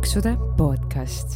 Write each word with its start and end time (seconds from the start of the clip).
paksude 0.00 0.30
podcast 0.56 1.34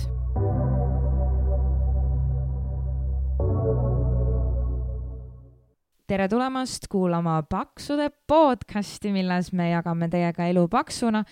tere 6.08 6.28
tulemast 6.32 6.88
kuulama 6.88 7.42
Paksude 7.44 8.08
podcasti, 8.24 9.12
milles 9.12 9.52
me 9.52 9.68
jagame 9.68 10.08
teiega 10.08 10.48
elu 10.48 10.64
paksuna, 10.72 11.26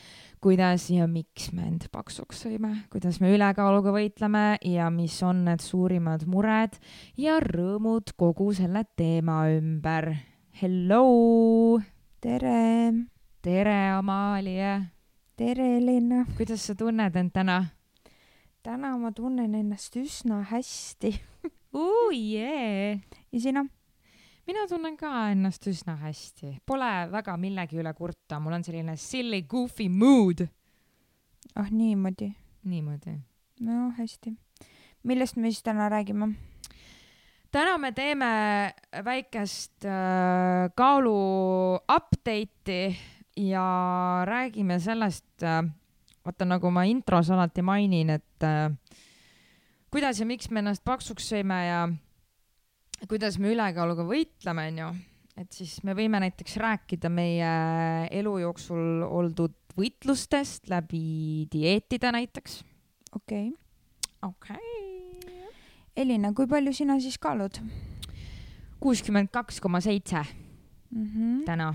kuidas 0.45 0.91
ja 0.93 1.09
miks 1.09 1.48
me 1.57 1.64
end 1.71 1.89
paksuks 1.89 2.45
sõime, 2.45 2.75
kuidas 2.93 3.23
me 3.25 3.33
ülekaaluga 3.33 3.96
võitleme 3.96 4.46
ja 4.69 4.93
mis 4.93 5.17
on 5.25 5.46
need 5.49 5.64
suurimad 5.64 6.29
mured 6.29 6.77
ja 7.17 7.41
rõõmud 7.41 8.12
kogu 8.12 8.53
selle 8.61 8.85
teema 8.93 9.46
ümber. 9.57 10.19
Hello! 10.61 11.80
tere! 12.21 12.93
tere, 13.41 13.79
Amalie! 13.96 14.83
Tere, 15.42 15.64
Helena! 15.77 16.23
kuidas 16.37 16.62
sa 16.69 16.74
tunned 16.78 17.16
end 17.19 17.32
täna? 17.34 17.56
täna 18.62 18.92
ma 18.98 19.10
tunnen 19.10 19.55
ennast 19.59 19.96
üsna 19.98 20.38
hästi. 20.46 21.10
oo 21.83 22.10
jee! 22.14 23.00
ja 23.33 23.41
sina? 23.42 23.64
mina 24.47 24.66
tunnen 24.70 24.95
ka 24.97 25.10
ennast 25.33 25.66
üsna 25.66 25.97
hästi, 25.98 26.52
pole 26.66 26.91
väga 27.10 27.34
millegi 27.42 27.80
üle 27.83 27.91
kurta, 27.98 28.38
mul 28.38 28.55
on 28.55 28.62
selline 28.62 28.95
silly 28.95 29.41
goofy 29.42 29.88
mood. 29.91 30.45
ah 31.59 31.70
niimoodi? 31.70 32.28
niimoodi. 32.62 33.16
no 33.66 33.88
hästi. 33.98 34.36
millest 35.02 35.41
me 35.42 35.50
siis 35.50 35.64
täna 35.66 35.88
räägime? 35.91 36.36
täna 37.50 37.74
me 37.83 37.91
teeme 37.98 38.30
väikest 39.11 39.91
äh, 39.91 40.70
kaalu 40.78 41.16
update'i 41.83 42.95
ja 43.36 43.66
räägime 44.28 44.78
sellest 44.80 45.42
äh,, 45.42 45.62
vaata 46.24 46.46
nagu 46.46 46.70
ma 46.70 46.84
intros 46.88 47.30
alati 47.30 47.62
mainin, 47.62 48.11
et 48.11 48.47
äh, 48.47 48.72
kuidas 49.91 50.20
ja 50.20 50.27
miks 50.28 50.50
me 50.50 50.62
ennast 50.62 50.84
paksuks 50.84 51.30
sõime 51.33 51.58
ja 51.66 51.80
kuidas 53.08 53.39
me 53.39 53.52
ülekaaluga 53.55 54.05
võitleme, 54.06 54.69
onju, 54.72 54.91
et 55.41 55.52
siis 55.52 55.80
me 55.86 55.97
võime 55.98 56.20
näiteks 56.22 56.58
rääkida 56.62 57.11
meie 57.11 57.52
elu 58.12 58.36
jooksul 58.44 59.06
oldud 59.08 59.56
võitlustest 59.77 60.69
läbi 60.69 61.48
dieetide 61.52 62.12
näiteks. 62.12 62.61
okei 63.17 63.48
okay.. 63.48 64.28
okei 64.28 64.56
okay.. 64.56 65.48
Elina, 65.96 66.33
kui 66.33 66.46
palju 66.48 66.72
sina 66.72 67.00
siis 67.00 67.19
kaalud? 67.20 67.58
kuuskümmend 68.83 69.30
kaks 69.30 69.61
koma 69.62 69.80
seitse 69.80 70.24
Mhm. 70.92 71.44
täna. 71.44 71.74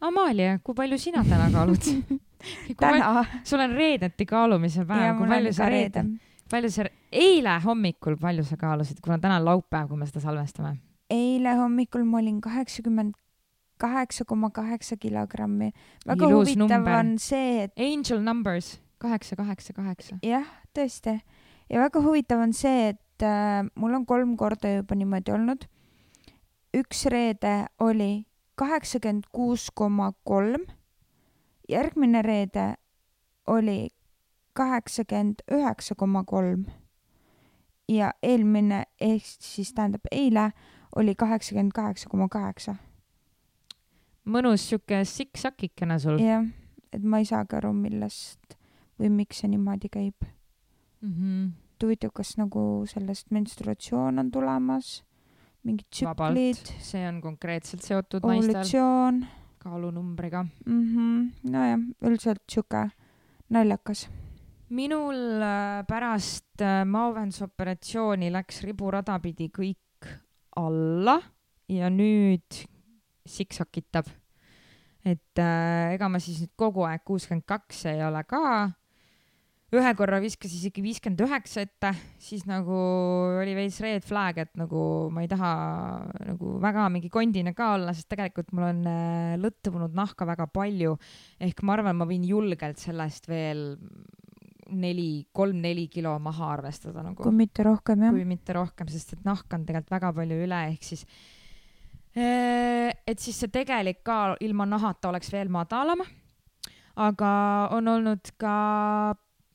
Amalia, 0.00 0.58
kui 0.64 0.74
palju 0.74 0.98
sina 0.98 1.24
täna 1.24 1.50
kaalud 1.52 1.88
täna? 2.80 3.24
sul 3.44 3.60
on 3.60 3.74
reedeti 3.76 4.26
kaalumise 4.26 4.84
päev, 4.88 5.18
kui 5.18 5.28
palju 5.28 5.52
sa 5.56 5.68
reede, 5.72 6.04
palju 6.50 6.70
sa, 6.72 6.86
eile 7.12 7.56
hommikul, 7.64 8.16
palju 8.20 8.44
sa 8.48 8.56
kaalusid, 8.60 9.02
kuna 9.04 9.18
täna 9.20 9.40
on 9.40 9.48
laupäev, 9.50 9.90
kui 9.90 10.00
me 10.00 10.08
seda 10.08 10.22
salvestame? 10.24 10.78
eile 11.10 11.56
hommikul 11.58 12.06
ma 12.08 12.22
olin 12.22 12.40
kaheksakümmend 12.40 13.16
kaheksa 13.80 14.24
koma 14.24 14.50
kaheksa 14.50 14.96
kilogrammi. 14.96 15.72
väga 16.06 16.28
Ilus 16.28 16.48
huvitav 16.48 16.68
number. 16.68 16.92
on 16.98 17.18
see, 17.18 17.62
et 17.64 17.72
Angel 17.80 18.20
numbers 18.22 18.80
kaheksa, 18.98 19.36
kaheksa, 19.36 19.72
kaheksa. 19.72 20.18
jah, 20.22 20.48
tõesti. 20.76 21.20
ja 21.70 21.80
väga 21.80 22.02
huvitav 22.04 22.40
on 22.44 22.52
see, 22.52 22.88
et 22.94 23.24
äh, 23.24 23.64
mul 23.74 23.94
on 23.96 24.06
kolm 24.06 24.36
korda 24.36 24.76
juba 24.76 24.96
niimoodi 24.96 25.32
olnud. 25.32 25.68
üks 26.76 27.06
reede 27.10 27.66
oli 27.80 28.26
kaheksakümmend 28.54 29.24
kuus 29.32 29.70
koma 29.74 30.12
kolm, 30.24 30.66
järgmine 31.68 32.22
reede 32.22 32.74
oli 33.46 33.88
kaheksakümmend 34.52 35.42
üheksa 35.52 35.94
koma 35.94 36.24
kolm 36.24 36.64
ja 37.88 38.12
eelmine 38.22 38.84
ehk 39.00 39.24
siis 39.24 39.72
tähendab 39.74 40.06
eile 40.12 40.50
oli 40.96 41.14
kaheksakümmend 41.14 41.72
kaheksa 41.74 42.08
koma 42.08 42.28
kaheksa. 42.28 42.74
mõnus 44.24 44.68
sihuke 44.68 45.04
sikk-sakikene 45.04 45.98
sul 45.98 46.20
jah, 46.20 46.44
et 46.92 47.02
ma 47.02 47.18
ei 47.18 47.26
saagi 47.26 47.56
aru, 47.56 47.72
millest 47.74 48.56
või 49.00 49.10
miks 49.22 49.40
see 49.40 49.50
niimoodi 49.50 49.88
käib. 49.88 50.26
mm. 51.00 51.12
-hmm. 51.12 51.50
huvitav, 51.82 52.10
kas 52.14 52.36
nagu 52.36 52.84
sellest 52.86 53.30
menstruatsioon 53.30 54.18
on 54.18 54.30
tulemas, 54.30 55.02
mingid 55.66 55.86
tsüklid,, 55.92 56.72
see 56.80 57.02
on 57.08 57.20
konkreetselt 57.20 57.84
seotud 57.84 58.24
naistel 58.24 59.20
kaalunumbriga. 59.60 60.46
mm. 60.66 60.82
-hmm. 60.82 61.50
nojah, 61.50 61.80
üldiselt 62.02 62.42
sihuke 62.48 62.90
naljakas. 63.50 64.08
minul 64.68 65.42
äh, 65.42 65.84
pärast 65.86 66.60
äh, 66.62 66.84
maovähendusoperatsiooni 66.84 68.32
läks 68.32 68.62
riburada 68.62 69.18
pidi 69.18 69.50
kõik 69.50 70.08
alla 70.56 71.20
ja 71.68 71.90
nüüd 71.90 72.64
siksakitab. 73.26 74.06
et 75.04 75.38
äh, 75.38 75.94
ega 75.94 76.08
ma 76.08 76.18
siis 76.18 76.40
nüüd 76.40 76.52
kogu 76.56 76.84
aeg 76.84 77.04
kuuskümmend 77.04 77.44
kaks 77.46 77.86
ei 77.86 78.04
ole 78.04 78.24
ka. 78.24 78.70
Ühe 79.70 79.90
korra 79.94 80.18
viskas 80.22 80.50
isegi 80.56 80.82
viiskümmend 80.82 81.20
üheksa 81.22 81.62
ette, 81.62 81.92
siis 82.18 82.42
nagu 82.48 82.74
oli 83.38 83.52
veits 83.54 83.78
red 83.84 84.02
flag, 84.06 84.40
et 84.42 84.50
nagu 84.58 84.82
ma 85.14 85.22
ei 85.22 85.30
taha 85.30 85.50
nagu 86.32 86.56
väga 86.62 86.88
mingi 86.90 87.10
kondine 87.12 87.54
ka 87.54 87.74
olla, 87.76 87.94
sest 87.94 88.10
tegelikult 88.10 88.50
mul 88.56 88.66
on 88.66 88.80
äh, 88.90 89.36
lõtvunud 89.38 89.94
nahka 89.94 90.26
väga 90.26 90.48
palju. 90.50 90.96
ehk 91.38 91.62
ma 91.62 91.76
arvan, 91.76 92.00
ma 92.00 92.08
võin 92.08 92.26
julgelt 92.26 92.82
sellest 92.82 93.30
veel 93.30 93.78
neli, 94.70 95.26
kolm-neli 95.32 95.86
kilo 95.90 96.16
maha 96.22 96.52
arvestada 96.56 97.02
nagu 97.06 97.22
kui 97.22 97.34
mitte 97.34 97.64
rohkem 97.66 98.06
jah 98.06 98.14
kui. 98.14 98.26
mitte 98.26 98.54
rohkem, 98.58 98.90
sest 98.90 99.14
et 99.16 99.24
nahk 99.26 99.54
on 99.54 99.66
tegelikult 99.66 99.94
väga 99.94 100.12
palju 100.18 100.42
üle, 100.46 100.60
ehk 100.74 100.86
siis 100.90 101.06
eh, 102.18 102.90
et 103.06 103.22
siis 103.22 103.38
see 103.38 103.54
tegelik 103.54 104.02
kaal 104.06 104.34
ilma 104.42 104.66
nahata 104.66 105.14
oleks 105.14 105.30
veel 105.30 105.50
madalam. 105.52 106.02
aga 106.98 107.32
on 107.78 107.88
olnud 107.88 108.34
ka 108.36 108.54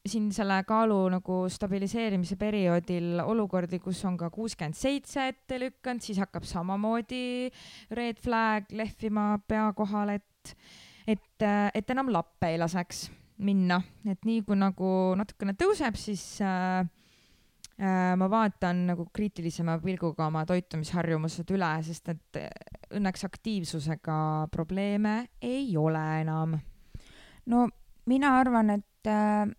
siin 0.06 0.30
selle 0.34 0.60
kaalu 0.68 0.98
nagu 1.16 1.38
stabiliseerimise 1.50 2.38
perioodil 2.40 3.22
olukordi, 3.26 3.80
kus 3.82 4.04
on 4.06 4.18
ka 4.20 4.30
kuuskümmend 4.34 4.78
seitse 4.78 5.30
ette 5.32 5.60
lükanud, 5.62 6.04
siis 6.06 6.20
hakkab 6.22 6.46
samamoodi 6.48 7.50
red 7.98 8.22
flag 8.22 8.70
lehvima 8.76 9.36
pea 9.48 9.72
kohal, 9.78 10.16
et, 10.20 10.56
et, 11.08 11.48
et 11.74 11.96
enam 11.96 12.12
lappe 12.14 12.54
ei 12.54 12.60
laseks 12.62 13.08
minna, 13.46 13.82
et 14.08 14.22
nii 14.28 14.44
kui 14.48 14.60
nagu 14.60 14.92
natukene 15.18 15.56
tõuseb, 15.60 15.98
siis 16.00 16.24
äh, 16.46 16.86
äh, 17.82 18.14
ma 18.20 18.30
vaatan 18.32 18.86
nagu 18.92 19.08
kriitilisema 19.14 19.80
pilguga 19.84 20.30
oma 20.30 20.46
toitumisharjumused 20.48 21.52
üle, 21.58 21.74
sest 21.88 22.14
et 22.14 22.42
õnneks 22.96 23.26
aktiivsusega 23.28 24.20
probleeme 24.54 25.18
ei 25.42 25.74
ole 25.82 26.06
enam. 26.22 26.56
no 27.52 27.68
mina 28.06 28.38
arvan, 28.40 28.78
et 28.78 29.10
äh, 29.10 29.50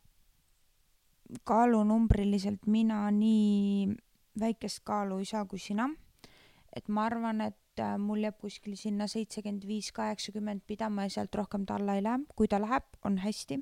kaalunumbriliselt 1.44 2.66
mina 2.66 3.10
nii 3.10 3.94
väikest 4.40 4.82
kaalu 4.84 5.18
ei 5.18 5.24
saa 5.24 5.44
kui 5.44 5.58
sina. 5.58 5.88
et 6.76 6.88
ma 6.88 7.06
arvan, 7.08 7.40
et 7.40 7.80
äh, 7.80 7.94
mul 7.98 8.20
jääb 8.20 8.36
kuskil 8.40 8.74
sinna 8.76 9.06
seitsekümmend 9.08 9.62
viis, 9.66 9.92
kaheksakümmend 9.96 10.60
pidama 10.66 11.06
ja 11.06 11.14
sealt 11.14 11.34
rohkem 11.34 11.64
ta 11.66 11.74
alla 11.74 11.94
ei 11.94 12.02
lähe. 12.02 12.18
kui 12.36 12.48
ta 12.48 12.60
läheb, 12.60 12.84
on 13.04 13.18
hästi. 13.18 13.60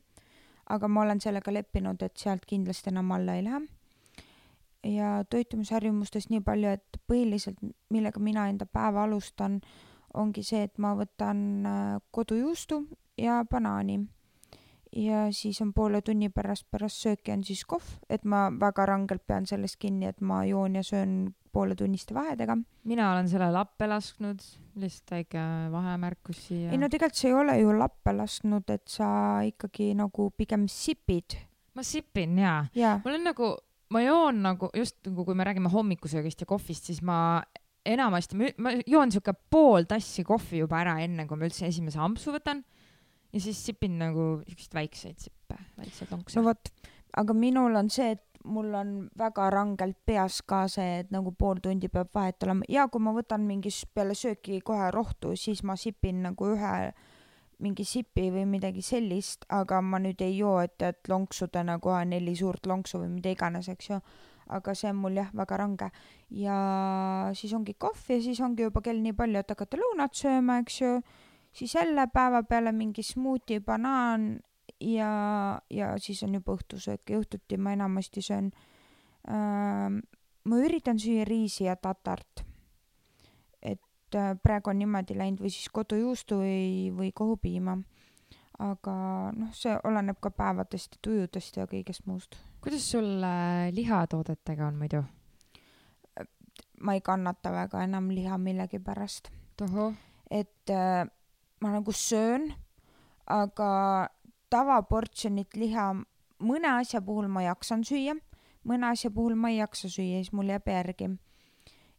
aga 0.69 0.89
ma 0.89 1.03
olen 1.03 1.21
sellega 1.21 1.53
leppinud, 1.53 2.03
et 2.03 2.17
sealt 2.17 2.47
kindlasti 2.47 2.91
enam 2.91 3.11
alla 3.11 3.35
ei 3.35 3.45
lähe. 3.45 3.61
ja 4.85 5.25
toitumisharjumustest 5.31 6.31
nii 6.31 6.41
palju, 6.41 6.69
et 6.69 7.01
põhiliselt, 7.07 7.61
millega 7.91 8.21
mina 8.21 8.49
enda 8.49 8.67
päeva 8.67 9.05
alustan, 9.05 9.61
ongi 10.15 10.43
see, 10.43 10.63
et 10.63 10.79
ma 10.79 10.95
võtan 10.99 11.39
äh, 11.67 12.01
kodujuustu 12.11 12.85
ja 13.19 13.45
banaani 13.51 14.03
ja 14.96 15.29
siis 15.32 15.61
on 15.62 15.73
poole 15.75 16.00
tunni 16.02 16.31
pärast 16.35 16.67
pärast 16.70 17.02
sööki 17.05 17.32
on 17.35 17.44
siis 17.46 17.64
kohv, 17.69 17.87
et 18.11 18.25
ma 18.25 18.46
väga 18.61 18.87
rangelt 18.91 19.25
pean 19.26 19.46
sellest 19.46 19.79
kinni, 19.82 20.08
et 20.11 20.20
ma 20.20 20.44
joon 20.49 20.79
ja 20.79 20.85
söön 20.87 21.35
pooletunniste 21.55 22.14
vahedega. 22.14 22.56
mina 22.85 23.12
olen 23.12 23.29
selle 23.29 23.50
lappe 23.55 23.87
lasknud, 23.87 24.43
lihtsalt 24.81 25.11
väike 25.11 25.43
vahemärkus 25.73 26.46
siia. 26.49 26.70
ei 26.70 26.79
no 26.79 26.88
tegelikult 26.88 27.20
sa 27.20 27.29
ei 27.29 27.35
ole 27.35 27.58
ju 27.61 27.75
lappe 27.79 28.14
lasknud, 28.17 28.70
et 28.70 28.87
sa 28.88 29.08
ikkagi 29.46 29.93
nagu 29.99 30.31
pigem 30.37 30.69
sipid 30.69 31.38
ma 31.75 31.82
sipin 31.82 32.38
jaa, 32.38 32.64
ja 32.75 32.99
mul 33.05 33.19
on 33.19 33.29
nagu, 33.31 33.50
ma 33.94 34.02
joon 34.05 34.43
nagu 34.47 34.70
just 34.75 35.00
nagu, 35.06 35.26
kui 35.26 35.35
me 35.35 35.47
räägime 35.47 35.73
hommikusöögist 35.73 36.43
ja 36.43 36.50
kohvist, 36.50 36.90
siis 36.90 37.02
ma 37.02 37.43
enamasti, 37.85 38.38
ma 38.58 38.73
joon 38.87 39.12
sihuke 39.12 39.35
pool 39.50 39.87
tassi 39.88 40.25
kohvi 40.26 40.62
juba 40.62 40.81
ära, 40.81 40.97
enne 41.05 41.26
kui 41.29 41.38
ma 41.38 41.49
üldse 41.49 41.69
esimese 41.69 42.00
ampsu 42.02 42.32
võtan. 42.35 42.64
Ja 43.35 43.41
siis 43.43 43.65
sipin 43.67 43.99
nagu 43.99 44.29
siukseid 44.47 44.79
väikseid 44.79 45.27
sippe, 45.27 45.59
väikseid 45.79 46.15
lonkse 46.15 46.41
no. 46.41 46.49
vot, 46.51 46.71
aga 47.19 47.37
minul 47.37 47.75
on 47.81 47.91
see, 47.91 48.15
et 48.15 48.23
mul 48.45 48.75
on 48.77 48.93
väga 49.19 49.49
rangelt 49.51 49.97
peas 50.07 50.43
ka 50.47 50.67
see, 50.69 51.01
et 51.03 51.11
nagu 51.15 51.33
pool 51.39 51.61
tundi 51.65 51.89
peab 51.89 52.13
vahet 52.15 52.43
olema 52.47 52.69
ja 52.69 52.87
kui 52.93 53.03
ma 53.03 53.15
võtan 53.17 53.47
mingi 53.49 53.73
peale 53.95 54.15
sööki 54.19 54.61
kohe 54.61 54.91
rohtu, 54.95 55.35
siis 55.37 55.65
ma 55.65 55.77
sipin 55.81 56.23
nagu 56.29 56.53
ühe 56.55 56.77
mingi 57.65 57.87
sipi 57.87 58.29
või 58.35 58.45
midagi 58.51 58.83
sellist, 58.85 59.47
aga 59.53 59.81
ma 59.81 60.01
nüüd 60.03 60.21
ei 60.25 60.37
joo, 60.37 60.59
et, 60.65 60.77
et 60.83 61.09
lonksudena 61.09 61.79
kohe 61.83 62.03
neli 62.09 62.35
suurt 62.37 62.67
lonksu 62.67 63.01
või 63.03 63.13
mida 63.17 63.33
iganes, 63.33 63.71
eks 63.73 63.91
ju. 63.91 64.01
aga 64.55 64.75
see 64.77 64.91
on 64.93 64.99
mul 65.01 65.15
jah, 65.17 65.31
väga 65.33 65.57
range. 65.57 65.91
ja 66.31 66.57
siis 67.35 67.53
ongi 67.57 67.75
kohv 67.79 68.11
ja 68.11 68.21
siis 68.21 68.41
ongi 68.41 68.67
juba 68.67 68.83
kell 68.85 69.01
nii 69.01 69.15
palju, 69.17 69.41
et 69.41 69.55
hakata 69.55 69.81
lõunat 69.81 70.15
sööma, 70.15 70.59
eks 70.61 70.81
ju. 70.81 70.99
Siis 71.55 71.75
jälle 71.75 72.06
päevapeale 72.12 72.73
mingi 72.73 73.03
smuuti, 73.03 73.61
banaan 73.61 74.41
ja, 74.81 75.61
ja 75.71 75.95
siis 75.99 76.23
on 76.23 76.35
juba 76.35 76.56
õhtusöök 76.59 77.11
ja 77.11 77.21
õhtuti 77.23 77.59
ma 77.59 77.73
enamasti 77.73 78.23
söön 78.23 78.51
äh,, 79.29 80.03
ma 80.45 80.61
üritan 80.61 81.01
süüa 81.01 81.25
riisi 81.29 81.65
ja 81.69 81.77
tatart. 81.77 82.45
et 83.62 84.15
äh, 84.15 84.35
praegu 84.43 84.71
on 84.71 84.79
niimoodi 84.79 85.17
läinud 85.19 85.41
või 85.41 85.53
siis 85.53 85.69
kodujuustu 85.73 86.41
või, 86.43 86.93
või 86.97 87.12
kohupiima. 87.15 87.79
aga 88.59 88.95
noh, 89.35 89.50
see 89.57 89.75
oleneb 89.85 90.21
ka 90.23 90.31
päevadest 90.31 90.95
ja 90.95 91.03
tujudest 91.03 91.57
ja 91.57 91.67
kõigest 91.67 92.07
muust. 92.07 92.39
kuidas 92.61 92.91
sul 92.91 93.23
äh, 93.23 93.71
lihatoodetega 93.73 94.67
on 94.67 94.81
muidu? 94.83 95.05
ma 96.85 96.95
ei 96.95 97.00
kannata 97.00 97.53
väga 97.53 97.85
enam 97.85 98.11
liha 98.11 98.39
millegipärast, 98.39 99.31
et 100.31 100.71
äh, 100.71 101.07
ma 101.64 101.72
nagu 101.72 101.93
söön, 101.96 102.50
aga 103.25 103.72
tavaportsjonit 104.52 105.56
liha 105.56 105.93
mõne 106.44 106.72
asja 106.76 107.00
puhul 107.05 107.28
ma 107.32 107.44
jaksan 107.46 107.84
süüa, 107.88 108.16
mõne 108.69 108.90
asja 108.93 109.11
puhul 109.14 109.37
ma 109.38 109.52
ei 109.52 109.62
jaksa 109.62 109.88
süüa, 109.88 110.20
siis 110.20 110.34
mul 110.37 110.52
jääb 110.52 110.69
järgi. 110.69 111.14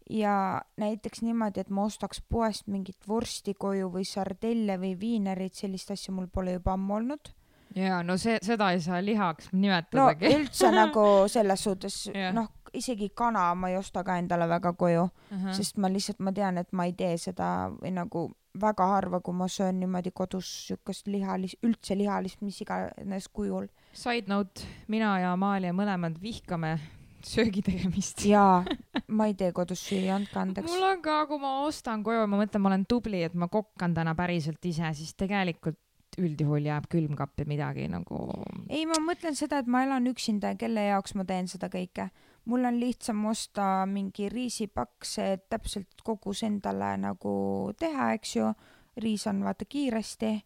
ja 0.10 0.62
näiteks 0.78 1.24
niimoodi, 1.26 1.64
et 1.64 1.70
ma 1.74 1.88
ostaks 1.90 2.22
poest 2.30 2.68
mingit 2.70 3.08
vorsti 3.08 3.56
koju 3.58 3.90
või 3.90 4.04
sardelle 4.06 4.78
või 4.78 4.94
viinerit, 5.00 5.56
sellist 5.58 5.90
asja 5.92 6.14
mul 6.14 6.28
pole 6.28 6.54
juba 6.60 6.76
ammu 6.78 6.96
olnud. 7.00 7.32
jaa, 7.76 8.04
no 8.04 8.18
see, 8.22 8.38
seda 8.46 8.70
ei 8.72 8.82
saa 8.86 9.02
lihaks 9.02 9.50
no 9.52 9.60
nimetadagi 9.64 10.36
üldse 10.36 10.70
nagu 10.72 11.06
selles 11.36 11.64
suhtes 11.64 12.04
noh, 12.38 12.52
isegi 12.78 13.10
kana 13.16 13.48
ma 13.56 13.70
ei 13.72 13.78
osta 13.80 14.04
ka 14.04 14.18
endale 14.22 14.48
väga 14.50 14.74
koju, 14.74 15.06
no,. 15.32 15.54
sest 15.56 15.78
ma 15.82 15.92
lihtsalt, 15.92 16.20
ma 16.20 16.34
tean, 16.36 16.60
et 16.62 16.72
ma 16.72 16.88
ei 16.90 16.96
tee 16.98 17.16
seda 17.22 17.70
või 17.78 17.94
nagu 17.96 18.28
väga 18.62 18.88
harva, 18.88 19.20
kui 19.20 19.36
ma 19.36 19.48
söön 19.52 19.80
niimoodi 19.82 20.12
kodus 20.16 20.50
siukest 20.70 21.10
lihalist, 21.12 21.60
üldse 21.66 21.98
lihalist, 21.98 22.42
mis 22.46 22.62
iganes 22.64 23.28
kujul. 23.28 23.68
Side 23.96 24.32
note, 24.32 24.64
mina 24.92 25.18
ja 25.20 25.34
Amalia 25.36 25.74
mõlemad 25.76 26.22
vihkame 26.24 26.78
söögi 27.26 27.64
tegemist. 27.66 28.24
jaa, 28.30 28.62
ma 29.18 29.30
ei 29.30 29.36
tee 29.38 29.52
kodus 29.56 29.82
süüa, 29.88 30.16
andke 30.20 30.40
andeks. 30.42 30.70
mul 30.72 30.86
on 30.88 31.02
ka, 31.06 31.24
kui 31.30 31.42
ma 31.42 31.58
ostan 31.66 32.04
koju, 32.06 32.28
ma 32.30 32.40
mõtlen, 32.44 32.64
ma 32.64 32.72
olen 32.72 32.86
tubli, 32.90 33.24
et 33.26 33.36
ma 33.36 33.50
kokkan 33.52 33.96
täna 33.98 34.16
päriselt 34.18 34.64
ise, 34.70 34.94
siis 34.98 35.16
tegelikult 35.18 35.80
üldjuhul 36.22 36.64
jääb 36.70 36.88
külmkappi 36.92 37.48
midagi 37.50 37.90
nagu. 37.92 38.22
ei, 38.70 38.86
ma 38.88 39.02
mõtlen 39.04 39.36
seda, 39.38 39.60
et 39.60 39.68
ma 39.72 39.84
elan 39.84 40.08
üksinda 40.12 40.54
ja 40.54 40.60
kelle 40.60 40.88
jaoks 40.90 41.16
ma 41.18 41.26
teen 41.28 41.50
seda 41.52 41.70
kõike. 41.72 42.10
Mul 42.46 42.66
on 42.66 42.80
lihtsam 42.80 43.26
osta 43.26 43.86
mingi 43.90 44.30
riisipaks, 44.30 45.18
et 45.20 45.46
täpselt 45.50 46.02
kogus 46.04 46.44
endale 46.44 46.96
nagu 47.02 47.36
teha, 47.80 48.14
eks 48.14 48.36
ju. 48.36 48.54
riis 48.98 49.28
on 49.28 49.44
vaata 49.44 49.66
kiiresti. 49.66 50.46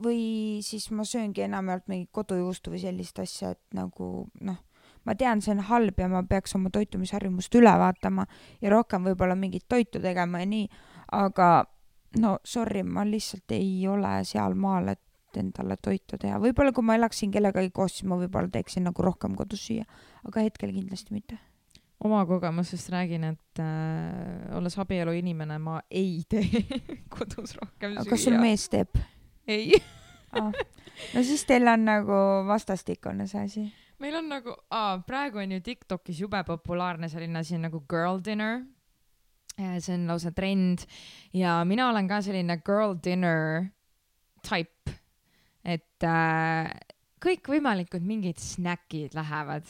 või 0.00 0.62
siis 0.64 0.90
ma 0.90 1.04
sööngi 1.04 1.42
enamjaolt 1.44 1.88
mingit 1.88 2.08
kodujuustu 2.12 2.70
või 2.70 2.78
sellist 2.80 3.18
asja, 3.18 3.50
et 3.50 3.60
nagu 3.76 4.30
noh, 4.40 4.56
ma 5.04 5.14
tean, 5.14 5.42
see 5.42 5.52
on 5.52 5.60
halb 5.68 5.98
ja 6.00 6.08
ma 6.08 6.22
peaks 6.22 6.54
oma 6.56 6.70
toitumisharjumust 6.72 7.54
üle 7.54 7.72
vaatama 7.78 8.24
ja 8.62 8.70
rohkem 8.70 9.04
võib-olla 9.04 9.36
mingit 9.36 9.66
toitu 9.68 10.00
tegema 10.00 10.40
ja 10.40 10.46
nii, 10.46 10.70
aga 11.12 11.50
no 12.18 12.38
sorry, 12.44 12.82
ma 12.82 13.04
lihtsalt 13.04 13.52
ei 13.52 13.86
ole 13.88 14.14
sealmaal, 14.24 14.88
et 14.94 15.02
endale 15.38 15.76
toitu 15.82 16.18
teha, 16.18 16.40
võib-olla 16.42 16.72
kui 16.72 16.86
ma 16.86 16.96
elaksin 16.98 17.30
kellegagi 17.34 17.70
koos, 17.74 17.98
siis 17.98 18.08
ma 18.10 18.18
võib-olla 18.20 18.50
teeksin 18.50 18.88
nagu 18.88 19.04
rohkem 19.06 19.36
kodus 19.38 19.62
süüa, 19.68 19.86
aga 20.26 20.46
hetkel 20.46 20.74
kindlasti 20.74 21.14
mitte. 21.14 21.38
oma 22.00 22.24
kogemusest 22.26 22.90
räägin, 22.90 23.24
et 23.24 23.60
äh, 23.60 24.56
olles 24.56 24.78
abielu 24.78 25.12
inimene, 25.12 25.58
ma 25.58 25.80
ei 25.90 26.22
tee 26.28 26.64
kodus 27.16 27.56
rohkem 27.60 27.92
aga 27.92 28.04
süüa. 28.04 28.10
kas 28.10 28.24
sul 28.28 28.38
mees 28.40 28.68
teeb 28.72 29.00
ei, 29.50 29.74
ah.? 30.32 30.52
no 31.14 31.22
siis 31.24 31.44
teil 31.48 31.68
on 31.68 31.86
nagu 31.86 32.18
vastastikune 32.48 33.26
see 33.30 33.44
asi. 33.44 33.64
meil 34.02 34.18
on 34.20 34.28
nagu, 34.32 34.56
praegu 35.06 35.42
on 35.42 35.56
ju 35.56 35.62
Tiktokis 35.64 36.20
jube 36.20 36.42
populaarne 36.46 37.08
selline 37.08 37.42
asi 37.42 37.58
nagu 37.58 37.82
girl 37.90 38.20
dinner. 38.24 38.64
see 39.58 39.94
on 39.94 40.06
lausa 40.08 40.32
trend 40.32 40.86
ja 41.32 41.60
mina 41.64 41.90
olen 41.90 42.08
ka 42.08 42.22
selline 42.22 42.60
girl 42.64 42.96
dinner 43.04 43.70
type, 44.42 44.72
et 45.64 46.06
äh, 46.06 46.70
kõikvõimalikud 47.20 48.04
mingid 48.06 48.40
snäkid 48.40 49.14
lähevad 49.16 49.68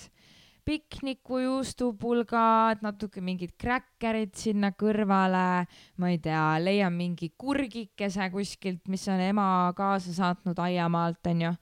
pikniku 0.71 1.41
juustupulgad, 1.43 2.83
natuke 2.85 3.23
mingid 3.25 3.57
kräkkerid 3.59 4.37
sinna 4.39 4.71
kõrvale, 4.79 5.67
ma 5.99 6.11
ei 6.13 6.21
tea, 6.23 6.45
leian 6.63 6.95
mingi 6.95 7.33
kurgikese 7.39 8.29
kuskilt, 8.31 8.85
mis 8.93 9.07
on 9.11 9.23
ema 9.25 9.47
kaasa 9.77 10.15
saatnud 10.15 10.61
aiamaalt, 10.63 11.21
onju. 11.33 11.53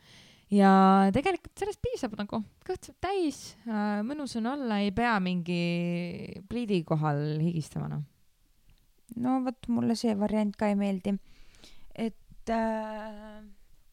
ja 0.53 0.73
tegelikult 1.15 1.57
sellest 1.61 1.81
piisab 1.85 2.19
nagu, 2.21 2.43
kõht 2.67 2.91
saab 2.91 2.99
täis, 3.09 3.43
mõnus 4.05 4.37
on 4.41 4.51
olla, 4.53 4.81
ei 4.85 4.93
pea 4.93 5.17
mingi 5.25 5.63
pliidi 6.51 6.83
kohal 6.89 7.39
higistama, 7.41 7.89
noh. 7.95 8.05
no 9.17 9.41
vot, 9.47 9.71
mulle 9.73 9.97
see 9.97 10.17
variant 10.19 10.57
ka 10.59 10.69
ei 10.73 10.77
meeldi. 10.77 11.17
et 11.95 12.53
äh, 12.53 13.41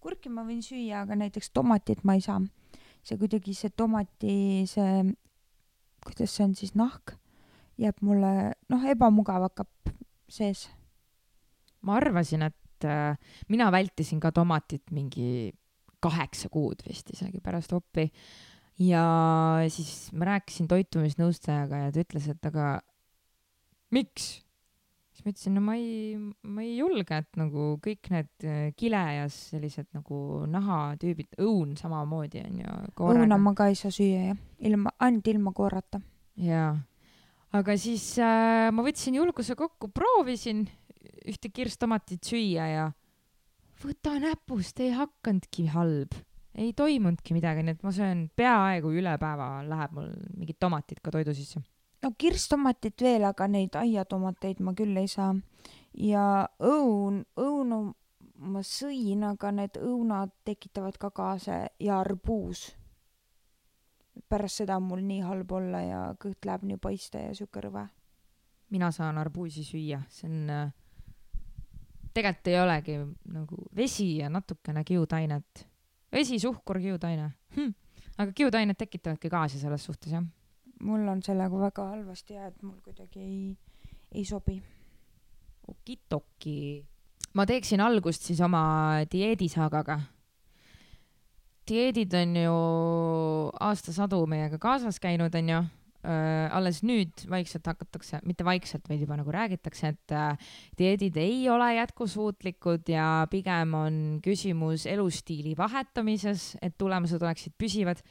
kurki 0.05 0.29
ma 0.29 0.45
võin 0.45 0.61
süüa, 0.61 1.01
aga 1.01 1.17
näiteks 1.17 1.49
tomatit 1.55 2.03
ma 2.05 2.17
ei 2.17 2.21
saa. 2.21 2.41
see 3.05 3.17
kuidagi 3.21 3.53
see 3.53 3.69
tomati, 3.69 4.65
see, 4.69 5.03
kuidas 6.05 6.33
see 6.33 6.45
on 6.45 6.55
siis, 6.57 6.73
nahk 6.77 7.13
jääb 7.81 7.99
mulle, 8.05 8.55
noh, 8.71 8.85
ebamugav 8.87 9.49
hakkab 9.49 9.93
sees. 10.31 10.67
ma 11.85 11.99
arvasin, 11.99 12.47
et 12.47 12.87
äh, 12.87 13.17
mina 13.49 13.69
vältisin 13.73 14.21
ka 14.23 14.31
tomatit 14.35 14.89
mingi 14.95 15.53
kaheksa 16.01 16.49
kuud 16.53 16.81
vist 16.87 17.09
isegi 17.13 17.41
pärast 17.43 17.73
oppi. 17.73 18.09
ja 18.79 19.05
siis 19.71 20.11
ma 20.13 20.31
rääkisin 20.33 20.69
toitumisnõustajaga 20.71 21.85
ja 21.85 21.93
ta 21.93 22.05
ütles, 22.05 22.29
et 22.31 22.51
aga 22.51 22.79
miks? 23.95 24.44
Siis 25.25 25.25
ma 25.25 25.33
ütlesin, 25.33 25.55
no 25.55 25.61
ma 25.65 25.75
ei, 25.75 26.17
ma 26.43 26.61
ei 26.61 26.75
julge, 26.77 27.17
et 27.17 27.39
nagu 27.39 27.75
kõik 27.83 28.09
need 28.13 28.45
äh, 28.45 28.73
kile 28.77 29.01
ja 29.17 29.27
sellised 29.31 29.87
nagu 29.95 30.45
nahatüübid, 30.51 31.37
õun 31.41 31.75
samamoodi 31.79 32.43
on 32.45 32.59
ju. 32.61 32.75
õuna 33.09 33.39
ma 33.41 33.55
ka 33.57 33.69
ei 33.71 33.77
saa 33.79 33.93
süüa 33.93 34.29
jah, 34.29 34.37
ilma, 34.59 34.93
ainult 34.99 35.27
ilma 35.27 35.53
koorata. 35.55 36.01
jaa, 36.37 36.75
aga 37.57 37.77
siis 37.77 38.19
äh, 38.21 38.69
ma 38.71 38.85
võtsin 38.85 39.17
julguse 39.17 39.57
kokku, 39.57 39.89
proovisin 39.89 40.65
ühte 41.25 41.49
kirstomatit 41.49 42.23
süüa 42.25 42.69
ja 42.69 42.87
võta 43.81 44.19
näpust, 44.21 44.79
ei 44.79 44.93
hakkanudki 44.93 45.69
halb, 45.73 46.13
ei 46.55 46.73
toimunudki 46.77 47.33
midagi, 47.35 47.65
nii 47.65 47.79
et 47.79 47.85
ma 47.85 47.91
söön 47.95 48.27
peaaegu 48.37 48.93
üle 48.93 49.17
päeva 49.21 49.63
läheb 49.65 49.95
mul 49.97 50.11
mingid 50.37 50.61
tomatid 50.61 51.01
ka 51.01 51.11
toidu 51.11 51.33
sisse. 51.33 51.63
No 52.05 52.13
kirstomatit 52.17 53.01
veel, 53.01 53.25
aga 53.25 53.47
neid 53.49 53.75
aiatomateid 53.79 54.61
ma 54.61 54.75
küll 54.77 54.97
ei 55.01 55.09
saa. 55.09 55.33
ja 55.97 56.45
õun, 56.61 57.23
õunu 57.41 57.79
ma 58.51 58.61
sõin, 58.67 59.23
aga 59.25 59.51
need 59.55 59.79
õunad 59.79 60.33
tekitavad 60.45 60.97
ka 61.01 61.09
gaase 61.15 61.59
ja 61.79 61.99
arbuus. 61.99 62.75
pärast 64.29 64.61
seda 64.61 64.77
on 64.77 64.87
mul 64.87 65.01
nii 65.03 65.21
halb 65.25 65.51
olla 65.51 65.81
ja 65.81 66.01
kõht 66.19 66.45
läheb 66.45 66.63
nii 66.63 66.77
paiste 66.77 67.19
ja 67.19 67.33
siuke 67.33 67.61
rõve. 67.61 67.87
mina 68.69 68.91
saan 68.91 69.17
arbuusi 69.17 69.63
süüa, 69.63 70.01
see 70.09 70.29
on 70.29 70.49
äh,, 70.49 70.73
tegelikult 72.13 72.47
ei 72.47 72.59
olegi 72.59 72.99
nagu 73.33 73.65
vesi 73.75 74.17
ja 74.17 74.29
natukene 74.29 74.83
kiudainet. 74.83 75.67
vesi, 76.11 76.39
suhkur, 76.39 76.79
kiudaine 76.79 77.31
hm.. 77.55 77.73
aga 78.17 78.31
kiudained 78.31 78.77
tekitavadki 78.77 79.29
gaasi 79.29 79.59
selles 79.59 79.85
suhtes 79.85 80.11
jah. 80.11 80.23
Mul 80.83 81.07
on 81.07 81.21
sellega 81.23 81.59
väga 81.59 81.87
halvasti 81.93 82.35
ja 82.35 82.49
et 82.49 82.57
mul 82.63 82.77
kuidagi 82.83 83.21
ei, 83.21 83.39
ei 84.11 84.25
sobi. 84.25 84.61
okitoki. 85.67 86.85
ma 87.33 87.45
teeksin 87.45 87.81
algust 87.81 88.27
siis 88.27 88.41
oma 88.41 89.05
dieedisaagaga. 89.11 89.99
dieedid 91.67 92.13
on 92.13 92.35
ju 92.35 92.59
aastasadu 93.59 94.25
meiega 94.27 94.59
kaasas 94.61 94.99
käinud, 94.99 95.33
onju. 95.35 95.63
alles 96.53 96.83
nüüd 96.85 97.23
vaikselt 97.29 97.65
hakatakse, 97.65 98.19
mitte 98.29 98.45
vaikselt, 98.45 98.83
vaid 98.89 99.01
juba 99.01 99.15
nagu 99.17 99.31
räägitakse, 99.33 99.89
et 99.95 100.11
äh, 100.13 100.51
dieedid 100.77 101.17
ei 101.17 101.47
ole 101.49 101.71
jätkusuutlikud 101.79 102.91
ja 102.93 103.25
pigem 103.31 103.73
on 103.73 103.95
küsimus 104.21 104.85
elustiili 104.85 105.55
vahetamises, 105.57 106.51
et 106.61 106.77
tulemused 106.77 107.23
oleksid 107.25 107.55
püsivad. 107.57 108.03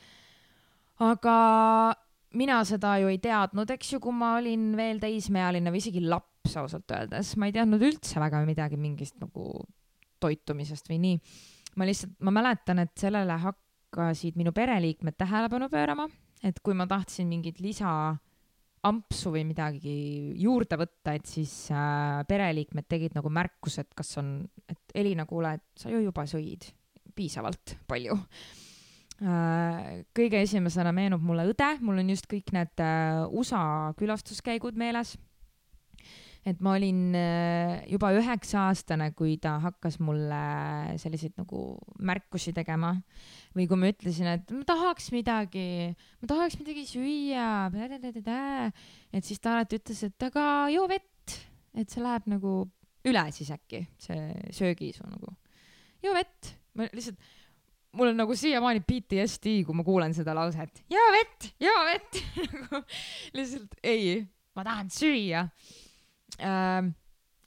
aga 0.98 1.36
mina 2.38 2.58
seda 2.68 2.96
ju 3.02 3.10
ei 3.12 3.20
teadnud, 3.22 3.70
eks 3.76 3.94
ju, 3.94 4.00
kui 4.02 4.14
ma 4.16 4.34
olin 4.38 4.72
veel 4.78 5.00
teismeealine 5.02 5.72
või 5.72 5.82
isegi 5.82 6.02
laps 6.04 6.56
ausalt 6.60 6.90
öeldes, 6.94 7.34
ma 7.40 7.48
ei 7.48 7.54
teadnud 7.56 7.82
üldse 7.86 8.20
väga 8.22 8.42
midagi 8.46 8.78
mingist 8.80 9.16
nagu 9.22 9.64
toitumisest 10.22 10.90
või 10.90 11.00
nii. 11.02 11.20
ma 11.78 11.88
lihtsalt, 11.88 12.14
ma 12.22 12.34
mäletan, 12.34 12.82
et 12.84 12.92
sellele 12.98 13.38
hakkasid 13.42 14.38
minu 14.38 14.52
pereliikmed 14.54 15.16
tähelepanu 15.18 15.68
pöörama, 15.72 16.06
et 16.44 16.60
kui 16.62 16.76
ma 16.76 16.86
tahtsin 16.90 17.28
mingit 17.30 17.60
lisa 17.64 17.90
ampsu 18.84 19.32
või 19.32 19.46
midagi 19.48 19.94
juurde 20.40 20.76
võtta, 20.78 21.14
et 21.16 21.26
siis 21.28 21.52
äh, 21.72 22.20
pereliikmed 22.28 22.86
tegid 22.88 23.16
nagu 23.16 23.32
märkuse, 23.32 23.84
et 23.84 23.94
kas 23.96 24.12
on, 24.20 24.36
et 24.68 24.98
Elina, 25.00 25.24
kuule, 25.28 25.54
et 25.56 25.80
sa 25.80 25.92
ju 25.92 26.02
juba 26.04 26.26
sõid 26.28 26.68
piisavalt 27.14 27.78
palju. 27.88 28.18
Kõige 29.20 30.40
esimesena 30.42 30.90
meenub 30.94 31.22
mulle 31.22 31.46
õde, 31.52 31.68
mul 31.84 32.00
on 32.02 32.10
just 32.10 32.26
kõik 32.30 32.50
need 32.54 32.82
äh, 32.82 33.22
USA 33.30 33.92
külastuskäigud 33.98 34.76
meeles. 34.80 35.14
Et 36.44 36.58
ma 36.60 36.74
olin 36.76 37.14
äh, 37.16 37.84
juba 37.88 38.10
üheksa 38.12 38.66
aastane, 38.68 39.06
kui 39.16 39.38
ta 39.40 39.54
hakkas 39.62 39.96
mulle 40.04 40.40
selliseid 41.00 41.38
nagu 41.40 41.62
märkusi 42.04 42.52
tegema. 42.52 42.92
Või 43.56 43.64
kui 43.70 43.80
ma 43.80 43.88
ütlesin, 43.94 44.28
et 44.34 44.52
ma 44.52 44.66
tahaks 44.68 45.08
midagi, 45.14 45.94
ma 46.20 46.28
tahaks 46.28 46.58
midagi 46.60 46.84
süüa, 46.90 47.70
et 47.72 49.24
siis 49.24 49.40
ta 49.40 49.54
alati 49.54 49.80
ütles, 49.80 50.02
et 50.04 50.26
aga 50.28 50.44
joo 50.74 50.84
vett, 50.90 51.38
et 51.72 51.88
see 51.88 52.04
läheb 52.04 52.28
nagu 52.34 52.58
üle 53.08 53.24
siis 53.36 53.54
äkki, 53.54 53.84
see 54.00 54.28
söögiisu 54.52 55.06
nagu. 55.08 55.32
joo 56.04 56.12
vett, 56.12 56.52
ma 56.76 56.90
lihtsalt, 56.92 57.32
mul 57.94 58.10
on 58.10 58.18
nagu 58.18 58.36
siiamaani 58.38 58.82
PTSD, 58.86 59.60
kui 59.66 59.76
ma 59.76 59.84
kuulen 59.86 60.14
seda 60.16 60.34
lauset, 60.36 60.82
joo 60.90 61.06
vett, 61.14 61.48
joo 61.62 61.80
vett 61.88 62.20
nagu 62.58 62.82
lihtsalt 63.36 63.78
ei, 63.82 64.18
ma 64.56 64.66
tahan 64.66 64.92
süüa 64.92 65.46
äh,. 66.40 66.90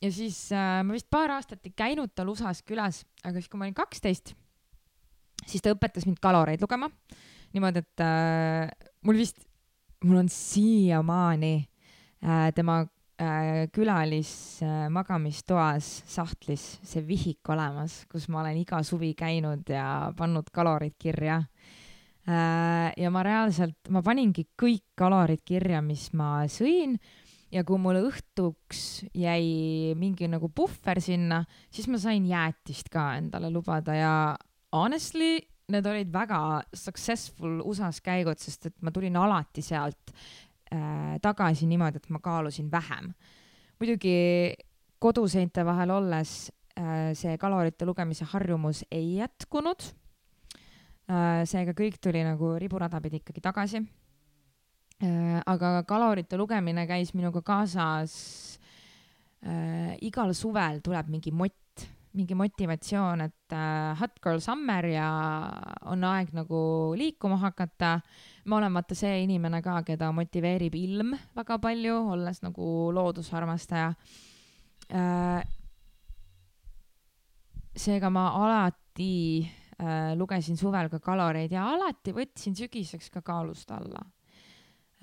ja 0.01 0.11
siis 0.13 0.39
äh, 0.55 0.81
ma 0.87 0.95
vist 0.95 1.09
paar 1.11 1.35
aastat 1.37 1.65
ei 1.67 1.75
käinud 1.77 2.13
tal 2.15 2.31
USA-s 2.33 2.63
külas, 2.67 3.03
aga 3.23 3.37
siis, 3.37 3.49
kui 3.51 3.59
ma 3.59 3.67
olin 3.67 3.77
kaksteist, 3.77 4.33
siis 5.45 5.63
ta 5.63 5.73
õpetas 5.75 6.07
mind 6.07 6.21
kaloreid 6.23 6.63
lugema. 6.63 6.89
niimoodi, 7.55 7.83
et 7.83 8.05
äh, 8.05 8.91
mul 9.07 9.19
vist, 9.19 9.41
mul 10.03 10.21
on 10.23 10.31
siiamaani 10.31 11.55
äh, 12.23 12.49
tema 12.55 12.83
külalis 13.73 14.61
äh, 14.61 14.87
magamistoas 14.93 16.03
sahtlis 16.05 16.65
see 16.85 17.01
vihik 17.07 17.49
olemas, 17.49 18.03
kus 18.11 18.27
ma 18.29 18.43
olen 18.43 18.59
iga 18.61 18.83
suvi 18.85 19.13
käinud 19.17 19.65
ja 19.73 20.11
pannud 20.17 20.51
kalorid 20.53 20.93
kirja 21.01 21.39
äh,. 22.29 22.93
ja 22.93 23.09
ma 23.13 23.23
reaalselt, 23.25 23.89
ma 23.89 24.03
paningi 24.05 24.45
kõik 24.59 24.85
kalorid 24.97 25.41
kirja, 25.45 25.81
mis 25.81 26.11
ma 26.13 26.45
sõin 26.51 26.97
ja 27.53 27.63
kui 27.65 27.81
mul 27.81 28.03
õhtuks 28.03 29.07
jäi 29.17 29.95
mingi 29.97 30.29
nagu 30.29 30.51
puhver 30.53 31.01
sinna, 31.01 31.41
siis 31.73 31.87
ma 31.89 31.97
sain 32.01 32.25
jäätist 32.27 32.91
ka 32.93 33.15
endale 33.17 33.49
lubada 33.49 33.95
ja 33.97 34.15
honestly, 34.75 35.39
need 35.71 35.87
olid 35.89 36.11
väga 36.13 36.61
successful 36.75 37.63
USA-s 37.65 38.03
käigud, 38.03 38.39
sest 38.39 38.69
et 38.69 38.77
ma 38.85 38.93
tulin 38.93 39.17
alati 39.19 39.63
sealt 39.65 40.13
äh, 40.71 41.17
tagasi 41.21 41.67
niimoodi, 41.67 42.01
et 42.01 42.09
ma 42.09 42.19
kaalusin 42.19 42.71
vähem. 42.71 43.13
muidugi 43.79 44.53
koduseinte 44.99 45.65
vahel 45.65 45.91
olles 45.91 46.51
äh, 46.79 47.13
see 47.13 47.37
kalorite 47.37 47.85
lugemise 47.85 48.25
harjumus 48.25 48.83
ei 48.91 49.15
jätkunud 49.17 49.93
äh,. 51.09 51.45
seega 51.45 51.71
kõik 51.71 52.01
tuli 52.01 52.23
nagu 52.23 52.57
riburada 52.59 53.01
pidi 53.01 53.21
ikkagi 53.21 53.41
tagasi 53.41 53.85
Äh, 54.97 55.41
aga 55.45 55.83
kalorite 55.85 56.39
lugemine 56.41 56.87
käis 56.89 57.11
minuga 57.13 57.43
kaasas 57.45 58.57
äh,. 59.45 59.93
igal 60.01 60.33
suvel 60.33 60.79
tuleb 60.81 61.11
mingi 61.13 61.29
mott, 61.29 61.53
mingi 62.17 62.35
motivatsioon, 62.37 63.21
et 63.27 63.55
äh, 63.55 63.93
hot 63.99 64.17
girl 64.23 64.41
summer 64.43 64.85
ja 64.89 65.07
on 65.91 66.03
aeg 66.07 66.33
nagu 66.35 66.59
liikuma 66.97 67.37
hakata. 67.41 67.99
ma 68.47 68.57
olen 68.57 68.73
vaata 68.73 68.95
see 68.95 69.23
inimene 69.25 69.61
ka, 69.61 69.81
keda 69.87 70.11
motiveerib 70.15 70.75
ilm 70.75 71.13
väga 71.35 71.59
palju, 71.59 71.95
olles 72.15 72.41
nagu 72.45 72.91
loodusarmastaja 72.95 73.93
äh,. 74.91 75.41
seega 77.77 78.09
ma 78.09 78.29
alati 78.43 79.45
äh, 79.79 80.13
lugesin 80.17 80.57
suvel 80.57 80.89
ka 80.89 80.99
kaloreid 80.99 81.51
ja 81.51 81.67
alati 81.73 82.15
võtsin 82.15 82.55
sügiseks 82.57 83.11
ka 83.13 83.21
kaalust 83.21 83.71
alla 83.71 84.05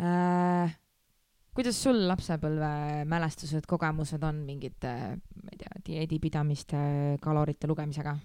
äh,. 0.00 0.80
Kuidas 1.54 1.78
sul 1.78 2.00
lapsepõlve 2.08 3.04
mälestused, 3.08 3.66
kogemused 3.70 4.22
on 4.26 4.42
mingite, 4.46 4.92
ma 5.42 5.52
ei 5.52 5.60
tea, 5.60 5.82
dieedipidamiste, 5.86 6.78
kalorite 7.22 7.70
lugemisega? 7.70 8.16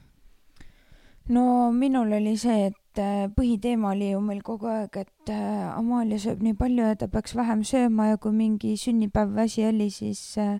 no 1.30 1.70
minul 1.72 2.14
oli 2.18 2.34
see, 2.42 2.70
et 2.72 3.02
äh, 3.02 3.28
põhiteema 3.36 3.94
oli 3.94 4.12
ju 4.12 4.22
meil 4.26 4.42
kogu 4.46 4.70
aeg, 4.72 4.98
et 5.04 5.32
äh, 5.34 5.70
Amalia 5.78 6.18
sööb 6.22 6.42
nii 6.42 6.56
palju 6.58 6.88
ja 6.90 6.98
ta 6.98 7.10
peaks 7.12 7.36
vähem 7.38 7.62
sööma 7.68 8.10
ja 8.10 8.18
kui 8.22 8.34
mingi 8.34 8.74
sünnipäev 8.82 9.38
asi 9.46 9.68
oli, 9.70 9.92
siis 9.94 10.24
äh, 10.42 10.58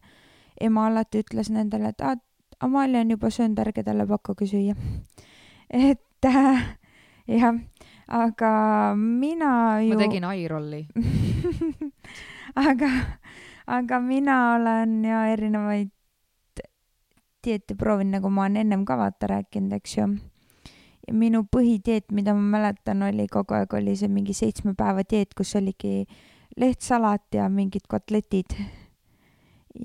ema 0.62 0.86
alati 0.92 1.24
ütles 1.24 1.50
nendele, 1.54 1.94
et 1.94 2.06
aa, 2.06 2.20
Amalia 2.62 3.02
on 3.02 3.16
juba 3.16 3.32
söönud, 3.34 3.60
ärge 3.64 3.86
talle 3.88 4.06
pakkuge 4.06 4.46
süüa. 4.50 4.76
et 5.90 6.28
äh, 6.28 6.66
jah, 7.26 7.62
aga 8.06 8.52
mina 8.98 9.80
ju. 9.82 9.96
ma 9.96 10.04
tegin 10.04 10.30
eye-rolli 10.30 10.86
aga, 12.56 12.90
aga 13.68 14.00
mina 14.00 14.56
olen 14.56 15.04
ja 15.06 15.26
erinevaid 15.34 15.92
dieete 17.46 17.76
proovinud, 17.76 18.18
nagu 18.18 18.32
ma 18.34 18.48
olen 18.48 18.64
ennem 18.66 18.84
ka 18.86 18.98
vaata 19.00 19.30
rääkinud, 19.32 19.74
eks 19.80 19.98
ju. 19.98 20.08
ja 21.08 21.14
minu 21.16 21.46
põhidieet, 21.56 22.12
mida 22.12 22.34
ma 22.38 22.58
mäletan, 22.58 23.04
oli 23.08 23.28
kogu 23.32 23.56
aeg 23.58 23.74
oli 23.74 23.96
see 23.98 24.12
mingi 24.12 24.36
seitsme 24.36 24.76
päeva 24.78 25.06
dieet, 25.08 25.34
kus 25.38 25.56
oligi 25.56 26.04
lehtsalat 26.60 27.26
ja 27.34 27.48
mingid 27.50 27.88
kotletid. 27.88 28.58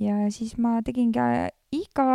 ja 0.00 0.18
siis 0.30 0.56
ma 0.59 0.80
tegingi 0.83 1.21
iga, 1.73 2.09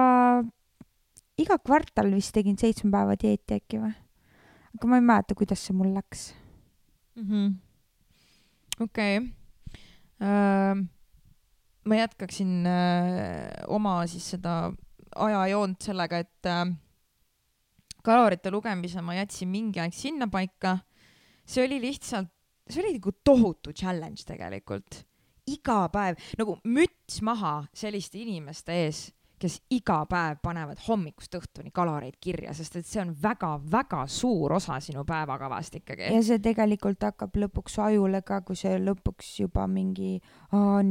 iga 1.37 1.57
kvartal 1.63 2.13
vist 2.13 2.33
tegin 2.35 2.57
seitsme 2.57 2.91
päeva 2.91 3.15
dieeti 3.19 3.61
äkki 3.61 3.81
või 3.81 3.95
aga 4.75 4.87
ma 4.87 4.99
ei 4.99 5.05
mäleta, 5.05 5.35
kuidas 5.35 5.63
see 5.65 5.75
mul 5.75 5.93
läks 5.95 6.33
-hmm.. 7.15 7.53
okei. 8.79 9.38
Ma 10.19 11.95
jätkaksin 11.95 12.67
oma 13.71 13.93
siis 14.11 14.25
seda 14.35 14.71
ajajoont 15.15 15.81
sellega, 15.81 16.19
et 16.19 16.49
kalorite 18.03 18.51
lugemise 18.51 19.01
ma 19.05 19.15
jätsin 19.15 19.49
mingi 19.51 19.79
aeg 19.79 19.95
sinnapaika. 19.95 20.77
see 21.49 21.63
oli 21.65 21.79
lihtsalt, 21.81 22.29
see 22.69 22.83
oli 22.83 22.97
nagu 22.97 23.11
tohutu 23.23 23.71
challenge 23.73 24.27
tegelikult. 24.27 25.05
iga 25.47 25.88
päev 25.89 26.19
nagu 26.38 26.59
müts 26.67 27.21
maha 27.25 27.63
selliste 27.73 28.19
inimeste 28.21 28.75
ees 28.83 29.07
kes 29.39 29.55
iga 29.74 30.00
päev 30.10 30.39
panevad 30.43 30.79
hommikust 30.88 31.36
õhtuni 31.39 31.72
kaloreid 31.75 32.17
kirja, 32.22 32.53
sest 32.55 32.75
et 32.79 32.88
see 32.88 33.01
on 33.01 33.13
väga-väga 33.24 34.03
suur 34.12 34.53
osa 34.58 34.79
sinu 34.84 35.05
päevakavast 35.08 35.79
ikkagi. 35.79 36.10
ja 36.13 36.22
see 36.25 36.41
tegelikult 36.43 37.03
hakkab 37.08 37.38
lõpuks 37.43 37.79
ajule 37.86 38.22
ka, 38.27 38.41
kui 38.48 38.60
see 38.60 38.77
lõpuks 38.84 39.31
juba 39.43 39.67
mingi, 39.72 40.17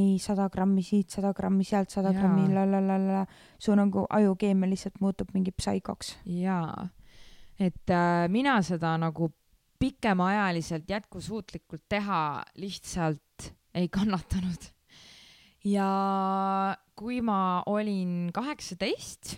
nii 0.00 0.16
sada 0.22 0.48
grammi 0.52 0.84
siit, 0.86 1.10
sada 1.14 1.34
grammi 1.36 1.66
sealt, 1.68 1.92
sada 1.94 2.12
grammi 2.16 2.48
la 2.54 2.64
la 2.68 2.80
la 2.84 2.98
la, 3.02 3.24
su 3.58 3.74
nagu 3.76 4.06
ajukeemia 4.20 4.70
lihtsalt 4.70 5.02
muutub 5.04 5.34
mingi 5.36 5.52
psaikoks. 5.52 6.16
jaa, 6.38 6.88
et 7.58 7.90
äh, 7.90 8.24
mina 8.32 8.60
seda 8.62 8.96
nagu 8.98 9.32
pikemaajaliselt 9.78 10.88
jätkusuutlikult 10.90 11.84
teha 11.88 12.42
lihtsalt 12.56 13.52
ei 13.74 13.88
kannatanud 13.88 14.72
ja 15.66 16.76
kui 16.98 17.20
ma 17.24 17.62
olin 17.70 18.30
kaheksateist, 18.34 19.36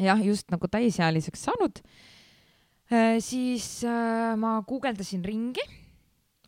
jah, 0.00 0.20
just 0.24 0.50
nagu 0.52 0.68
täisealiseks 0.70 1.46
saanud, 1.48 1.80
äh, 2.92 3.16
siis 3.24 3.82
äh, 3.88 4.34
ma 4.40 4.58
guugeldasin 4.66 5.24
ringi, 5.24 5.64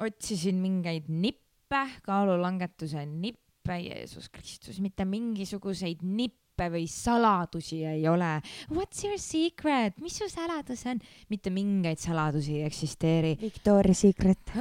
otsisin 0.03 0.61
mingeid 0.63 1.11
nippe, 1.13 1.83
kaalulangetuse 2.07 3.07
nippe, 3.09 3.81
Jeesus 3.83 4.29
Kristus, 4.31 4.79
mitte 4.85 5.07
mingisuguseid 5.09 6.05
nippe 6.07 6.69
või 6.73 6.87
saladusi 6.89 7.83
ei 7.85 8.07
ole. 8.09 8.37
What's 8.71 9.03
your 9.05 9.19
secret, 9.21 9.99
mis 10.01 10.21
su 10.23 10.31
saladus 10.33 10.87
on? 10.89 11.03
mitte 11.33 11.53
mingeid 11.53 12.01
saladusi 12.01 12.61
ei 12.61 12.67
eksisteeri. 12.71 13.37
Victoria 13.43 13.97
Secret. 13.97 14.55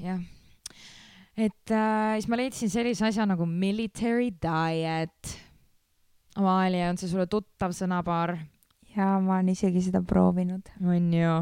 jah 0.00 0.20
et 1.36 1.74
äh, 1.74 2.16
siis 2.18 2.28
ma 2.30 2.38
leidsin 2.40 2.72
sellise 2.72 3.06
asja 3.08 3.26
nagu 3.28 3.46
military 3.46 4.30
diet. 4.30 5.36
Amalia, 6.38 6.88
on 6.90 6.98
see 7.00 7.10
sulle 7.10 7.26
tuttav 7.30 7.74
sõnapaar? 7.76 8.36
jaa, 8.96 9.18
ma 9.22 9.36
olen 9.38 9.52
isegi 9.52 9.82
seda 9.86 10.02
proovinud. 10.02 10.72
on 10.82 11.12
ju? 11.14 11.36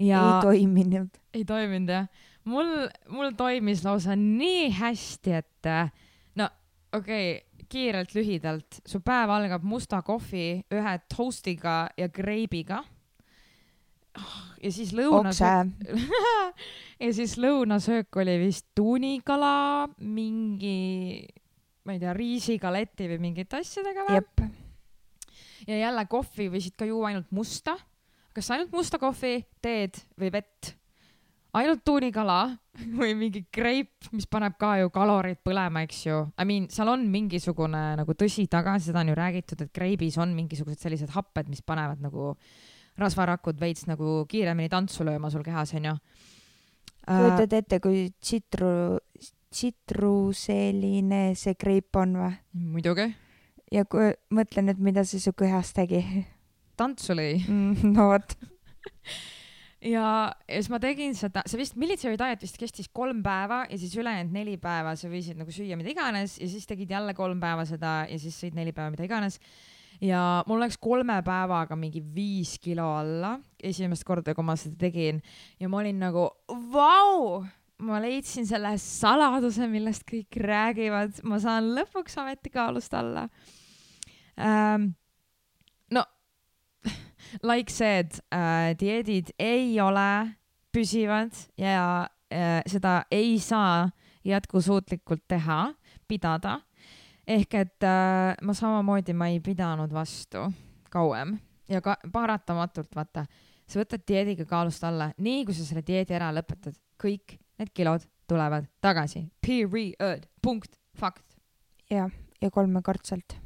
ja 0.00 0.20
ei 0.24 0.42
toiminud. 0.46 1.20
ei 1.34 1.44
toiminud 1.44 1.92
jah? 1.92 2.08
mul, 2.48 2.88
mul 3.12 3.34
toimis 3.36 3.84
lausa 3.84 4.16
nii 4.16 4.70
hästi, 4.78 5.36
et 5.42 5.68
äh, 5.68 5.92
no 6.40 6.48
okei 6.92 7.36
okay,, 7.36 7.66
kiirelt 7.70 8.14
lühidalt, 8.16 8.80
su 8.88 8.98
päev 9.04 9.30
algab 9.30 9.62
musta 9.62 10.00
kohvi, 10.02 10.64
ühe 10.74 10.94
toastiga 11.14 11.84
ja 11.98 12.08
kreibiga. 12.10 12.80
Ja 14.60 14.72
siis 14.74 14.92
lõunas 14.96 15.40
okse, 15.40 15.98
ja 17.04 17.12
siis 17.16 17.36
lõunasöök 17.40 18.20
oli 18.22 18.36
vist 18.44 18.68
tuunikala, 18.76 19.88
mingi, 20.04 21.26
ma 21.86 21.96
ei 21.96 22.02
tea, 22.02 22.16
riisigaleti 22.16 23.08
või 23.14 23.22
mingite 23.28 23.60
asjadega 23.60 24.08
või? 24.08 24.50
ja 25.68 25.78
jälle 25.86 26.04
kohvi 26.10 26.50
võisid 26.52 26.76
ka 26.78 26.88
juua 26.88 27.10
ainult 27.10 27.30
musta. 27.34 27.76
kas 28.34 28.50
ainult 28.54 28.72
musta 28.72 29.00
kohvi, 29.00 29.40
teed 29.62 30.00
või 30.20 30.32
vett? 30.32 30.74
ainult 31.56 31.82
tuunikala 31.84 32.40
või 33.00 33.14
mingi 33.18 33.44
kreip, 33.52 34.10
mis 34.14 34.28
paneb 34.30 34.56
ka 34.60 34.76
ju 34.80 34.90
kalorid 34.94 35.40
põlema, 35.44 35.82
eks 35.86 36.04
ju. 36.06 36.20
I 36.38 36.46
mean, 36.46 36.68
seal 36.72 36.92
on 36.92 37.06
mingisugune 37.10 37.80
nagu 37.98 38.14
tõsi 38.18 38.46
taga, 38.50 38.76
seda 38.78 39.02
on 39.02 39.10
ju 39.12 39.16
räägitud, 39.18 39.64
et 39.64 39.72
kreibis 39.74 40.18
on 40.22 40.34
mingisugused 40.36 40.80
sellised 40.82 41.10
happed, 41.16 41.50
mis 41.50 41.64
panevad 41.66 42.02
nagu 42.04 42.36
rasvarakud 42.98 43.60
veits 43.60 43.86
nagu 43.88 44.24
kiiremini 44.30 44.70
tantsu 44.72 45.06
lööma 45.06 45.30
sul 45.30 45.44
kehas, 45.46 45.74
onju. 45.78 45.96
kujutad 47.06 47.56
ette, 47.60 47.80
kui 47.80 48.08
tsitru, 48.20 49.00
tsitruseline 49.50 51.22
see 51.38 51.56
kreip 51.58 51.96
on 52.00 52.16
või? 52.22 52.32
muidugi. 52.76 53.08
ja 53.72 53.84
kui 53.84 54.12
mõtlen, 54.34 54.72
et 54.72 54.78
mida 54.78 55.04
see 55.04 55.22
su 55.22 55.32
kehas 55.32 55.74
tegi. 55.76 56.02
tantsu 56.80 57.16
lõi. 57.18 57.40
no 57.96 58.10
vot, 58.12 58.36
ja, 59.80 60.04
ja 60.44 60.60
siis 60.60 60.70
ma 60.72 60.80
tegin 60.82 61.14
seda, 61.16 61.42
see 61.48 61.60
vist 61.60 61.76
military 61.80 62.18
diet 62.20 62.44
vist 62.44 62.58
kestis 62.60 62.90
kolm 62.92 63.22
päeva 63.24 63.62
ja 63.70 63.78
siis 63.80 63.96
ülejäänud 63.98 64.34
neli 64.34 64.56
päeva 64.60 64.94
sa 64.98 65.10
võisid 65.10 65.40
nagu 65.40 65.52
süüa 65.54 65.78
mida 65.80 65.92
iganes 65.92 66.36
ja 66.40 66.48
siis 66.50 66.68
tegid 66.68 66.92
jälle 66.92 67.14
kolm 67.16 67.40
päeva 67.42 67.66
seda 67.68 68.02
ja 68.10 68.20
siis 68.20 68.36
sõid 68.36 68.58
neli 68.58 68.74
päeva 68.76 68.92
mida 68.92 69.06
iganes. 69.08 69.40
Ja 70.00 70.22
mul 70.48 70.62
läks 70.62 70.78
kolme 70.80 71.20
päevaga 71.24 71.76
mingi 71.78 72.02
viis 72.14 72.56
kilo 72.62 72.86
alla, 72.98 73.34
esimest 73.62 74.04
korda, 74.08 74.34
kui 74.34 74.46
ma 74.46 74.56
seda 74.58 74.78
tegin 74.86 75.20
ja 75.60 75.68
ma 75.68 75.80
olin 75.82 76.00
nagu 76.00 76.26
vau, 76.72 77.42
ma 77.84 78.00
leidsin 78.02 78.48
selle 78.48 78.74
saladuse, 78.80 79.68
millest 79.70 80.06
kõik 80.08 80.40
räägivad, 80.40 81.22
ma 81.24 81.40
saan 81.42 81.72
lõpuks 81.76 82.18
ometi 82.22 82.52
kaalust 82.54 82.96
alla 82.96 83.28
ähm,. 84.40 84.92
no 85.92 86.04
like 87.50 87.72
said 87.72 88.20
äh,, 88.32 88.72
dieedid 88.80 89.34
ei 89.38 89.74
ole 89.80 90.36
püsivad 90.72 91.34
ja 91.58 92.08
äh, 92.32 92.60
seda 92.66 93.02
ei 93.10 93.38
saa 93.42 93.90
jätkusuutlikult 94.24 95.22
teha, 95.28 95.72
pidada. 96.08 96.60
Ehk 97.26 97.54
et 97.54 97.86
äh, 97.86 98.34
ma 98.42 98.54
samamoodi, 98.56 99.14
ma 99.16 99.28
ei 99.30 99.40
pidanud 99.44 99.92
vastu 99.92 100.46
kauem 100.90 101.36
ja 101.70 101.80
ka 101.84 101.96
paratamatult 102.12 102.94
vaata, 102.96 103.24
sa 103.68 103.80
võtad 103.80 104.04
dieediga 104.08 104.46
kaalust 104.48 104.84
alla, 104.84 105.10
nii 105.18 105.44
kui 105.46 105.56
sa 105.56 105.66
selle 105.66 105.84
dieedi 105.86 106.16
ära 106.16 106.32
lõpetad, 106.34 106.76
kõik 107.00 107.36
need 107.60 107.72
kilod 107.76 108.06
tulevad 108.30 108.66
tagasi. 108.82 109.26
Period, 109.42 110.26
punkt, 110.42 110.74
fakt. 110.98 111.24
jah, 111.90 112.10
ja 112.40 112.50
kolmekordselt. 112.50 113.36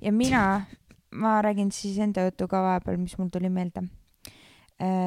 ja 0.00 0.12
mina, 0.12 0.66
ma 1.12 1.40
räägin 1.42 1.70
siis 1.72 1.98
enda 1.98 2.24
jutu 2.24 2.48
ka 2.48 2.62
vahepeal, 2.62 2.96
mis 2.96 3.18
mul 3.18 3.28
tuli 3.28 3.50
meelde. 3.50 3.82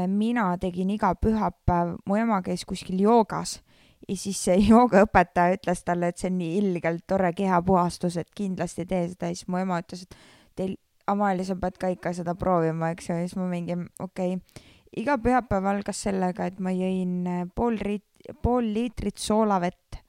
mina 0.08 0.58
tegin 0.58 0.90
iga 0.90 1.16
pühapäev, 1.16 1.98
mu 2.06 2.16
ema 2.16 2.42
käis 2.42 2.66
kuskil 2.66 3.00
joogas 3.02 3.60
ja 4.10 4.18
siis 4.18 4.40
see 4.48 4.58
joogaõpetaja 4.72 5.60
ütles 5.60 5.84
talle, 5.88 6.12
et 6.12 6.22
see 6.22 6.32
on 6.32 6.40
nii 6.42 6.58
ilgelt 6.62 7.06
tore 7.08 7.32
kehapuhastus, 7.38 8.18
et 8.22 8.32
kindlasti 8.36 8.88
tee 8.90 9.06
seda 9.12 9.32
ja 9.32 9.38
siis 9.38 9.50
mu 9.52 9.62
ema 9.62 9.82
ütles, 9.84 10.06
et 10.06 10.18
teil, 10.56 10.78
Amalia, 11.08 11.46
sa 11.46 11.54
pead 11.62 11.76
ka 11.78 11.92
ikka 11.94 12.16
seda 12.18 12.34
proovima, 12.34 12.90
eks 12.96 13.12
ju, 13.12 13.18
ja 13.20 13.28
siis 13.28 13.38
ma 13.38 13.46
mingi 13.50 13.76
okei 14.02 14.38
okay.. 14.40 14.64
iga 14.98 15.20
pühapäev 15.22 15.68
algas 15.70 16.02
sellega, 16.08 16.48
et 16.50 16.58
ma 16.60 16.74
jõin 16.74 17.20
äh, 17.30 17.44
pool 17.56 17.78
rit-, 17.78 18.32
pool 18.42 18.72
liitrit 18.74 19.22
soolavett 19.22 20.02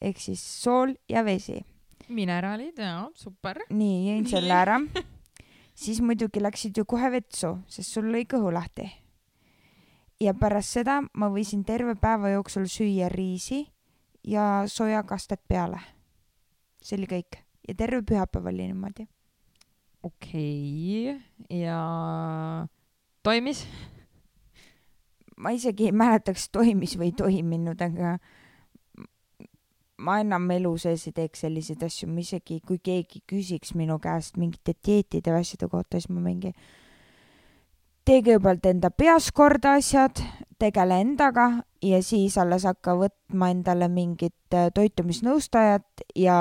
ehk 0.00 0.20
siis 0.22 0.42
sool 0.62 0.94
ja 1.10 1.24
vesi. 1.26 1.58
mineraalid, 2.08 2.78
jaa, 2.78 3.08
super. 3.18 3.64
nii, 3.70 3.98
jõin 4.12 4.28
selle 4.30 4.54
ära. 4.54 4.78
siis 5.82 6.00
muidugi 6.00 6.42
läksid 6.42 6.78
ju 6.78 6.86
kohe 6.88 7.10
vetsu, 7.12 7.56
sest 7.68 7.98
sul 7.98 8.10
lõi 8.12 8.24
kõhu 8.30 8.52
lahti. 8.54 8.86
Ja 10.20 10.34
pärast 10.34 10.74
seda 10.78 11.00
ma 11.14 11.28
võisin 11.32 11.64
terve 11.64 11.94
päeva 12.00 12.32
jooksul 12.32 12.66
süüa 12.70 13.08
riisi 13.12 13.66
ja 14.26 14.64
sojakastet 14.66 15.40
peale. 15.48 15.80
see 16.82 16.96
oli 16.98 17.06
kõik 17.10 17.38
ja 17.68 17.74
terve 17.74 18.02
pühapäev 18.02 18.46
oli 18.46 18.66
niimoodi. 18.70 19.06
okei 20.02 21.14
okay., 21.14 21.58
ja 21.60 21.78
toimis? 23.22 23.66
ma 25.36 25.50
isegi 25.54 25.88
ei 25.88 25.92
mäleta, 25.94 26.34
kas 26.34 26.48
toimis 26.50 26.96
või 26.98 27.12
ei 27.12 27.16
toiminud, 27.18 27.82
aga 27.82 28.16
ma 29.98 30.18
enam 30.22 30.50
elu 30.50 30.72
sees 30.78 31.06
ei 31.08 31.14
teeks 31.14 31.44
selliseid 31.44 31.82
asju, 31.86 32.08
ma 32.10 32.22
isegi, 32.22 32.60
kui 32.66 32.80
keegi 32.82 33.22
küsiks 33.28 33.74
minu 33.78 33.98
käest 34.02 34.38
mingite 34.38 34.74
dieetide 34.74 35.34
või 35.34 35.46
asjade 35.46 35.70
kohta, 35.70 35.98
siis 35.98 36.10
ma 36.10 36.22
mingi 36.24 36.52
tee 38.08 38.22
kõigepealt 38.24 38.64
enda 38.64 38.88
peas 38.88 39.26
korda 39.36 39.74
asjad, 39.76 40.16
tegele 40.56 40.96
endaga 41.02 41.48
ja 41.84 41.98
siis 42.00 42.38
alles 42.40 42.64
hakka 42.64 42.94
võtma 42.96 43.50
endale 43.52 43.90
mingit 43.92 44.56
äh, 44.56 44.70
toitumisnõustajat 44.72 46.04
ja 46.16 46.38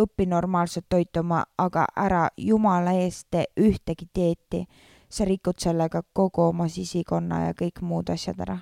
õpi 0.00 0.24
normaalselt 0.30 0.86
toituma, 0.88 1.42
aga 1.60 1.84
ära 2.00 2.22
jumala 2.40 2.96
eest 3.02 3.28
tee 3.30 3.44
ühtegi 3.60 4.08
dieeti. 4.14 4.64
sa 5.12 5.24
rikud 5.28 5.60
sellega 5.60 6.00
kogu 6.12 6.42
oma 6.48 6.68
sisikonna 6.68 7.42
ja 7.44 7.52
kõik 7.52 7.82
muud 7.82 8.08
asjad 8.08 8.40
ära. 8.40 8.58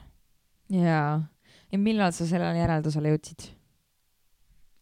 jaa. 0.68 1.22
ja 1.72 1.78
millal 1.78 2.10
sa 2.10 2.26
sellele 2.26 2.58
järeldusele 2.58 3.14
jõudsid? 3.14 3.52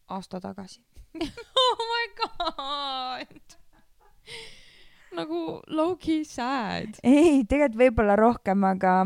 aasta 0.09 0.39
tagasi. 0.41 0.81
oh 1.61 1.87
my 1.93 2.05
god. 2.17 3.58
Nagu 5.17 5.61
low-key 5.67 6.23
sad. 6.27 6.99
ei, 7.03 7.43
tegelikult 7.49 7.79
võib-olla 7.79 8.19
rohkem, 8.19 8.63
aga 8.67 8.99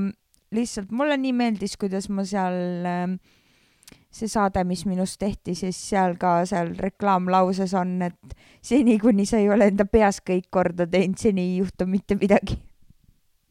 lihtsalt 0.53 0.91
mulle 0.93 1.17
nii 1.17 1.33
meeldis, 1.37 1.77
kuidas 1.79 2.09
ma 2.13 2.25
seal 2.27 2.87
ähm, 2.89 3.17
see 4.13 4.29
saade, 4.29 4.61
mis 4.69 4.83
minust 4.85 5.17
tehti, 5.21 5.55
siis 5.57 5.77
seal 5.89 6.15
ka 6.21 6.43
seal 6.49 6.73
reklaamlauses 6.77 7.73
on, 7.77 7.95
et 8.05 8.35
seni, 8.61 8.99
kuni 9.01 9.25
sa 9.29 9.39
ei 9.41 9.49
ole 9.51 9.71
enda 9.71 9.87
peas 9.89 10.21
kõik 10.25 10.51
korda 10.53 10.87
teinud, 10.89 11.17
seni 11.19 11.47
ei 11.47 11.55
juhtu 11.61 11.87
mitte 11.89 12.17
midagi. 12.19 12.59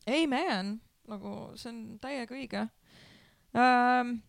ei 0.07 0.29
man, 0.31 0.77
nagu 1.11 1.53
see 1.59 1.73
on 1.73 1.81
täiega 2.03 2.37
õige 2.37 2.63
ähm,. 3.59 4.21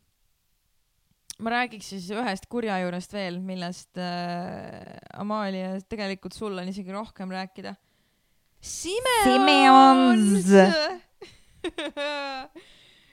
ma 1.44 1.54
räägiks 1.54 1.94
siis 1.94 2.10
ühest 2.14 2.50
kurjajuurest 2.50 3.14
veel, 3.14 3.40
millest 3.42 4.02
äh, 4.02 4.98
Amalia, 5.22 5.76
tegelikult 5.90 6.34
sul 6.34 6.58
on 6.58 6.70
isegi 6.70 6.94
rohkem 6.94 7.34
rääkida. 7.34 7.76
Simeons 8.64 10.46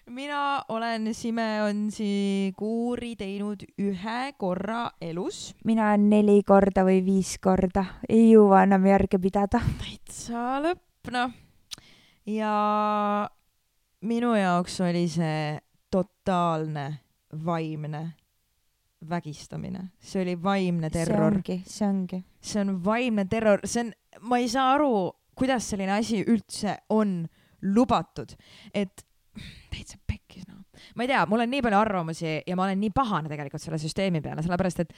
mina 0.06 0.62
olen 0.68 1.14
Simeonsi 1.14 2.52
kuuri 2.56 3.16
teinud 3.18 3.64
ühe 3.82 4.32
korra 4.38 4.90
elus. 5.00 5.56
mina 5.64 5.88
olen 5.88 6.06
neli 6.10 6.44
korda 6.46 6.84
või 6.86 7.02
viis 7.02 7.34
korda, 7.42 7.84
ei 8.06 8.30
jõua 8.30 8.62
enam 8.62 8.86
järge 8.86 9.18
pidada. 9.18 9.58
täitsa 9.82 10.60
lõpp, 10.62 11.10
noh. 11.10 11.34
ja 12.30 12.54
minu 14.06 14.34
jaoks 14.38 14.80
oli 14.86 15.08
see 15.10 15.58
totaalne 15.90 16.92
vaimne 17.44 18.12
vägistamine, 19.08 19.88
see 19.98 20.22
oli 20.22 20.38
vaimne 20.42 20.92
see 20.92 21.00
terror, 21.00 21.32
ongi, 21.32 21.62
see 21.66 21.88
ongi. 21.88 22.22
see 22.38 22.62
on 22.62 22.84
vaimne 22.84 23.26
terror, 23.26 23.66
see 23.66 23.88
on, 23.88 23.96
ma 24.30 24.38
ei 24.38 24.46
saa 24.48 24.76
aru, 24.76 25.10
kuidas 25.40 25.70
selline 25.72 25.96
asi 25.96 26.20
üldse 26.22 26.76
on 26.92 27.22
lubatud, 27.74 28.34
et 28.74 29.04
täitsa 29.70 29.98
pekkis 30.08 30.46
noh. 30.48 30.62
ma 30.96 31.04
ei 31.04 31.10
tea, 31.12 31.24
mul 31.30 31.44
on 31.44 31.52
nii 31.52 31.64
palju 31.64 31.80
arvamusi 31.80 32.38
ja 32.46 32.56
ma 32.58 32.66
olen 32.66 32.80
nii 32.82 32.94
pahane 32.94 33.30
tegelikult 33.32 33.62
selle 33.62 33.80
süsteemi 33.80 34.22
peale, 34.24 34.44
sellepärast 34.44 34.84
et 34.84 34.96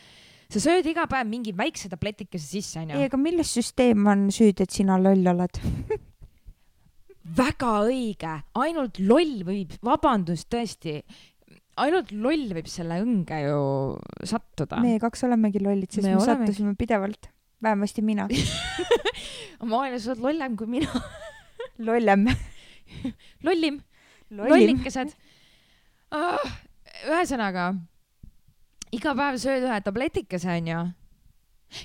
sa 0.52 0.62
sööd 0.62 0.86
iga 0.90 1.06
päev 1.10 1.28
mingi 1.30 1.54
väikse 1.56 1.90
tabletikese 1.92 2.46
sisse, 2.46 2.80
ei, 2.80 2.86
onju. 2.86 3.10
aga 3.10 3.20
milles 3.20 3.52
süsteem 3.56 4.06
on 4.10 4.28
süüdi, 4.34 4.66
et 4.66 4.74
sina 4.74 4.98
loll 5.00 5.32
oled? 5.32 5.60
väga 7.42 7.74
õige, 7.86 8.38
ainult 8.58 8.98
loll 9.02 9.42
võib, 9.46 9.76
vabandust, 9.84 10.48
tõesti, 10.52 10.98
ainult 11.82 12.12
loll 12.12 12.50
võib 12.56 12.68
selle 12.70 12.98
õnge 13.02 13.38
ju 13.46 13.60
sattuda. 14.28 14.80
meie 14.82 15.00
kaks 15.02 15.24
olemegi 15.28 15.62
lollid, 15.62 15.90
sest 15.90 16.04
Me 16.04 16.12
me, 16.12 16.18
me 16.18 16.24
olemegi. 16.24 16.52
sattusime 16.52 16.74
pidevalt, 16.78 17.30
vähemasti 17.62 18.02
mina, 18.04 18.28
maailmas 19.72 20.06
sa 20.06 20.14
oled 20.14 20.24
lollem 20.26 20.56
kui 20.58 20.70
mina. 20.78 21.02
lollem. 21.86 22.26
lollim, 23.42 23.80
lollim. 24.30 24.50
lollikesed 24.50 25.14
ah,. 26.12 26.58
ühesõnaga, 27.08 27.72
iga 28.94 29.14
päev 29.18 29.38
sööd 29.42 29.66
ühe 29.68 29.78
tabletikese, 29.84 30.50
onju. 30.58 30.82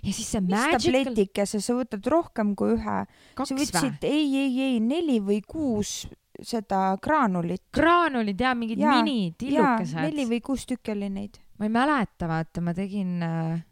ja 0.01 0.11
siis 0.11 0.27
see 0.33 0.43
mis 0.43 0.53
magical, 0.53 0.83
tabletikese, 0.83 1.61
sa 1.63 1.77
võtad 1.77 2.11
rohkem 2.11 2.53
kui 2.59 2.75
ühe? 2.75 2.99
sa 3.37 3.59
võtsid 3.61 4.07
ei, 4.09 4.27
ei, 4.43 4.61
ei 4.71 4.79
neli 4.83 5.21
või 5.23 5.41
kuus 5.47 6.01
seda 6.43 6.97
graanulit. 7.01 7.63
graanulid 7.73 8.41
ja 8.41 8.53
mingid 8.57 8.81
Jaa, 8.81 8.99
mini 8.99 9.29
jaa, 9.29 9.37
tillukesed 9.41 10.03
neli. 10.03 10.27
või 10.29 10.43
kuus 10.45 10.67
tükki 10.69 10.93
oli 10.93 11.09
neid. 11.09 11.39
ma 11.57 11.69
ei 11.69 11.73
mäleta, 11.73 12.29
vaata, 12.29 12.61
ma 12.61 12.75
tegin 12.77 13.23
äh,, 13.25 13.63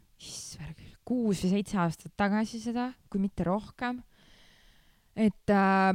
kuus 1.06 1.44
või 1.44 1.52
seitse 1.54 1.78
aastat 1.82 2.14
tagasi 2.18 2.60
seda, 2.62 2.90
kui 3.10 3.22
mitte 3.22 3.46
rohkem. 3.46 4.02
et 5.16 5.52
äh, 5.52 5.92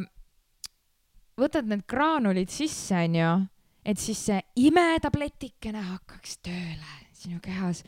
võtad 1.37 1.67
need 1.69 1.83
graanulid 1.89 2.49
sisse, 2.49 2.95
onju, 2.95 3.33
et 3.85 3.99
siis 3.99 4.23
see 4.29 4.39
imetabletikene 4.67 5.83
hakkaks 5.91 6.39
tööle 6.45 6.97
sinu 7.13 7.41
kehas, 7.43 7.83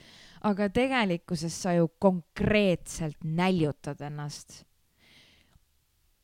aga 0.45 0.67
tegelikkuses 0.69 1.55
sa 1.65 1.73
ju 1.73 1.87
konkreetselt 1.99 3.23
näljutad 3.23 4.01
ennast 4.03 4.63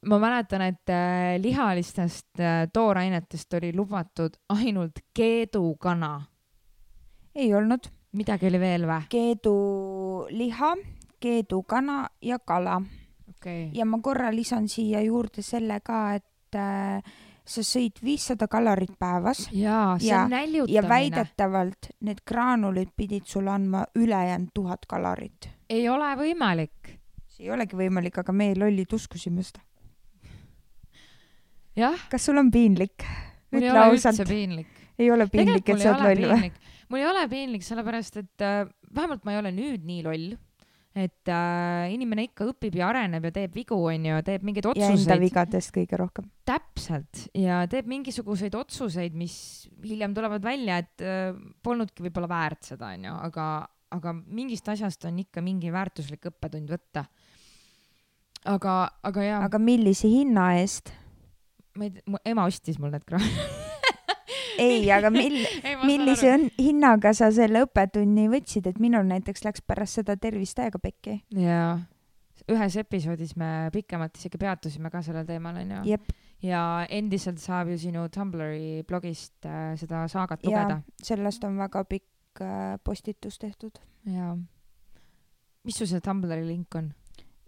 ma 0.06 0.20
mäletan, 0.20 0.64
et 0.64 0.90
äh, 0.90 1.36
lihalistest 1.42 2.40
äh, 2.40 2.68
toorainetest 2.74 3.54
oli 3.54 3.74
lubatud 3.76 4.38
ainult 4.50 5.00
keedukana. 5.14 6.22
ei 7.36 7.54
olnud. 7.54 7.92
Midagi 8.17 8.50
oli 8.50 8.60
veel 8.62 8.88
või? 8.89 9.08
keeduliha, 9.10 10.76
keedukana 11.19 12.02
ja 12.22 12.39
kala. 12.39 12.80
okei 13.30 13.65
okay.. 13.69 13.78
ja 13.78 13.86
ma 13.86 14.02
korra 14.02 14.32
lisan 14.34 14.67
siia 14.72 15.02
juurde 15.06 15.43
selle 15.45 15.80
ka, 15.86 16.04
et 16.19 16.58
äh, 16.58 17.04
sa 17.50 17.63
sõid 17.65 18.02
viissada 18.06 18.48
kalorit 18.52 18.93
päevas 19.00 19.48
jaa, 19.52 19.98
see 20.00 20.10
Ja- 20.10 20.24
on 20.26 20.36
näljutamine 20.36 20.76
ja. 20.76 20.89
väidetavalt 20.89 21.91
need 22.06 22.22
graanulid 22.28 22.93
pidid 22.98 23.26
sulle 23.26 23.52
andma 23.52 23.86
ülejäänud 23.95 24.54
tuhat 24.54 24.86
kalorit. 24.86 25.50
ei 25.69 25.89
ole 25.89 26.15
võimalik. 26.15 26.95
see 27.28 27.48
ei 27.48 27.52
olegi 27.52 27.78
võimalik, 27.78 28.19
aga 28.19 28.34
meie 28.34 28.56
lollid 28.58 28.93
uskusime 28.93 29.43
seda. 29.43 29.62
jah, 31.76 32.10
kas 32.10 32.26
sul 32.26 32.38
on 32.38 32.52
piinlik? 32.52 33.06
mul 33.52 33.63
ei 33.63 33.72
ole 33.72 33.86
ausalt 33.86 34.19
üldse, 34.19 34.34
piinlik. 34.34 34.67
ei 35.00 35.12
ole 35.12 35.28
piinlik, 35.28 35.69
et 35.69 35.82
sa 35.82 35.95
oled 35.95 36.19
loll 36.22 36.36
või? 36.36 36.52
Mul 36.89 37.02
ei 37.02 37.08
ole 37.10 37.25
piinlik, 37.32 37.65
sellepärast 37.65 38.21
et 38.21 38.45
äh, 38.45 38.67
vähemalt 38.95 39.25
ma 39.25 39.36
ei 39.36 39.41
ole 39.41 39.52
nüüd 39.56 39.86
nii 39.88 40.06
loll. 40.06 40.30
et 40.99 41.30
äh, 41.32 41.86
inimene 41.93 42.25
ikka 42.25 42.47
õpib 42.49 42.73
ja 42.80 42.88
areneb 42.89 43.28
ja 43.28 43.32
teeb 43.32 43.54
vigu, 43.56 43.78
onju, 43.91 44.17
teeb 44.25 44.43
mingeid 44.43 44.65
ja 44.65 44.71
enda 44.73 44.95
otsuseid. 44.97 45.21
vigadest 45.21 45.73
kõige 45.75 45.99
rohkem. 46.02 46.30
täpselt 46.49 47.28
ja 47.38 47.62
teeb 47.69 47.88
mingisuguseid 47.91 48.58
otsuseid, 48.58 49.15
mis 49.15 49.69
hiljem 49.86 50.15
tulevad 50.17 50.43
välja, 50.43 50.80
et 50.82 51.06
äh, 51.06 51.30
polnudki 51.63 52.08
võib-olla 52.08 52.32
väärt 52.32 52.71
seda, 52.71 52.93
onju, 52.97 53.15
aga, 53.30 53.45
aga 53.95 54.15
mingist 54.17 54.67
asjast 54.73 55.06
on 55.08 55.21
ikka 55.21 55.45
mingi 55.45 55.71
väärtuslik 55.73 56.25
õppetund 56.34 56.73
võtta. 56.73 57.06
aga, 58.49 58.82
aga 59.06 59.30
jaa, 59.30 59.45
aga 59.45 59.62
millise 59.62 60.10
hinna 60.10 60.56
eest? 60.58 60.91
ma 61.78 61.86
ei 61.86 61.95
tea, 61.95 62.10
mu 62.10 62.19
ema 62.25 62.49
ostis 62.49 62.82
mul 62.82 62.97
need 62.97 63.06
kraanid. 63.08 63.58
ei, 64.60 64.89
aga 64.93 65.12
mil-, 65.13 65.45
millise 65.89 66.34
õn- 66.36 66.50
hinnaga 66.60 67.13
sa 67.17 67.32
selle 67.36 67.63
õppetunni 67.65 68.28
võtsid, 68.32 68.69
et 68.72 68.80
minul 68.82 69.06
näiteks 69.10 69.41
läks 69.45 69.62
pärast 69.65 69.93
seda 70.02 70.13
tervis 70.19 70.54
täiega 70.58 70.80
pekki. 70.82 71.13
jaa, 71.36 71.80
ühes 72.50 72.74
episoodis 72.82 73.36
me 73.39 73.69
pikemalt 73.74 74.17
isegi 74.19 74.38
peatusime 74.41 74.89
ka 74.93 75.00
sellel 75.06 75.26
teemal, 75.28 75.56
onju. 75.63 75.80
jep, 75.89 76.06
ja 76.45 76.62
endiselt 76.89 77.39
saab 77.43 77.65
ju 77.74 77.78
sinu 77.82 78.02
Tumblri 78.13 78.69
blogist 78.88 79.38
äh, 79.45 79.76
seda 79.80 79.98
saagat 80.12 80.39
lugeda. 80.45 80.76
sellest 81.04 81.43
on 81.48 81.54
väga 81.60 81.80
pikk 81.89 82.41
äh, 82.45 82.78
postitus 82.84 83.36
tehtud, 83.41 83.74
jaa. 84.08 84.34
mis 85.67 85.76
sul 85.78 85.88
see 85.91 86.02
Tumblri 86.04 86.43
link 86.48 86.76
on? 86.80 86.86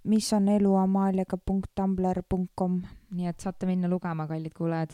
mis 0.03 0.33
on 0.33 0.47
eluamaaliaga.tumblr.com. 0.49 2.81
nii 3.11 3.27
et 3.29 3.39
saate 3.39 3.65
minna 3.69 3.89
lugema, 3.89 4.27
kallid 4.27 4.53
kuulajad. 4.57 4.91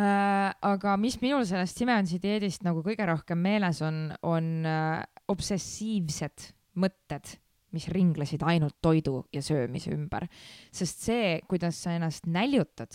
Aga 0.00 0.96
mis 0.96 1.18
minul 1.20 1.44
sellest 1.44 1.76
Simensi 1.76 2.18
dieedist 2.22 2.64
nagu 2.64 2.80
kõige 2.84 3.04
rohkem 3.06 3.40
meeles 3.44 3.82
on, 3.84 4.06
on 4.24 4.66
äh, 4.66 5.02
obsessiivsed 5.28 6.48
mõtted, 6.80 7.34
mis 7.76 7.88
ringlesid 7.92 8.44
ainult 8.44 8.78
toidu 8.80 9.22
ja 9.32 9.42
söömise 9.44 9.92
ümber. 9.92 10.28
sest 10.72 11.04
see, 11.04 11.40
kuidas 11.48 11.76
sa 11.82 11.92
ennast 11.92 12.26
näljutad, 12.26 12.92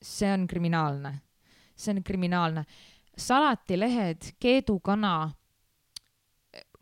see 0.00 0.32
on 0.32 0.46
kriminaalne. 0.46 1.20
see 1.76 1.94
on 1.94 2.02
kriminaalne. 2.04 2.64
salatilehed, 3.16 4.34
keedukana, 4.38 5.32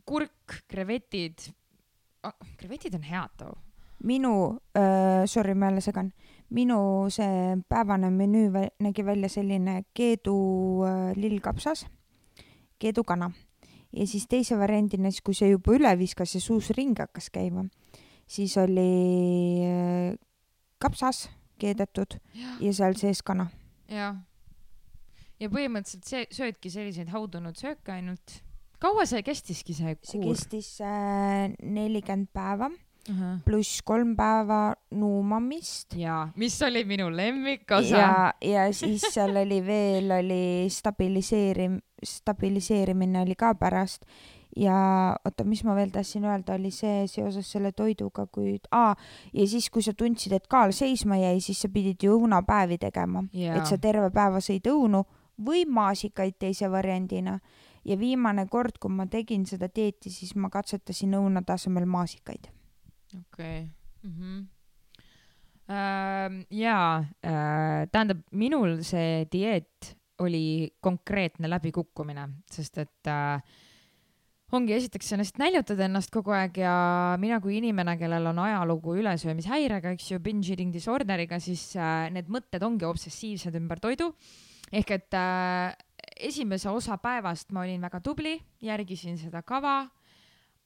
kurk, 0.05 0.63
krevetid. 0.69 1.53
krevetid 2.57 2.95
on 2.95 3.03
head 3.03 3.31
too. 3.39 3.55
minu 4.05 4.59
äh,, 4.75 5.27
sorry, 5.27 5.55
ma 5.55 5.67
jälle 5.67 5.81
segan, 5.81 6.13
minu 6.55 7.09
see 7.13 7.57
päevane 7.69 8.11
menüü 8.11 8.49
vä- 8.53 8.71
nägi 8.81 9.05
välja 9.05 9.29
selline 9.29 9.83
keedu 9.95 10.37
äh, 10.87 11.13
lillkapsas, 11.17 11.87
keedukana 12.79 13.31
ja 13.93 14.07
siis 14.07 14.27
teise 14.29 14.59
variandina, 14.59 15.11
siis 15.11 15.25
kui 15.25 15.37
see 15.37 15.51
juba 15.53 15.75
üle 15.77 15.93
viskas 15.99 16.35
ja 16.37 16.41
suus 16.41 16.71
ring 16.77 16.97
hakkas 16.99 17.31
käima, 17.35 17.67
siis 18.29 18.57
oli 18.61 18.89
äh, 19.67 20.17
kapsas 20.81 21.29
keedetud 21.59 22.19
ja 22.63 22.73
seal 22.73 22.97
sees 22.99 23.23
kana. 23.23 23.49
jah. 23.91 24.17
ja 25.41 25.49
põhimõtteliselt 25.53 26.09
see, 26.09 26.27
söödki 26.35 26.71
selliseid 26.71 27.13
haudunud 27.13 27.57
sööke 27.59 27.93
ainult. 27.93 28.41
kaua 28.79 29.07
see 29.07 29.23
kestiski, 29.27 29.75
see 29.75 29.97
see 30.03 30.21
kuur? 30.21 30.37
kestis 30.37 30.79
äh, 30.81 31.49
nelikümmend 31.63 32.33
päeva 32.33 32.71
ja, 32.71 32.88
pluss 33.45 33.83
kolm 33.83 34.15
päeva 34.17 34.75
nuumamist 34.91 35.95
mis 36.37 36.63
oli 36.63 36.85
minu 36.85 37.11
lemmikosa. 37.11 37.97
ja, 37.97 38.33
ja 38.43 38.73
siis 38.73 39.03
seal 39.11 39.37
oli 39.37 39.61
veel 39.67 40.11
oli 40.11 40.69
stabiliseerim-, 40.69 41.81
stabiliseerimine 42.05 43.23
oli 43.23 43.35
ka 43.35 43.55
pärast 43.55 44.05
ja 44.57 45.17
oota, 45.25 45.45
mis 45.45 45.63
ma 45.65 45.75
veel 45.77 45.91
tahtsin 45.95 46.25
öelda, 46.25 46.57
oli 46.59 46.71
see 46.75 47.07
seoses 47.11 47.51
selle 47.53 47.73
toiduga, 47.73 48.27
kui 48.27 48.59
aa 48.73 48.95
ja 49.33 49.47
siis, 49.47 49.71
kui 49.71 49.83
sa 49.83 49.95
tundsid, 49.95 50.33
et 50.33 50.49
kaal 50.51 50.73
seisma 50.73 51.19
jäi, 51.21 51.41
siis 51.45 51.63
sa 51.63 51.71
pidid 51.73 52.03
ju 52.03 52.19
õunapäevi 52.19 52.79
tegema, 52.79 53.25
Jaa. 53.33 53.59
et 53.59 53.67
sa 53.67 53.79
terve 53.79 54.11
päeva 54.15 54.43
sõid 54.45 54.67
õunu 54.71 55.05
või 55.45 55.65
maasikaid 55.71 56.39
teise 56.39 56.71
variandina 56.71 57.39
ja 57.85 57.99
viimane 57.99 58.47
kord, 58.51 58.79
kui 58.81 58.93
ma 58.93 59.07
tegin 59.07 59.47
seda 59.47 59.69
dieeti, 59.75 60.11
siis 60.11 60.35
ma 60.37 60.51
katsetasin 60.51 61.15
õunade 61.19 61.55
asemel 61.55 61.87
maasikaid. 61.87 62.51
okei. 63.17 63.69
jaa, 66.63 67.05
tähendab, 67.93 68.21
minul 68.33 68.79
see 68.87 69.25
dieet 69.33 69.99
oli 70.25 70.71
konkreetne 70.81 71.49
läbikukkumine, 71.51 72.27
sest 72.51 72.81
et 72.83 73.11
äh, 73.11 73.43
ongi 74.57 74.75
esiteks 74.75 75.11
sa 75.13 75.19
lihtsalt 75.21 75.43
näljutad 75.43 75.81
ennast 75.85 76.13
kogu 76.15 76.33
aeg 76.35 76.59
ja 76.63 76.75
mina 77.21 77.39
kui 77.45 77.59
inimene, 77.59 77.97
kellel 78.01 78.31
on 78.31 78.41
ajalugu 78.43 78.97
ülesöömishäirega, 79.03 79.93
eks 79.95 80.13
ju, 80.13 80.23
binge 80.25 80.53
eating 80.55 80.73
disorder'iga, 80.75 81.39
siis 81.43 81.71
äh, 81.79 82.09
need 82.15 82.31
mõtted 82.33 82.65
ongi 82.67 82.89
obsessiivsed 82.89 83.59
ümber 83.61 83.83
toidu. 83.83 84.13
ehk 84.73 84.91
et 84.99 85.15
äh, 85.17 85.77
esimese 86.29 86.71
osa 86.71 86.99
päevast 87.01 87.53
ma 87.53 87.63
olin 87.63 87.81
väga 87.81 88.01
tubli, 88.05 88.37
järgisin 88.61 89.17
seda 89.19 89.43
kava, 89.43 89.87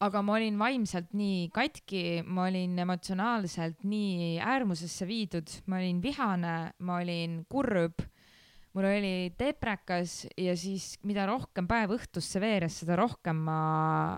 aga 0.03 0.23
ma 0.25 0.37
olin 0.39 0.59
vaimselt 0.59 1.13
nii 1.17 1.47
katki, 1.55 2.23
ma 2.27 2.49
olin 2.49 2.79
emotsionaalselt 2.85 3.85
nii 3.87 4.41
äärmusesse 4.43 5.07
viidud, 5.07 5.53
ma 5.71 5.79
olin 5.79 6.01
vihane, 6.03 6.57
ma 6.83 6.99
olin 6.99 7.41
kurb, 7.51 8.03
mul 8.73 8.89
oli 8.89 9.15
deprekas 9.39 10.23
ja 10.41 10.57
siis 10.59 10.97
mida 11.07 11.27
rohkem 11.29 11.69
päev 11.71 11.95
õhtusse 11.99 12.43
veeres, 12.43 12.81
seda 12.83 12.97
rohkem 12.99 13.45
ma 13.47 13.61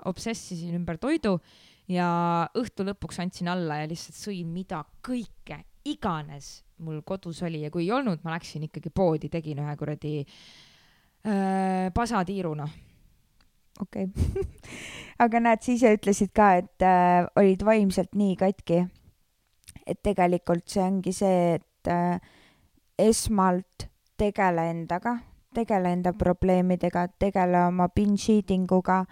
obsessisin 0.09 0.77
ümber 0.79 1.01
toidu 1.03 1.37
ja 1.91 2.09
õhtu 2.57 2.87
lõpuks 2.89 3.21
andsin 3.21 3.51
alla 3.53 3.83
ja 3.83 3.91
lihtsalt 3.91 4.17
sõin 4.17 4.53
mida 4.55 4.85
kõike 5.05 5.65
iganes 5.85 6.63
mul 6.83 7.03
kodus 7.07 7.43
oli 7.47 7.63
ja 7.65 7.71
kui 7.73 7.85
ei 7.87 7.93
olnud, 7.95 8.23
ma 8.25 8.35
läksin 8.35 8.67
ikkagi 8.69 8.91
poodi, 8.95 9.31
tegin 9.33 9.61
ühe 9.63 9.77
kuradi 9.79 10.15
äh, 10.25 11.91
pasatiiru 11.95 12.55
noh. 12.59 12.75
Okei 13.81 14.05
okay. 14.05 14.45
aga 15.25 15.41
näed, 15.41 15.63
sa 15.63 15.73
ise 15.75 15.93
ütlesid 15.97 16.33
ka, 16.37 16.55
et 16.63 16.85
äh, 16.85 17.27
olid 17.39 17.65
vaimselt 17.67 18.15
nii 18.15 18.37
katki. 18.41 18.85
et 19.87 20.01
tegelikult 20.03 20.65
see 20.71 20.83
ongi 20.83 21.13
see, 21.13 21.59
et 21.59 21.91
äh, 21.93 22.21
esmalt 22.99 23.89
tegele 24.17 24.69
endaga, 24.71 25.19
tegele 25.55 25.93
enda 25.93 26.15
probleemidega, 26.17 27.09
tegele 27.21 27.67
oma 27.69 27.89
binge 27.93 28.33
eating 28.33 28.71
uga, 28.73 29.03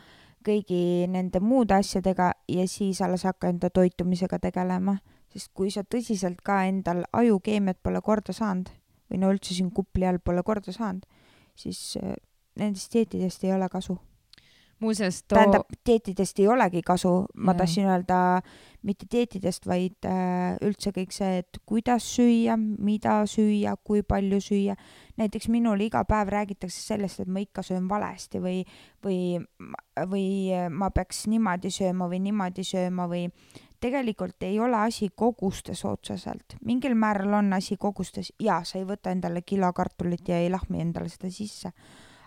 kõigi 0.47 1.07
nende 1.11 1.43
muude 1.43 1.77
asjadega 1.77 2.33
ja 2.51 2.67
siis 2.67 3.03
alles 3.03 3.27
hakka 3.29 3.51
enda 3.53 3.71
toitumisega 3.71 4.39
tegelema. 4.43 4.99
sest 5.33 5.49
kui 5.57 5.71
sa 5.73 5.81
tõsiselt 5.81 6.43
ka 6.45 6.65
endal 6.69 7.07
ajukeemiat 7.13 7.79
pole 7.83 8.03
korda 8.05 8.35
saanud 8.37 8.69
või 9.09 9.21
no 9.23 9.31
üldse 9.33 9.55
siin 9.55 9.71
kupli 9.73 10.05
all 10.05 10.19
pole 10.21 10.43
korda 10.43 10.73
saanud, 10.73 11.07
siis 11.57 11.97
äh, 11.97 12.17
nendest 12.57 12.93
dieetidest 12.93 13.45
ei 13.45 13.53
ole 13.53 13.69
kasu 13.73 13.97
muuseas 14.83 15.23
too 15.23 15.39
tähendab, 15.39 15.73
dieetidest 15.87 16.43
ei 16.43 16.49
olegi 16.51 16.83
kasu, 16.87 17.13
ma 17.35 17.55
Jaa. 17.55 17.63
tahtsin 17.63 17.89
öelda 17.89 18.19
mitte 18.83 19.07
dieetidest, 19.11 19.67
vaid 19.71 20.09
äh, 20.09 20.59
üldse 20.67 20.91
kõik 20.95 21.15
see, 21.15 21.39
et 21.43 21.59
kuidas 21.69 22.07
süüa, 22.17 22.57
mida 22.59 23.21
süüa, 23.31 23.77
kui 23.85 24.03
palju 24.03 24.41
süüa. 24.43 24.77
näiteks 25.17 25.49
minule 25.53 25.87
iga 25.87 26.05
päev 26.09 26.33
räägitakse 26.33 26.81
sellest, 26.93 27.21
et 27.21 27.29
ma 27.29 27.43
ikka 27.45 27.63
söön 27.63 27.89
valesti 27.89 28.41
või, 28.43 28.63
või, 29.05 29.39
või 30.11 30.27
ma 30.71 30.91
peaks 30.91 31.27
niimoodi 31.31 31.71
sööma 31.71 32.09
või 32.11 32.23
niimoodi 32.27 32.65
sööma 32.67 33.07
või 33.11 33.29
tegelikult 33.83 34.43
ei 34.47 34.61
ole 34.61 34.77
asi 34.77 35.09
kogustes 35.15 35.85
otseselt, 35.85 36.57
mingil 36.65 36.95
määral 36.95 37.35
on 37.41 37.53
asi 37.53 37.77
kogustes 37.77 38.33
ja 38.41 38.61
sa 38.65 38.79
ei 38.79 38.87
võta 38.89 39.13
endale 39.15 39.43
kilo 39.43 39.73
kartulit 39.75 40.29
ja 40.29 40.39
ei 40.39 40.51
lahmi 40.51 40.83
endale 40.85 41.11
seda 41.11 41.31
sisse. 41.35 41.73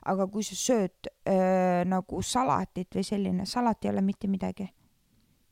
Aga 0.06 0.28
kui 0.32 0.44
sa 0.46 0.56
sööd 0.58 1.10
öö, 1.28 1.84
nagu 1.89 2.22
salatit 2.22 2.96
või 2.96 3.06
selline, 3.06 3.46
salat 3.50 3.86
ei 3.86 3.91
ole 3.91 4.04
mitte 4.06 4.30
midagi 4.30 4.70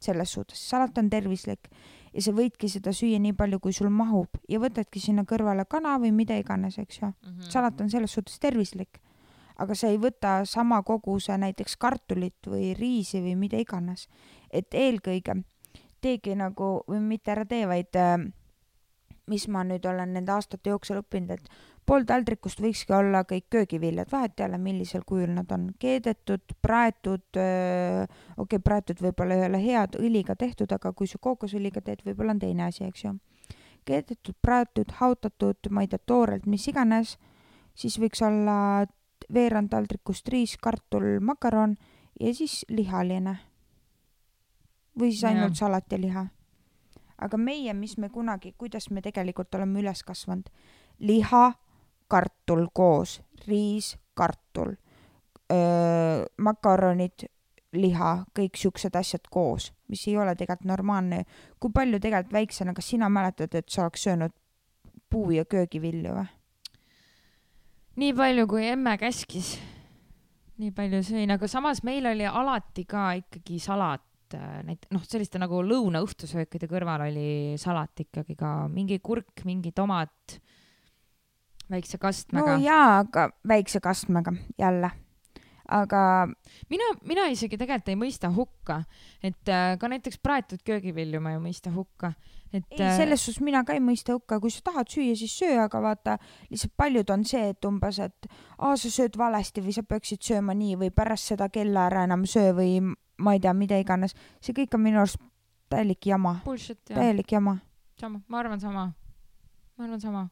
selles 0.03 0.33
suhtes, 0.35 0.59
salat 0.69 0.97
on 0.99 1.09
tervislik 1.09 1.69
ja 2.13 2.21
sa 2.21 2.33
võidki 2.35 2.69
seda 2.69 2.93
süüa 2.95 3.21
nii 3.23 3.35
palju, 3.37 3.59
kui 3.63 3.73
sul 3.75 3.89
mahub 3.93 4.37
ja 4.51 4.59
võtadki 4.61 5.01
sinna 5.01 5.23
kõrvale 5.29 5.65
kana 5.69 5.95
või 6.01 6.11
mida 6.15 6.37
iganes, 6.37 6.77
eks 6.77 7.01
ju. 7.01 7.07
Mhm. 7.07 7.49
salat 7.49 7.81
on 7.81 7.89
selles 7.89 8.11
suhtes 8.11 8.39
tervislik, 8.39 8.99
aga 9.57 9.75
sa 9.75 9.87
ei 9.87 9.97
võta 9.97 10.45
sama 10.45 10.81
koguse 10.83 11.37
näiteks 11.37 11.77
kartulit 11.77 12.47
või 12.47 12.73
riisi 12.77 13.21
või 13.21 13.35
mida 13.35 13.57
iganes. 13.57 14.07
et 14.51 14.69
eelkõige 14.73 15.43
teegi 16.01 16.35
nagu, 16.35 16.83
või 16.87 16.99
mitte 16.99 17.31
ära 17.31 17.45
tee, 17.45 17.65
vaid 17.65 17.95
mis 19.31 19.47
ma 19.47 19.63
nüüd 19.63 19.85
olen 19.87 20.13
nende 20.17 20.31
aastate 20.31 20.69
jooksul 20.69 20.99
õppinud, 20.99 21.31
et 21.31 21.49
pool 21.85 22.05
taldrikust 22.07 22.61
võikski 22.63 22.95
olla 22.95 23.23
kõik 23.27 23.49
köögiviljad, 23.51 24.09
vahet 24.11 24.39
ei 24.39 24.47
ole, 24.47 24.59
millisel 24.61 25.03
kujul 25.07 25.33
nad 25.35 25.51
on, 25.51 25.67
keedetud, 25.79 26.55
praetud, 26.63 27.25
okei 27.33 28.45
okay,, 28.45 28.63
praetud 28.63 29.03
võib-olla 29.03 29.37
ei 29.37 29.45
ole 29.49 29.61
head, 29.63 29.97
õliga 29.99 30.35
tehtud, 30.39 30.71
aga 30.71 30.93
kui 30.95 31.09
sa 31.09 31.19
kookosõliga 31.21 31.83
teed, 31.83 32.03
võib-olla 32.07 32.35
on 32.35 32.41
teine 32.43 32.67
asi, 32.69 32.87
eks 32.87 33.05
ju. 33.05 33.13
keedetud, 33.85 34.35
praetud, 34.41 34.91
hautatud, 34.99 35.71
ma 35.71 35.83
ei 35.83 35.91
tea, 35.91 35.99
toorelt, 36.05 36.45
mis 36.47 36.67
iganes, 36.71 37.17
siis 37.75 37.99
võiks 37.99 38.21
olla 38.23 38.85
veerand 39.33 39.71
taldrikust 39.71 40.29
riis, 40.31 40.55
kartul, 40.61 41.19
makaron 41.19 41.75
ja 42.19 42.33
siis 42.33 42.63
lihaline. 42.69 43.39
või 44.99 45.09
siis 45.11 45.23
ainult 45.25 45.55
Jah. 45.55 45.65
salat 45.65 45.91
ja 45.91 45.97
liha. 45.97 46.27
aga 47.17 47.37
meie, 47.37 47.73
mis 47.73 47.97
me 47.97 48.09
kunagi, 48.09 48.53
kuidas 48.57 48.89
me 48.89 49.01
tegelikult 49.01 49.55
oleme 49.55 49.79
üles 49.79 50.03
kasvanud, 50.03 50.49
liha, 50.99 51.53
kartul 52.07 52.67
koos, 52.73 53.21
riis, 53.47 53.93
kartul, 54.13 54.75
makaronid, 56.37 57.25
liha, 57.73 58.11
kõik 58.37 58.57
siuksed 58.57 58.95
asjad 58.95 59.25
koos, 59.33 59.71
mis 59.89 60.05
ei 60.07 60.17
ole 60.17 60.35
tegelikult 60.37 60.69
normaalne. 60.69 61.25
kui 61.59 61.71
palju 61.73 61.99
tegelikult 61.99 62.33
väiksena, 62.33 62.73
kas 62.73 62.89
sina 62.89 63.09
mäletad, 63.09 63.55
et 63.55 63.69
sa 63.69 63.83
oleks 63.83 64.03
söönud 64.03 64.33
puu- 65.09 65.31
ja 65.31 65.45
köögivilju 65.45 66.13
või? 66.13 66.27
nii 67.95 68.13
palju, 68.13 68.47
kui 68.49 68.65
emme 68.67 68.97
käskis, 68.97 69.59
nii 70.57 70.71
palju 70.71 71.03
sõin, 71.05 71.33
aga 71.33 71.47
samas 71.47 71.83
meil 71.83 72.05
oli 72.09 72.25
alati 72.25 72.85
ka 72.89 73.11
ikkagi 73.19 73.59
salat, 73.61 74.05
näit-, 74.65 74.87
noh, 74.93 75.03
selliste 75.05 75.37
nagu 75.41 75.61
lõuna-õhtusöökide 75.61 76.69
kõrval 76.71 77.05
oli 77.07 77.53
salat 77.61 78.05
ikkagi 78.05 78.35
ka, 78.39 78.67
mingi 78.73 78.97
kurk, 78.99 79.45
mingi 79.45 79.71
tomat, 79.71 80.39
väikse 81.71 81.97
no 81.97 82.01
kastmega. 82.07 82.57
jaa, 82.63 82.99
aga 82.99 83.29
väikse 83.47 83.79
kastmega 83.79 84.33
jälle. 84.59 84.91
aga 85.67 86.27
mina, 86.69 86.89
mina 87.07 87.25
isegi 87.31 87.57
tegelikult 87.57 87.89
ei 87.89 87.95
mõista 87.95 88.29
hukka, 88.35 88.83
et 89.23 89.49
äh, 89.49 89.77
ka 89.79 89.87
näiteks 89.87 90.19
praetud 90.19 90.59
köögivilju 90.65 91.21
ma 91.23 91.31
ei 91.31 91.39
mõista 91.41 91.71
hukka, 91.71 92.11
et 92.53 92.65
ei, 92.75 92.89
selles 92.97 93.23
suhtes 93.23 93.39
mina 93.41 93.63
ka 93.63 93.73
ei 93.73 93.81
mõista 93.81 94.13
hukka, 94.13 94.41
kui 94.43 94.51
sa 94.51 94.59
tahad 94.67 94.91
süüa, 94.91 95.15
siis 95.17 95.37
söö, 95.39 95.61
aga 95.63 95.81
vaata, 95.81 96.17
lihtsalt 96.51 96.75
paljud 96.77 97.13
on 97.15 97.23
see, 97.25 97.53
et 97.55 97.65
umbes, 97.65 97.99
et 98.03 98.27
aa, 98.59 98.75
sa 98.75 98.91
sööd 98.91 99.17
valesti 99.17 99.63
või 99.63 99.77
sa 99.77 99.85
peaksid 99.87 100.21
sööma 100.27 100.55
nii 100.57 100.75
või 100.83 100.91
pärast 100.95 101.31
seda 101.31 101.47
kella 101.49 101.87
ära 101.87 102.03
enam 102.09 102.27
söö 102.29 102.51
või 102.59 102.81
ma 103.23 103.33
ei 103.37 103.39
tea, 103.39 103.53
mida 103.55 103.79
iganes. 103.79 104.17
see 104.43 104.55
kõik 104.57 104.75
on 104.75 104.83
minu 104.83 104.99
arust 105.01 105.21
täielik 105.71 106.05
jama, 106.05 106.37
täielik 106.91 107.31
jama. 107.31 107.57
sama, 107.99 108.21
ma 108.27 108.39
arvan 108.39 108.59
sama, 108.59 108.91
ma 109.77 109.85
arvan 109.87 110.01
sama. 110.01 110.27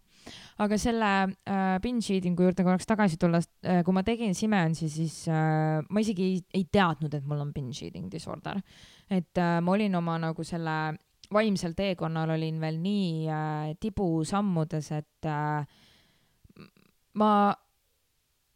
Aga 0.61 0.77
selle 0.77 1.11
äh, 1.27 1.77
binge 1.83 2.15
eating'u 2.15 2.47
juurde 2.47 2.65
korraks 2.65 2.89
tagasi 2.89 3.19
tulles 3.21 3.47
äh,, 3.65 3.81
kui 3.85 3.95
ma 3.95 4.03
tegin 4.07 4.35
Simensi, 4.37 4.89
siis 4.89 5.23
äh, 5.31 5.79
ma 5.81 6.03
isegi 6.03 6.27
ei, 6.27 6.41
ei 6.61 6.65
teadnud, 6.71 7.13
et 7.13 7.25
mul 7.27 7.41
on 7.43 7.53
binge 7.53 7.85
eating 7.85 8.11
disorder. 8.11 8.61
et 9.09 9.37
äh, 9.37 9.59
ma 9.61 9.73
olin 9.77 9.95
oma 9.95 10.17
nagu 10.21 10.43
selle 10.47 10.97
vaimsel 11.33 11.73
teekonnal 11.77 12.35
olin 12.35 12.59
veel 12.61 12.77
nii 12.81 13.27
äh, 13.31 13.73
tibusammudes, 13.79 14.91
et 14.91 15.27
äh, 15.27 15.65
ma, 17.13 17.31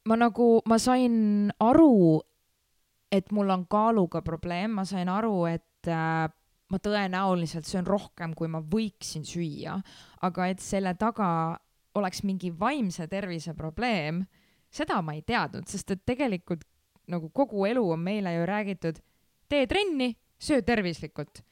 ma 0.06 0.18
nagu, 0.20 0.50
ma 0.68 0.80
sain 0.82 1.52
aru, 1.60 2.22
et 3.12 3.32
mul 3.32 3.54
on 3.54 3.66
kaaluga 3.72 4.22
probleem, 4.26 4.76
ma 4.80 4.86
sain 4.88 5.10
aru, 5.12 5.46
et 5.52 5.92
äh, 5.92 6.28
ma 6.72 6.80
tõenäoliselt 6.82 7.68
söön 7.70 7.86
rohkem, 7.88 8.34
kui 8.34 8.50
ma 8.52 8.62
võiksin 8.62 9.26
süüa, 9.28 9.78
aga 10.26 10.48
et 10.50 10.64
selle 10.64 10.96
taga 10.98 11.28
oleks 11.96 12.24
mingi 12.26 12.52
vaimse 12.52 13.08
tervise 13.08 13.54
probleem, 13.56 14.24
seda 14.74 15.00
ma 15.06 15.16
ei 15.16 15.22
teadnud, 15.22 15.68
sest 15.70 15.94
et 15.94 16.06
tegelikult 16.06 16.66
nagu 17.12 17.30
kogu 17.30 17.68
elu 17.70 17.84
on 17.94 18.02
meile 18.02 18.34
ju 18.34 18.48
räägitud, 18.50 19.02
tee 19.50 19.68
trenni, 19.70 20.16
söö 20.42 20.64
tervislikult. 20.66 21.44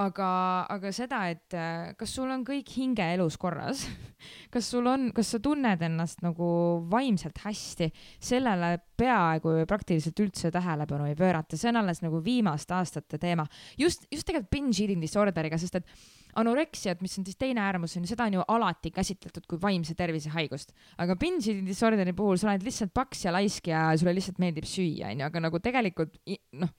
aga, 0.00 0.28
aga 0.72 0.90
seda, 0.94 1.18
et 1.32 1.56
äh, 1.56 1.92
kas 1.98 2.14
sul 2.16 2.30
on 2.32 2.44
kõik 2.46 2.70
hingeelus 2.78 3.36
korras, 3.40 3.84
kas 4.54 4.70
sul 4.72 4.88
on, 4.88 5.10
kas 5.12 5.34
sa 5.34 5.40
tunned 5.42 5.84
ennast 5.84 6.22
nagu 6.24 6.46
vaimselt 6.92 7.42
hästi, 7.44 7.90
sellele 8.22 8.78
peaaegu 9.02 9.58
praktiliselt 9.68 10.22
üldse 10.24 10.52
tähelepanu 10.54 11.10
ei 11.10 11.18
pöörata, 11.18 11.58
see 11.60 11.68
on 11.72 11.82
alles 11.82 12.00
nagu 12.04 12.22
viimaste 12.24 12.76
aastate 12.78 13.20
teema. 13.20 13.44
just, 13.78 14.06
just 14.10 14.26
tegelikult 14.28 14.52
binge 14.52 14.80
eating 14.80 15.04
disorder'iga, 15.04 15.60
sest 15.60 15.82
et 15.82 15.92
anoreksiat, 16.40 17.02
mis 17.04 17.18
on 17.20 17.28
siis 17.28 17.36
teine 17.36 17.60
äärmus, 17.60 17.98
on 17.98 18.06
ju, 18.06 18.14
seda 18.14 18.30
on 18.30 18.38
ju 18.38 18.46
alati 18.54 18.94
käsitletud 18.94 19.44
kui 19.50 19.60
vaimse 19.60 19.96
tervise 19.98 20.32
haigust. 20.32 20.72
aga 20.96 21.18
binge 21.20 21.50
eating 21.50 21.68
disorder'i 21.68 22.16
puhul 22.16 22.40
sa 22.40 22.48
oled 22.48 22.64
lihtsalt 22.64 22.94
paks 22.96 23.26
ja 23.26 23.36
laisk 23.36 23.68
ja 23.68 23.90
sulle 24.00 24.16
lihtsalt 24.16 24.40
meeldib 24.40 24.64
süüa, 24.68 25.12
onju, 25.12 25.28
aga 25.28 25.46
nagu 25.50 25.60
tegelikult 25.60 26.16
noh, 26.56 26.72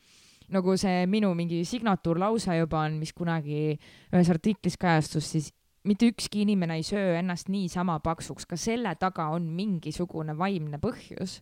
nagu 0.53 0.77
see 0.79 1.07
minu 1.09 1.33
mingi 1.37 1.63
signatuurlause 1.67 2.57
juba 2.59 2.85
on, 2.87 2.99
mis 3.01 3.13
kunagi 3.15 3.75
ühes 4.13 4.31
artiklis 4.31 4.77
kajastus, 4.79 5.31
siis 5.35 5.51
mitte 5.87 6.07
ükski 6.11 6.43
inimene 6.43 6.77
ei 6.79 6.85
söö 6.87 7.17
ennast 7.19 7.49
niisama 7.51 7.99
paksuks, 8.03 8.45
ka 8.47 8.59
selle 8.59 8.95
taga 8.99 9.29
on 9.35 9.49
mingisugune 9.55 10.37
vaimne 10.37 10.79
põhjus. 10.83 11.41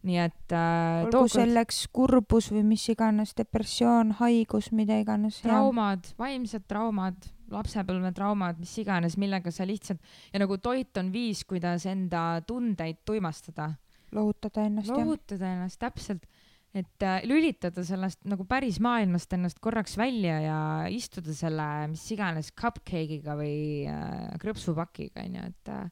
nii 0.00 0.16
et 0.16 0.52
äh, 0.56 1.02
olgu 1.04 1.26
selleks 1.28 1.82
kurbus 1.92 2.46
või 2.54 2.62
mis 2.70 2.86
iganes, 2.88 3.34
depressioon, 3.36 4.14
haigus, 4.16 4.70
mida 4.72 4.96
iganes. 4.96 5.42
traumad, 5.44 6.08
vaimsed 6.18 6.64
traumad, 6.70 7.26
lapsepõlvetraumad, 7.52 8.56
mis 8.62 8.72
iganes, 8.80 9.18
millega 9.20 9.52
sa 9.52 9.66
lihtsalt 9.68 10.00
ja 10.32 10.40
nagu 10.40 10.56
toit 10.56 10.96
on 10.96 11.12
viis, 11.12 11.44
kuidas 11.44 11.84
enda 11.90 12.40
tundeid 12.48 13.02
tuimastada, 13.04 13.74
lohutada 14.16 14.64
ennast 14.70 14.88
jah. 14.88 15.02
lohutada 15.02 15.52
ennast 15.58 15.82
täpselt, 15.84 16.24
et 16.70 17.02
äh, 17.02 17.24
lülitada 17.26 17.82
sellest 17.86 18.22
nagu 18.30 18.44
päris 18.46 18.78
maailmast 18.82 19.32
ennast 19.34 19.58
korraks 19.62 19.96
välja 19.98 20.36
ja 20.44 20.58
istuda 20.92 21.34
selle 21.34 21.66
mis 21.90 22.04
iganes 22.14 22.52
cupcake'iga 22.54 23.34
või 23.38 23.88
äh, 23.90 24.28
krõpsupakiga 24.42 25.24
onju, 25.26 25.46
et 25.50 25.72
äh, 25.74 25.88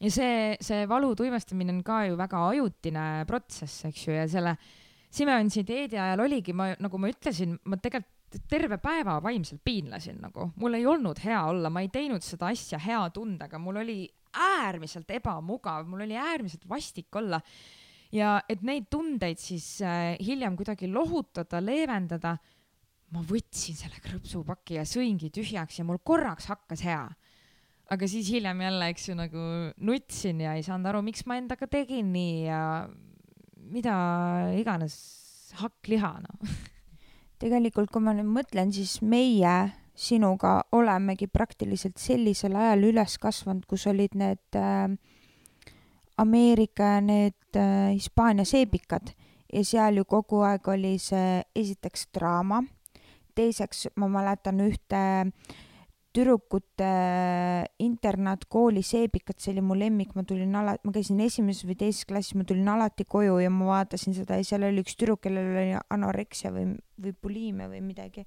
ja 0.00 0.12
see, 0.14 0.36
see 0.64 0.86
valu 0.88 1.12
tuimestamine 1.18 1.74
on 1.74 1.82
ka 1.84 2.04
ju 2.08 2.16
väga 2.18 2.44
ajutine 2.54 3.06
protsess, 3.28 3.84
eks 3.90 4.06
ju, 4.06 4.14
ja 4.16 4.28
selle 4.30 4.56
Simensi 5.08 5.62
dieedi 5.64 5.96
ajal 5.96 6.20
oligi, 6.20 6.52
ma 6.52 6.66
nagu 6.76 6.98
ma 7.00 7.08
ütlesin, 7.08 7.54
ma 7.64 7.78
tegelikult 7.80 8.14
terve 8.44 8.76
päeva 8.76 9.14
vaimselt 9.24 9.62
piinlesin 9.64 10.18
nagu, 10.20 10.50
mul 10.60 10.76
ei 10.76 10.84
olnud 10.84 11.16
hea 11.24 11.38
olla, 11.48 11.70
ma 11.72 11.80
ei 11.80 11.88
teinud 11.88 12.20
seda 12.20 12.50
asja 12.52 12.76
hea 12.84 13.00
tundega, 13.14 13.56
mul 13.56 13.80
oli 13.80 14.02
äärmiselt 14.36 15.08
ebamugav, 15.16 15.86
mul 15.88 16.04
oli 16.04 16.16
äärmiselt 16.20 16.68
vastik 16.68 17.16
olla. 17.16 17.40
Ja 18.14 18.38
et 18.48 18.62
neid 18.66 18.88
tundeid 18.90 19.40
siis 19.40 19.78
äh, 19.84 20.14
hiljem 20.24 20.56
kuidagi 20.56 20.90
lohutada, 20.90 21.60
leevendada, 21.64 22.36
ma 23.12 23.24
võtsin 23.24 23.76
selle 23.76 24.00
krõpsupaki 24.04 24.76
ja 24.78 24.84
sõingi 24.88 25.30
tühjaks 25.32 25.80
ja 25.80 25.86
mul 25.88 26.00
korraks 26.04 26.48
hakkas 26.50 26.84
hea 26.84 27.06
aga 27.88 28.08
siis 28.08 28.28
hiljem 28.32 28.60
jälle, 28.62 28.90
eks 28.92 29.08
ju, 29.08 29.16
nagu 29.18 29.44
nutsin 29.88 30.42
ja 30.44 30.54
ei 30.58 30.64
saanud 30.66 30.90
aru, 30.90 31.02
miks 31.06 31.24
ma 31.28 31.38
endaga 31.40 31.68
tegin 31.70 32.10
nii 32.12 32.42
ja 32.44 32.62
mida 33.72 33.94
iganes, 34.56 34.96
hakkliha, 35.58 36.12
noh. 36.24 36.56
tegelikult, 37.42 37.90
kui 37.92 38.04
ma 38.04 38.14
nüüd 38.16 38.28
mõtlen, 38.28 38.72
siis 38.74 38.98
meie 39.00 39.56
sinuga 39.98 40.60
olemegi 40.76 41.26
praktiliselt 41.32 41.98
sellisel 41.98 42.56
ajal 42.58 42.90
üles 42.92 43.16
kasvanud, 43.20 43.64
kus 43.68 43.88
olid 43.90 44.14
need 44.18 44.58
äh, 44.58 44.92
Ameerika 46.18 46.96
ja 46.96 47.00
need 47.04 47.56
äh, 47.56 47.94
Hispaania 47.94 48.44
seebikad 48.48 49.12
ja 49.52 49.64
seal 49.64 50.00
ju 50.00 50.04
kogu 50.08 50.42
aeg 50.46 50.66
oli 50.68 50.96
see 51.02 51.40
esiteks 51.56 52.08
draama, 52.14 52.62
teiseks 53.38 53.86
ma 53.96 54.10
mäletan 54.12 54.60
ühte 54.64 55.00
tüdrukute 56.18 56.88
internaatkooli 57.84 58.82
Seebikat, 58.82 59.38
see 59.38 59.52
oli 59.52 59.62
mu 59.62 59.76
lemmik, 59.78 60.14
ma 60.16 60.24
tulin 60.26 60.56
ala-, 60.56 60.78
ma 60.82 60.92
käisin 60.94 61.20
esimeses 61.22 61.66
või 61.68 61.76
teises 61.78 62.08
klassis, 62.08 62.34
ma 62.34 62.46
tulin 62.48 62.68
alati 62.72 63.06
koju 63.06 63.38
ja 63.42 63.52
ma 63.52 63.68
vaatasin 63.68 64.16
seda 64.16 64.38
ja 64.40 64.46
seal 64.46 64.66
oli 64.66 64.82
üks 64.82 64.96
tüdruk, 64.98 65.20
kellel 65.26 65.52
oli 65.52 65.76
anoreksia 65.94 66.50
või, 66.54 66.72
või 66.98 67.14
buliimia 67.22 67.68
või 67.70 67.82
midagi. 67.84 68.26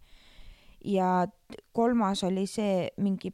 ja 0.86 1.26
sõi... 1.74 2.28
oli 2.30 2.46
see 2.48 2.88
mingi, 3.02 3.34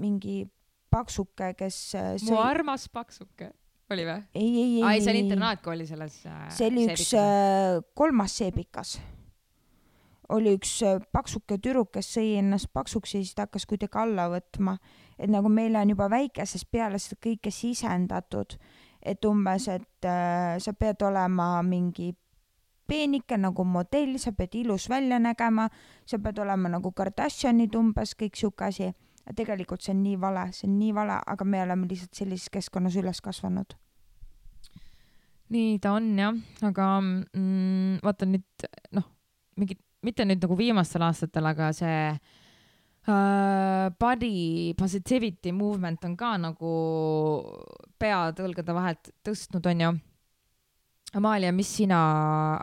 mingi 0.00 0.42
paksuke, 0.90 1.52
kes 1.58 1.78
sõi... 1.94 2.32
mu 2.32 2.40
armas 2.42 2.88
paksuke 2.88 3.52
oli 3.92 4.06
või? 4.08 4.22
ei, 4.34 4.48
ei, 4.48 4.68
ei. 4.76 4.82
aa, 4.82 4.94
ei, 4.96 5.02
see 5.04 5.12
oli 5.12 5.24
internaatkooli 5.26 5.86
selles 5.88 6.20
äh,. 6.28 6.46
see 6.54 6.70
oli 6.70 6.86
üks 6.88 7.10
äh, 7.18 7.82
kolmas 7.98 8.36
seebikas. 8.40 8.96
oli 10.34 10.54
üks 10.56 10.76
äh, 10.86 10.98
paksuke 11.12 11.58
tüdruk, 11.58 11.92
kes 11.98 12.14
sõi 12.16 12.34
ennast 12.40 12.72
paksuks 12.72 13.14
ja 13.14 13.20
siis 13.20 13.34
ta 13.36 13.48
hakkas 13.48 13.68
kuidagi 13.70 14.00
alla 14.00 14.28
võtma. 14.32 14.78
et 15.18 15.30
nagu 15.30 15.52
meile 15.52 15.82
on 15.82 15.94
juba 15.94 16.08
väikesest 16.12 16.70
peale 16.70 16.98
seda 16.98 17.20
kõike 17.28 17.52
sisendatud, 17.52 18.56
et 19.02 19.24
umbes, 19.24 19.68
et 19.68 20.08
äh, 20.08 20.56
sa 20.58 20.72
pead 20.72 21.02
olema 21.04 21.62
mingi 21.62 22.14
peenike 22.88 23.36
nagu 23.40 23.64
modell, 23.64 24.18
sa 24.20 24.32
pead 24.36 24.54
ilus 24.60 24.88
välja 24.92 25.18
nägema, 25.18 25.68
sa 26.06 26.18
pead 26.20 26.38
olema 26.38 26.68
nagu 26.68 26.92
Kardashianid 26.92 27.76
umbes, 27.76 28.12
kõik 28.16 28.36
sihuke 28.36 28.68
asi 28.68 28.90
tegelikult 29.32 29.84
see 29.84 29.94
on 29.94 30.02
nii 30.04 30.18
vale, 30.20 30.44
see 30.52 30.68
on 30.68 30.76
nii 30.78 30.92
vale, 30.96 31.16
aga 31.32 31.46
me 31.48 31.62
oleme 31.64 31.88
lihtsalt 31.88 32.20
sellises 32.20 32.52
keskkonnas 32.52 32.96
üles 33.00 33.20
kasvanud. 33.24 33.76
nii 35.54 35.78
ta 35.78 35.94
on 35.96 36.08
jah, 36.18 36.36
aga 36.66 36.86
mm, 37.00 38.00
vaata 38.04 38.28
nüüd 38.28 38.66
noh, 38.96 39.06
mingi, 39.60 39.76
mitte 40.04 40.26
nüüd 40.26 40.42
nagu 40.44 40.56
viimastel 40.58 41.04
aastatel, 41.06 41.46
aga 41.52 41.70
see 41.76 41.98
uh, 42.12 43.92
body 44.00 44.74
positivity 44.76 45.52
movement 45.52 46.04
on 46.04 46.16
ka 46.16 46.34
nagu 46.40 46.74
pead 48.00 48.40
õlgade 48.44 48.76
vahelt 48.76 49.12
tõstnud, 49.24 49.64
onju. 49.72 49.94
Amalia, 51.14 51.52
mis 51.54 51.68
sina 51.70 51.98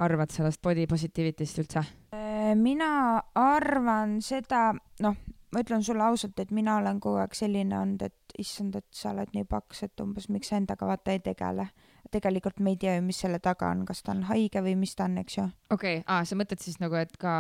arvad 0.03 0.33
sellest 0.33 0.59
body 0.61 0.83
positivity'st 0.89 1.61
üldse? 1.63 1.85
Äh, 2.11 2.51
mina 2.59 3.21
arvan 3.39 4.17
seda, 4.25 4.73
noh 4.99 5.15
ma 5.51 5.63
ütlen 5.63 5.83
sulle 5.83 6.03
ausalt, 6.03 6.39
et 6.39 6.51
mina 6.55 6.77
olen 6.79 6.99
kogu 7.03 7.19
aeg 7.21 7.35
selline 7.35 7.79
olnud, 7.79 8.05
et 8.07 8.35
issand, 8.39 8.75
et 8.79 8.87
sa 8.95 9.11
oled 9.11 9.33
nii 9.35 9.47
paks, 9.49 9.83
et 9.87 10.03
umbes 10.03 10.29
miks 10.31 10.51
sa 10.51 10.59
endaga 10.59 10.87
vaata 10.87 11.15
ei 11.15 11.19
tegele. 11.23 11.67
tegelikult 12.11 12.59
me 12.59 12.73
ei 12.73 12.77
tea 12.77 12.95
ju, 12.97 13.01
mis 13.07 13.19
selle 13.23 13.39
taga 13.39 13.69
on, 13.71 13.85
kas 13.87 14.01
ta 14.03 14.11
on 14.11 14.25
haige 14.27 14.59
või 14.63 14.73
mis 14.75 14.95
ta 14.95 15.05
on, 15.07 15.17
eks 15.21 15.37
ju. 15.37 15.45
okei 15.71 16.01
okay., 16.01 16.07
aa, 16.07 16.25
sa 16.25 16.35
mõtled 16.35 16.63
siis 16.63 16.79
nagu, 16.83 16.95
et 16.99 17.13
ka 17.17 17.35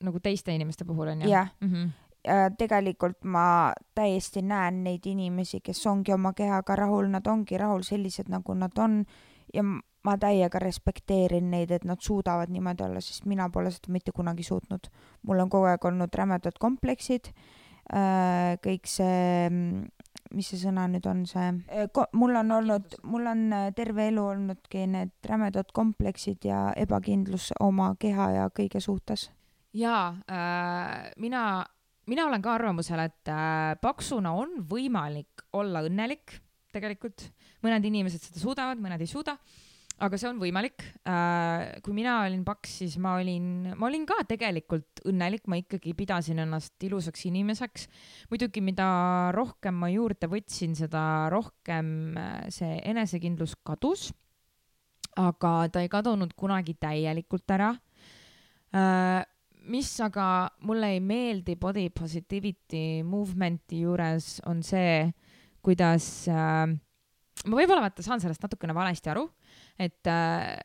nagu 0.00 0.20
teiste 0.20 0.54
inimeste 0.54 0.84
puhul 0.88 1.12
on 1.14 1.26
ju? 1.26 1.32
jah 1.32 1.52
mm 1.60 1.72
-hmm. 1.72 1.90
Ja 2.24 2.50
tegelikult 2.52 3.24
ma 3.24 3.72
täiesti 3.94 4.42
näen 4.42 4.82
neid 4.84 5.06
inimesi, 5.06 5.60
kes 5.60 5.86
ongi 5.86 6.12
oma 6.12 6.32
kehaga 6.32 6.76
rahul, 6.76 7.08
nad 7.08 7.26
ongi 7.26 7.58
rahul 7.58 7.82
sellised, 7.82 8.28
nagu 8.28 8.54
nad 8.54 8.78
on 8.78 9.06
ja 9.54 9.62
ma 10.06 10.16
täiega 10.20 10.60
respekteerin 10.62 11.50
neid, 11.52 11.72
et 11.74 11.84
nad 11.88 12.00
suudavad 12.02 12.52
niimoodi 12.52 12.84
olla, 12.86 13.02
sest 13.04 13.26
mina 13.28 13.48
pole 13.52 13.72
seda 13.74 13.92
mitte 13.92 14.14
kunagi 14.16 14.44
suutnud. 14.46 14.88
mul 15.28 15.42
on 15.42 15.50
kogu 15.52 15.68
aeg 15.68 15.84
olnud 15.84 16.14
rämedad 16.16 16.56
kompleksid, 16.58 17.32
äh, 17.92 18.56
kõik 18.64 18.88
see, 18.88 19.50
mis 20.34 20.48
see 20.48 20.60
sõna 20.62 20.86
nüüd 20.88 21.06
on, 21.10 21.26
see, 21.28 21.50
äh, 21.68 21.90
mul 22.16 22.38
on 22.40 22.56
olnud, 22.56 22.96
mul 23.02 23.28
on 23.28 23.44
äh, 23.52 23.68
terve 23.76 24.08
elu 24.08 24.24
olnudki 24.32 24.86
need 24.88 25.12
rämedad 25.28 25.72
kompleksid 25.76 26.48
ja 26.48 26.70
ebakindlus 26.76 27.50
oma 27.60 27.92
keha 28.00 28.30
ja 28.38 28.48
kõige 28.54 28.80
suhtes. 28.80 29.28
jaa 29.76 30.16
äh,, 30.32 31.10
mina, 31.20 31.66
mina 32.06 32.26
olen 32.26 32.42
ka 32.42 32.54
arvamusel, 32.56 33.04
et 33.04 33.28
äh, 33.28 33.76
paksuna 33.82 34.32
on 34.32 34.62
võimalik 34.70 35.44
olla 35.52 35.84
õnnelik 35.84 36.40
tegelikult, 36.72 37.28
mõned 37.66 37.84
inimesed 37.84 38.22
seda 38.22 38.40
suudavad, 38.40 38.80
mõned 38.80 39.02
ei 39.02 39.10
suuda 39.10 39.36
aga 40.00 40.18
see 40.20 40.28
on 40.30 40.38
võimalik. 40.40 40.82
Äh, 41.08 41.80
kui 41.84 41.94
mina 41.96 42.20
olin 42.24 42.42
paks, 42.46 42.78
siis 42.82 42.96
ma 43.02 43.16
olin, 43.20 43.70
ma 43.76 43.88
olin 43.88 44.06
ka 44.08 44.20
tegelikult 44.28 45.02
õnnelik, 45.08 45.44
ma 45.50 45.60
ikkagi 45.60 45.92
pidasin 45.96 46.40
ennast 46.44 46.80
ilusaks 46.86 47.26
inimeseks. 47.28 47.86
muidugi, 48.32 48.62
mida 48.64 48.88
rohkem 49.36 49.76
ma 49.82 49.90
juurde 49.92 50.30
võtsin, 50.30 50.76
seda 50.78 51.28
rohkem 51.32 52.16
äh, 52.16 52.48
see 52.52 52.80
enesekindlus 52.92 53.56
kadus. 53.64 54.10
aga 55.20 55.68
ta 55.68 55.80
ei 55.82 55.90
kadunud 55.90 56.32
kunagi 56.38 56.76
täielikult 56.80 57.50
ära. 57.50 57.74
Äh, 58.72 59.22
mis 59.70 59.90
aga 60.00 60.48
mulle 60.64 60.94
ei 60.94 61.00
meeldi 61.04 61.56
body 61.60 61.90
positivity 61.90 63.02
movement'i 63.04 63.82
juures, 63.82 64.38
on 64.48 64.62
see, 64.64 65.10
kuidas 65.60 66.06
ma 67.46 67.56
võib-olla 67.56 67.86
vaata 67.86 68.04
saan 68.04 68.20
sellest 68.20 68.42
natukene 68.42 68.74
valesti 68.76 69.10
aru 69.12 69.24
et 69.80 70.06
äh, 70.10 70.56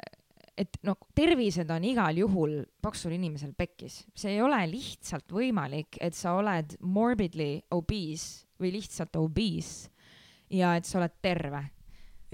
et 0.55 0.77
noh, 0.87 0.97
tervised 1.15 1.69
on 1.71 1.83
igal 1.83 2.15
juhul 2.15 2.61
paksul 2.83 3.15
inimesel 3.15 3.51
pekkis, 3.57 4.05
see 4.15 4.37
ei 4.37 4.41
ole 4.43 4.61
lihtsalt 4.71 5.27
võimalik, 5.35 5.99
et 5.99 6.15
sa 6.15 6.35
oled 6.39 6.77
morbidly 6.79 7.57
obese 7.75 8.45
või 8.61 8.71
lihtsalt 8.77 9.17
obese 9.19 9.91
ja 10.55 10.75
et 10.79 10.87
sa 10.87 11.01
oled 11.01 11.17
terve. 11.21 11.65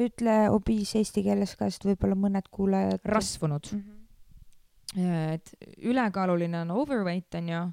ütle 0.01 0.35
obese 0.49 1.01
eesti 1.01 1.23
keeles 1.25 1.55
ka, 1.57 1.67
sest 1.69 1.85
võib-olla 1.85 2.15
mõned 2.17 2.47
kuulajad. 2.51 3.01
rasvunud 3.05 3.73
mm. 3.73 3.81
-hmm. 4.93 5.33
et 5.33 5.53
ülekaaluline 5.81 6.61
on 6.61 6.71
overweight 6.71 7.35
onju 7.35 7.71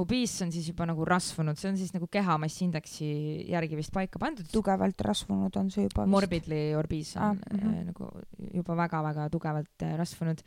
Obese 0.00 0.46
on 0.46 0.52
siis 0.54 0.70
juba 0.70 0.86
nagu 0.88 1.04
rasvunud, 1.04 1.58
see 1.60 1.68
on 1.68 1.76
siis 1.76 1.90
nagu 1.92 2.06
kehamassiindeksi 2.12 3.08
järgi 3.52 3.76
vist 3.76 3.92
paika 3.92 4.20
pandud. 4.22 4.46
tugevalt 4.48 5.04
rasvunud 5.04 5.56
on 5.60 5.68
see 5.74 5.84
juba 5.84 6.06
vist. 6.06 6.12
Morbidly 6.14 6.60
obese 6.80 7.18
on 7.20 7.24
ah, 7.24 7.34
mm 7.34 7.58
-hmm. 7.60 7.84
nagu 7.90 8.08
juba 8.54 8.76
väga-väga 8.76 9.28
tugevalt 9.28 9.84
äh, 9.84 9.96
rasvunud. 9.98 10.40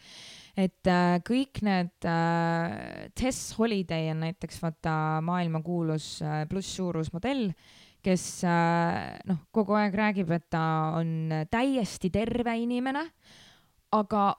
et 0.57 0.87
äh, 0.87 1.21
kõik 1.21 1.61
need 1.61 2.09
äh, 2.09 3.09
Tess 3.13 3.53
Holiday 3.57 4.09
on 4.11 4.19
näiteks 4.25 4.61
vaata 4.61 5.21
maailmakuulus 5.21 6.21
äh, 6.21 6.47
plusssuurusmodell, 6.49 7.53
kes 8.01 8.43
äh, 8.43 9.19
noh, 9.25 9.45
kogu 9.51 9.73
aeg 9.73 9.93
räägib, 9.93 10.31
et 10.31 10.49
ta 10.49 10.93
on 10.97 11.29
täiesti 11.51 12.09
terve 12.09 12.57
inimene, 12.57 13.11
aga 13.91 14.35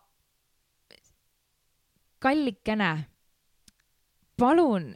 kallikene 2.19 3.07
palun, 4.39 4.93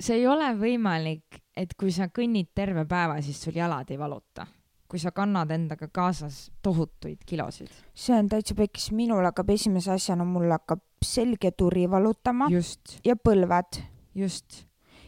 see 0.00 0.18
ei 0.20 0.26
ole 0.26 0.52
võimalik, 0.58 1.42
et 1.56 1.76
kui 1.78 1.92
sa 1.94 2.08
kõnnid 2.08 2.50
terve 2.54 2.84
päeva, 2.88 3.20
siis 3.22 3.40
sul 3.42 3.56
jalad 3.56 3.90
ei 3.90 4.00
valuta 4.00 4.46
kui 4.92 5.00
sa 5.00 5.08
kannad 5.16 5.48
endaga 5.54 5.86
kaasas 5.88 6.50
tohutuid 6.62 7.22
kilosid. 7.24 7.70
see 7.94 8.12
on 8.12 8.26
täitsa 8.28 8.54
pekkis, 8.54 8.90
minul 8.92 9.24
hakkab 9.24 9.48
esimese 9.54 9.94
asjana, 9.94 10.26
mul 10.28 10.50
hakkab 10.52 10.82
selgeturi 11.04 11.86
valutama 11.90 12.50
Just. 12.52 12.98
ja 13.04 13.16
põlved. 13.16 13.80
just. 14.14 14.66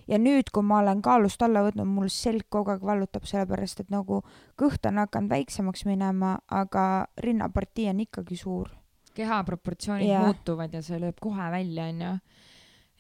ja 0.09 0.17
nüüd, 0.17 0.49
kui 0.53 0.65
ma 0.65 0.79
olen 0.81 1.03
kaalust 1.05 1.45
alla 1.45 1.67
võtnud, 1.67 1.91
mul 1.99 2.09
selg 2.09 2.49
kogu 2.49 2.73
aeg 2.73 2.87
valutab, 2.89 3.29
sellepärast 3.29 3.85
et 3.85 3.93
nagu 3.93 4.23
kõht 4.57 4.89
on 4.89 5.03
hakanud 5.05 5.37
väiksemaks 5.37 5.85
minema, 5.85 6.39
aga 6.49 7.05
rinnapartii 7.21 7.91
on 7.93 8.01
ikkagi 8.07 8.41
suur. 8.41 8.73
keha 9.15 9.45
proportsioonid 9.45 10.09
yeah. 10.09 10.25
muutuvad 10.25 10.73
ja 10.73 10.81
see 10.83 10.97
lööb 10.97 11.21
kohe 11.21 11.53
välja, 11.53 11.93
onju 11.93 12.17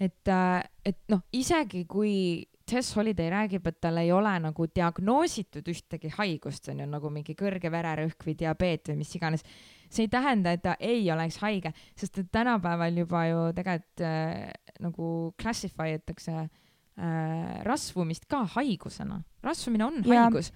et, 0.00 0.28
äh, 0.28 0.62
et 0.84 0.98
noh, 1.12 1.22
isegi 1.32 1.84
kui 1.90 2.44
Tess 2.64 2.96
Holiday 2.96 3.28
räägib, 3.28 3.66
et 3.68 3.76
tal 3.80 3.98
ei 4.00 4.10
ole 4.12 4.32
nagu 4.40 4.66
diagnoositud 4.72 5.66
ühtegi 5.68 6.08
haigust, 6.16 6.70
on 6.72 6.80
ju, 6.80 6.86
nagu 6.88 7.10
mingi 7.12 7.36
kõrge 7.36 7.68
vererõhk 7.72 8.24
või 8.24 8.36
diabeet 8.40 8.88
või 8.88 9.02
mis 9.02 9.12
iganes, 9.18 9.44
see 9.92 10.06
ei 10.06 10.12
tähenda, 10.12 10.54
et 10.54 10.62
ta 10.64 10.76
ei 10.80 11.04
oleks 11.12 11.38
haige, 11.42 11.74
sest 11.96 12.22
et 12.22 12.30
tänapäeval 12.32 12.96
juba 13.04 13.26
ju 13.28 13.42
tegelikult 13.56 14.04
äh, 14.08 14.46
nagu 14.80 15.08
classify 15.40 15.92
etakse 15.98 16.38
äh, 16.40 17.60
rasvumist 17.68 18.24
ka 18.30 18.46
haigusena. 18.56 19.20
rasvumine 19.44 19.84
on 19.84 20.00
ja, 20.00 20.24
haigus. 20.24 20.50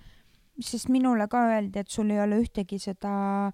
sest 0.64 0.88
minule 0.88 1.28
ka 1.28 1.44
öeldi, 1.52 1.84
et 1.84 1.92
sul 1.92 2.10
ei 2.10 2.24
ole 2.24 2.40
ühtegi 2.40 2.80
seda 2.80 3.52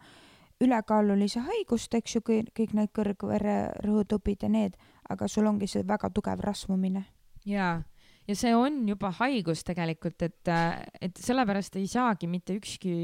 ülekaalulise 0.63 1.43
haigust, 1.43 1.95
eks 1.99 2.21
ju, 2.21 2.23
kõik, 2.23 2.73
need 2.73 2.95
kõrgvererõhutõbid 2.95 4.47
ja 4.47 4.49
need 4.49 4.79
aga 5.11 5.29
sul 5.29 5.47
ongi 5.51 5.69
see 5.71 5.85
väga 5.87 6.11
tugev 6.15 6.41
rasvumine. 6.45 7.05
jaa, 7.45 7.83
ja 8.29 8.37
see 8.39 8.55
on 8.57 8.83
juba 8.89 9.13
haigus 9.21 9.65
tegelikult, 9.67 10.23
et, 10.23 10.53
et 11.01 11.21
sellepärast 11.21 11.77
ei 11.81 11.87
saagi 11.91 12.29
mitte 12.31 12.57
ükski 12.57 12.95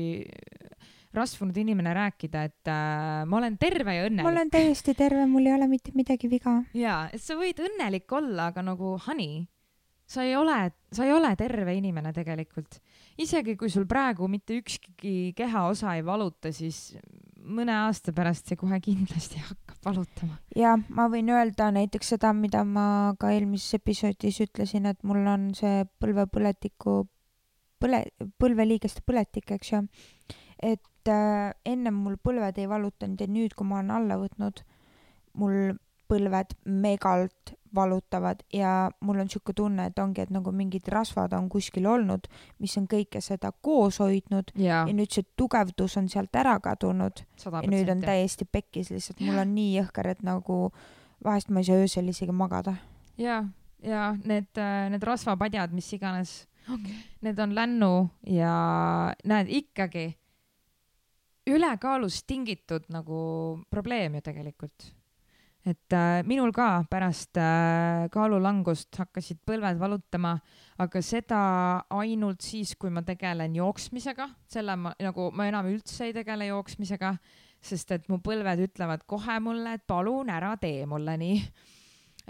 rasvunud 1.14 1.57
inimene 1.59 1.92
rääkida, 1.94 2.42
et 2.46 2.70
äh, 2.70 3.22
ma 3.26 3.40
olen 3.40 3.57
terve 3.59 3.96
ja 3.96 4.05
õnnelik. 4.07 4.26
ma 4.26 4.30
olen 4.30 4.51
täiesti 4.53 4.94
terve, 4.98 5.24
mul 5.26 5.48
ei 5.48 5.57
ole 5.57 5.66
mitte 5.70 5.94
midagi 5.98 6.30
viga. 6.30 6.61
jaa, 6.76 7.09
et 7.12 7.22
sa 7.22 7.36
võid 7.38 7.59
õnnelik 7.66 8.12
olla, 8.14 8.51
aga 8.53 8.62
nagu 8.64 8.94
honey, 9.09 9.42
sa 10.11 10.24
ei 10.26 10.36
ole, 10.38 10.59
sa 10.94 11.07
ei 11.07 11.12
ole 11.14 11.32
terve 11.38 11.74
inimene 11.78 12.14
tegelikult. 12.14 12.78
isegi 13.18 13.57
kui 13.59 13.70
sul 13.70 13.88
praegu 13.90 14.28
mitte 14.30 14.61
ükski 14.62 15.34
kehaosa 15.36 15.96
ei 15.98 16.07
valuta, 16.07 16.55
siis 16.55 16.94
mõne 17.40 17.74
aasta 17.86 18.14
pärast 18.14 18.46
see 18.46 18.59
kohe 18.61 18.78
kindlasti 18.84 19.42
hakkab 19.42 19.70
valutama. 19.85 20.39
ja 20.57 20.76
ma 20.89 21.07
võin 21.12 21.31
öelda 21.33 21.70
näiteks 21.74 22.14
seda, 22.14 22.33
mida 22.37 22.64
ma 22.64 23.14
ka 23.20 23.33
eelmises 23.35 23.78
episoodis 23.81 24.41
ütlesin, 24.47 24.89
et 24.91 25.03
mul 25.07 25.26
on 25.26 25.51
see 25.57 25.85
põlvepõletiku 26.03 27.03
põle, 27.81 28.05
põlveliigeste 28.41 29.05
põletik, 29.07 29.51
eks 29.57 29.72
ju. 29.72 29.85
et 30.62 31.09
äh, 31.09 31.53
ennem 31.64 32.03
mul 32.05 32.18
põlved 32.22 32.59
ei 32.61 32.68
valutanud 32.68 33.20
ja 33.20 33.31
nüüd, 33.31 33.57
kui 33.57 33.68
ma 33.68 33.81
olen 33.81 33.95
alla 33.97 34.20
võtnud, 34.20 34.64
mul 35.41 35.74
põlved 36.11 36.57
megalt 36.66 37.55
valutavad. 37.75 38.43
Ja 38.53 38.91
mul 39.01 39.21
on 39.21 39.29
niisugune 39.29 39.57
tunne, 39.57 39.87
et 39.91 39.99
ongi, 39.99 40.25
et 40.25 40.31
nagu 40.35 40.53
mingid 40.53 40.89
rasvad 40.89 41.35
on 41.37 41.49
kuskil 41.49 41.87
olnud, 41.87 42.27
mis 42.59 42.77
on 42.81 42.89
kõike 42.91 43.23
seda 43.25 43.53
koos 43.62 44.01
hoidnud. 44.03 44.53
Ja, 44.57 44.85
ja 44.89 44.97
nüüd 44.97 45.12
see 45.14 45.27
tugevdus 45.37 45.97
on 46.01 46.09
sealt 46.12 46.37
ära 46.37 46.59
kadunud. 46.62 47.25
Ja 47.45 47.64
nüüd 47.66 47.91
on 47.93 48.05
täiesti 48.05 48.49
pekkis 48.49 48.93
lihtsalt, 48.95 49.23
mul 49.25 49.41
on 49.43 49.55
nii 49.55 49.75
jõhker, 49.79 50.11
et 50.14 50.23
nagu 50.27 50.68
vahest 51.25 51.51
ma 51.51 51.61
ei 51.61 51.68
saa 51.68 51.81
öösel 51.81 52.09
isegi 52.12 52.33
magada. 52.33 52.77
ja, 53.21 53.43
ja 53.83 54.14
need, 54.25 54.57
need 54.91 55.03
rasvapadjad, 55.05 55.73
mis 55.77 55.93
iganes 55.93 56.47
okay., 56.68 56.95
need 57.21 57.39
on 57.39 57.55
lännu 57.55 58.09
ja 58.27 58.55
näed 59.25 59.49
ikkagi 59.49 60.14
ülekaalust 61.51 62.27
tingitud 62.27 62.89
nagu 62.93 63.21
probleem 63.71 64.14
ju 64.14 64.25
tegelikult 64.25 64.91
et 65.66 65.92
äh, 65.92 66.22
minul 66.24 66.52
ka 66.56 66.84
pärast 66.90 67.36
äh, 67.40 68.08
kaalulangust 68.12 68.96
hakkasid 69.02 69.42
põlved 69.46 69.80
valutama, 69.80 70.34
aga 70.80 71.02
seda 71.04 71.40
ainult 71.92 72.44
siis, 72.44 72.74
kui 72.80 72.92
ma 72.92 73.02
tegelen 73.04 73.58
jooksmisega, 73.58 74.30
selle 74.48 74.76
ma 74.80 74.94
nagu 75.00 75.28
ma 75.36 75.48
enam 75.50 75.68
üldse 75.72 76.08
ei 76.08 76.16
tegele 76.16 76.48
jooksmisega, 76.48 77.12
sest 77.61 77.92
et 77.92 78.08
mu 78.08 78.22
põlved 78.24 78.64
ütlevad 78.70 79.04
kohe 79.11 79.36
mulle, 79.44 79.76
et 79.76 79.84
palun 79.88 80.32
ära 80.32 80.54
tee 80.61 80.86
mulle 80.88 81.18
nii. 81.20 81.44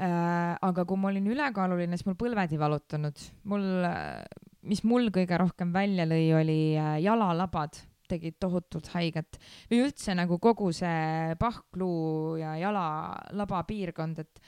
Äh,. 0.01 0.55
aga 0.65 0.85
kui 0.89 0.97
ma 0.97 1.11
olin 1.11 1.27
ülekaaluline, 1.29 1.99
siis 1.99 2.07
mul 2.07 2.17
põlved 2.17 2.55
ei 2.55 2.59
valutanud, 2.59 3.23
mul 3.51 3.65
äh,, 3.85 4.23
mis 4.71 4.81
mul 4.87 5.11
kõige 5.13 5.37
rohkem 5.39 5.75
välja 5.75 6.07
lõi, 6.09 6.31
oli 6.39 6.61
äh, 6.79 6.95
jalalabad 7.05 7.79
tegid 8.11 8.39
tohutult 8.43 8.91
haiget 8.95 9.39
või 9.71 9.85
üldse 9.87 10.17
nagu 10.19 10.39
kogu 10.43 10.73
see 10.77 11.37
pahkluu 11.41 12.37
ja 12.41 12.57
jalalaba 12.61 13.63
piirkond, 13.69 14.25
et 14.25 14.43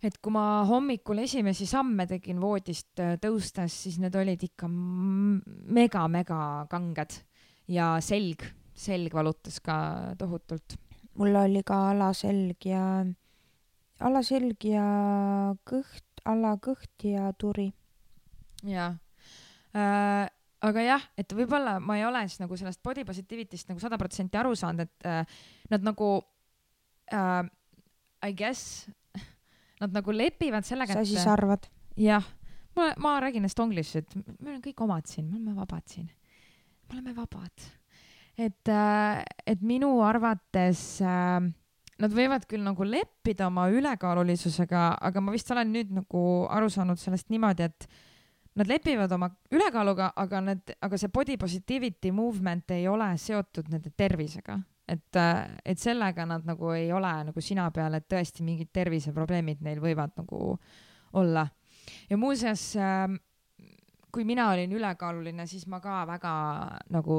et 0.00 0.16
kui 0.16 0.32
ma 0.32 0.62
hommikul 0.68 1.20
esimesi 1.24 1.66
samme 1.68 2.06
tegin 2.08 2.40
voodist 2.40 3.00
äh, 3.02 3.16
tõustes, 3.20 3.74
siis 3.84 3.98
need 4.00 4.14
olid 4.16 4.40
ikka 4.46 4.68
mega-mega 4.70 6.40
kanged 6.72 7.18
ja 7.70 7.92
selg, 8.04 8.46
selg 8.72 9.14
valutas 9.14 9.60
ka 9.64 9.76
tohutult. 10.18 10.78
mul 11.20 11.36
oli 11.42 11.62
ka 11.66 11.90
alaselg 11.90 12.64
ja, 12.64 13.04
alaselg 14.00 14.64
ja 14.64 14.86
kõht, 15.68 16.24
alakõht 16.24 17.04
ja 17.04 17.28
turi. 17.36 17.68
jaa 18.64 18.94
äh, 19.76 20.26
aga 20.66 20.84
jah, 20.84 21.06
et 21.20 21.32
võib-olla 21.36 21.78
ma 21.82 21.96
ei 21.98 22.04
ole 22.08 22.22
siis 22.28 22.42
nagu 22.42 22.56
sellest 22.58 22.82
body 22.84 23.04
positivity'st 23.08 23.70
nagu 23.72 23.82
sada 23.82 23.98
protsenti 24.00 24.40
aru 24.40 24.52
saanud, 24.58 24.88
et 24.88 25.08
äh, 25.08 25.40
nad 25.72 25.86
nagu 25.86 26.12
äh, 27.12 27.42
I 28.28 28.36
guess, 28.36 28.84
nad 29.82 29.94
nagu 29.96 30.12
lepivad 30.12 30.66
sellega, 30.68 30.98
sa 30.98 31.04
siis 31.08 31.26
arvad? 31.28 31.68
jah, 32.00 32.26
ma, 32.76 32.92
ma 33.00 33.16
räägin 33.24 33.48
estonglish, 33.48 34.02
et 34.02 34.16
me 34.16 34.50
oleme 34.50 34.64
kõik 34.64 34.84
omad 34.84 35.08
siin, 35.08 35.30
me 35.30 35.38
oleme 35.40 35.56
vabad 35.56 35.86
siin. 35.88 36.10
me 36.88 36.98
oleme 36.98 37.16
vabad. 37.16 37.70
et 38.36 38.68
äh,, 38.68 39.24
et 39.46 39.64
minu 39.64 39.94
arvates 40.04 41.00
äh, 41.00 41.48
nad 42.00 42.14
võivad 42.16 42.46
küll 42.48 42.64
nagu 42.64 42.84
leppida 42.86 43.48
oma 43.48 43.66
ülekaalulisusega, 43.72 44.84
aga 45.00 45.24
ma 45.24 45.34
vist 45.34 45.50
olen 45.52 45.72
nüüd 45.72 45.92
nagu 46.00 46.22
aru 46.52 46.70
saanud 46.72 47.00
sellest 47.00 47.28
niimoodi, 47.32 47.68
et 47.68 47.88
nad 48.58 48.68
lepivad 48.68 49.12
oma 49.14 49.30
ülekaaluga, 49.54 50.10
aga 50.18 50.40
need, 50.44 50.74
aga 50.82 50.98
see 50.98 51.12
body 51.14 51.36
positivity 51.38 52.10
movement 52.14 52.74
ei 52.74 52.88
ole 52.90 53.12
seotud 53.20 53.70
nende 53.70 53.92
tervisega. 53.96 54.58
et, 54.90 55.16
et 55.64 55.78
sellega 55.78 56.24
nad 56.26 56.42
nagu 56.42 56.72
ei 56.74 56.88
ole 56.92 57.12
nagu 57.28 57.40
sina 57.40 57.68
peal, 57.70 57.94
et 57.94 58.08
tõesti 58.10 58.42
mingid 58.42 58.72
terviseprobleemid 58.74 59.60
neil 59.62 59.78
võivad 59.82 60.16
nagu 60.18 60.58
olla. 61.12 61.46
ja 62.10 62.18
muuseas, 62.18 62.72
kui 64.10 64.26
mina 64.26 64.50
olin 64.50 64.72
ülekaaluline, 64.72 65.46
siis 65.46 65.66
ma 65.70 65.80
ka 65.80 66.02
väga 66.10 66.34
nagu 66.90 67.16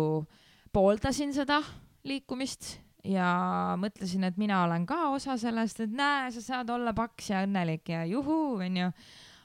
pooldasin 0.72 1.32
seda 1.36 1.62
liikumist 2.04 2.76
ja 3.08 3.76
mõtlesin, 3.80 4.26
et 4.28 4.38
mina 4.38 4.64
olen 4.66 4.86
ka 4.86 5.08
osa 5.16 5.38
sellest, 5.40 5.80
et 5.86 5.94
näe, 5.96 6.30
sa 6.36 6.44
saad 6.44 6.70
olla 6.70 6.94
paks 6.98 7.32
ja 7.32 7.46
õnnelik 7.46 7.90
ja 7.90 8.04
juhuu, 8.10 8.60
onju 8.62 8.92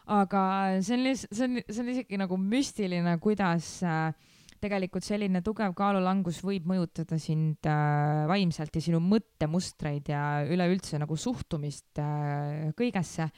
aga 0.07 0.43
see 0.87 0.95
on 0.95 1.05
lihtsalt, 1.07 1.35
see 1.35 1.47
on, 1.49 1.61
see 1.67 1.83
on 1.83 1.93
isegi 1.93 2.19
nagu 2.21 2.39
müstiline, 2.39 3.17
kuidas 3.23 3.69
äh, 3.87 4.15
tegelikult 4.63 5.05
selline 5.05 5.43
tugev 5.45 5.75
kaalulangus 5.77 6.39
võib 6.47 6.69
mõjutada 6.71 7.19
sind 7.21 7.67
äh, 7.69 8.25
vaimselt 8.31 8.77
ja 8.77 8.83
sinu 8.85 9.01
mõttemustreid 9.05 10.11
ja 10.13 10.23
üleüldse 10.47 11.01
nagu 11.03 11.19
suhtumist 11.19 12.01
äh, 12.03 12.71
kõigesse. 12.79 13.31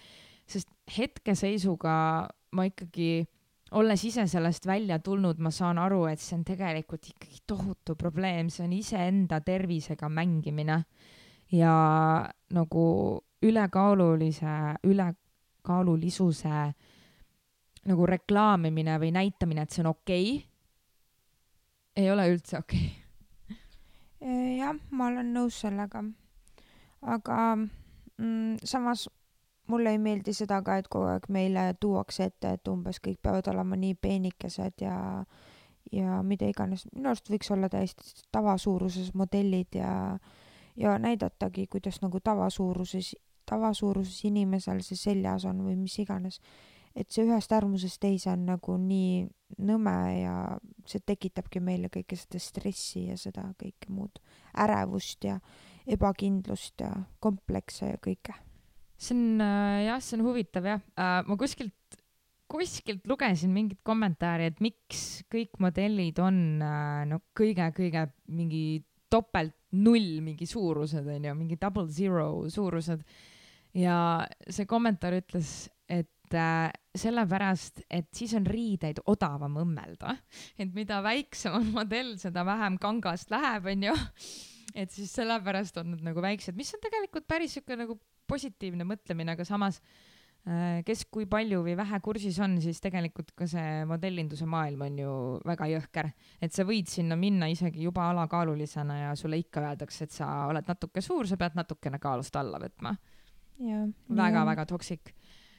sest 0.49 0.71
hetkeseisuga 0.97 1.95
ma 2.57 2.64
ikkagi, 2.64 3.27
olles 3.77 4.05
ise 4.09 4.25
sellest 4.29 4.66
välja 4.66 4.99
tulnud, 5.05 5.41
ma 5.45 5.51
saan 5.53 5.79
aru, 5.79 6.07
et 6.09 6.21
see 6.21 6.39
on 6.39 6.45
tegelikult 6.49 7.11
ikkagi 7.11 7.43
tohutu 7.47 7.97
probleem, 7.97 8.49
see 8.49 8.64
on 8.64 8.73
iseenda 8.73 9.41
tervisega 9.45 10.09
mängimine 10.09 10.83
ja 11.53 11.75
nagu 12.55 12.85
ülekaalulise, 13.45 14.55
üle 14.89 15.12
kaalulisuse 15.69 16.62
nagu 17.89 18.07
reklaamimine 18.09 18.97
või 19.01 19.12
näitamine, 19.14 19.64
et 19.64 19.75
see 19.75 19.85
on 19.85 19.93
okei 19.93 20.31
okay,, 20.37 20.47
ei 21.97 22.11
ole 22.11 22.29
üldse 22.33 22.59
okei 22.59 22.89
okay. 22.89 24.57
jah, 24.59 24.75
ma 24.91 25.12
olen 25.12 25.33
nõus 25.35 25.61
sellega. 25.64 26.03
aga 27.03 27.39
mm, 27.57 28.59
samas 28.64 29.09
mulle 29.69 29.93
ei 29.95 29.99
meeldi 29.99 30.33
seda 30.35 30.62
ka, 30.64 30.79
et 30.81 30.89
kogu 30.89 31.11
aeg 31.12 31.29
meile 31.33 31.71
tuuakse 31.81 32.29
ette, 32.31 32.57
et 32.57 32.69
umbes 32.73 33.01
kõik 33.05 33.21
peavad 33.23 33.49
olema 33.53 33.77
nii 33.77 33.95
peenikesed 33.95 34.85
ja 34.85 34.99
ja 35.93 36.19
mida 36.23 36.49
iganes, 36.49 36.85
minu 36.93 37.09
arust 37.09 37.31
võiks 37.33 37.49
olla 37.53 37.69
täiesti 37.73 38.27
tavasuuruses 38.33 39.14
modellid 39.16 39.79
ja 39.79 40.19
ja 40.79 40.99
näidatagi, 40.99 41.66
kuidas 41.66 42.03
nagu 42.03 42.21
tavasuuruses 42.21 43.14
tavasuuruses 43.49 44.24
inimesel 44.28 44.82
see 44.84 44.99
seljas 44.99 45.46
on 45.49 45.62
või 45.66 45.76
mis 45.78 45.99
iganes. 46.03 46.40
et 46.99 47.11
see 47.14 47.22
ühest 47.28 47.53
äärmusest 47.55 48.01
teise 48.03 48.30
on 48.32 48.46
nagu 48.49 48.74
nii 48.80 49.28
nõme 49.68 49.94
ja 50.18 50.34
see 50.88 51.03
tekitabki 51.07 51.61
meile 51.62 51.90
kõike 51.92 52.16
seda 52.18 52.40
stressi 52.42 53.05
ja 53.07 53.16
seda 53.20 53.44
kõike 53.61 53.92
muud, 53.94 54.18
ärevust 54.59 55.24
ja 55.28 55.38
ebakindlust 55.86 56.82
ja 56.82 56.90
komplekse 57.20 57.92
ja 57.92 58.01
kõike. 58.03 58.34
see 58.99 59.14
on 59.14 59.40
äh, 59.44 59.84
jah, 59.86 60.03
see 60.03 60.18
on 60.18 60.26
huvitav 60.26 60.66
jah 60.66 60.82
äh,, 60.99 61.22
ma 61.28 61.36
kuskilt, 61.38 62.01
kuskilt 62.51 63.07
lugesin 63.07 63.53
mingit 63.55 63.80
kommentaari, 63.86 64.51
et 64.51 64.61
miks 64.64 65.22
kõik 65.30 65.61
modellid 65.62 66.18
on 66.18 66.62
äh, 66.64 67.05
no 67.07 67.22
kõige-kõige 67.38 68.09
mingi 68.26 68.82
topelt 69.09 69.55
null 69.72 70.20
mingi 70.24 70.46
suurused 70.49 71.07
onju, 71.07 71.34
mingi 71.36 71.59
double 71.61 71.88
zero 71.92 72.49
suurused 72.51 73.05
ja 73.77 73.99
see 74.49 74.66
kommentaar 74.69 75.19
ütles, 75.19 75.69
et 75.89 76.37
äh, 76.37 76.69
sellepärast, 76.99 77.83
et 77.91 78.09
siis 78.16 78.35
on 78.39 78.47
riideid 78.49 79.01
odavam 79.09 79.61
õmmelda, 79.62 80.16
et 80.59 80.75
mida 80.77 81.01
väiksem 81.05 81.59
on 81.61 81.73
modell, 81.79 82.16
seda 82.21 82.45
vähem 82.49 82.79
kangast 82.83 83.33
läheb, 83.35 83.71
onju. 83.75 83.97
et 84.75 84.93
siis 84.93 85.12
sellepärast 85.16 85.81
on 85.83 85.95
nad 85.95 86.05
nagu 86.11 86.23
väiksed, 86.25 86.57
mis 86.57 86.75
on 86.77 86.85
tegelikult 86.85 87.29
päris 87.29 87.59
siuke 87.59 87.79
nagu 87.79 87.99
positiivne 88.29 88.85
mõtlemine, 88.85 89.33
aga 89.33 89.45
samas 89.49 89.81
äh, 89.81 90.83
kes 90.85 91.07
kui 91.12 91.25
palju 91.31 91.62
või 91.64 91.77
vähe 91.79 92.01
kursis 92.05 92.37
on, 92.45 92.59
siis 92.61 92.81
tegelikult 92.85 93.33
ka 93.37 93.49
see 93.49 93.85
modellinduse 93.89 94.49
maailm 94.49 94.85
on 94.89 94.99
ju 95.01 95.12
väga 95.49 95.71
jõhker, 95.73 96.11
et 96.45 96.53
sa 96.53 96.66
võid 96.69 96.91
sinna 96.93 97.16
minna 97.16 97.49
isegi 97.49 97.87
juba 97.87 98.11
alakaalulisena 98.12 99.05
ja 99.07 99.14
sulle 99.16 99.41
ikka 99.41 99.64
öeldakse, 99.64 100.05
et 100.09 100.19
sa 100.19 100.49
oled 100.51 100.69
natuke 100.69 101.05
suur, 101.05 101.29
sa 101.31 101.41
pead 101.41 101.57
natukene 101.57 102.01
kaalust 102.03 102.37
alla 102.37 102.61
võtma 102.61 102.97
väga-väga 103.59 104.66
toksik. 104.66 105.14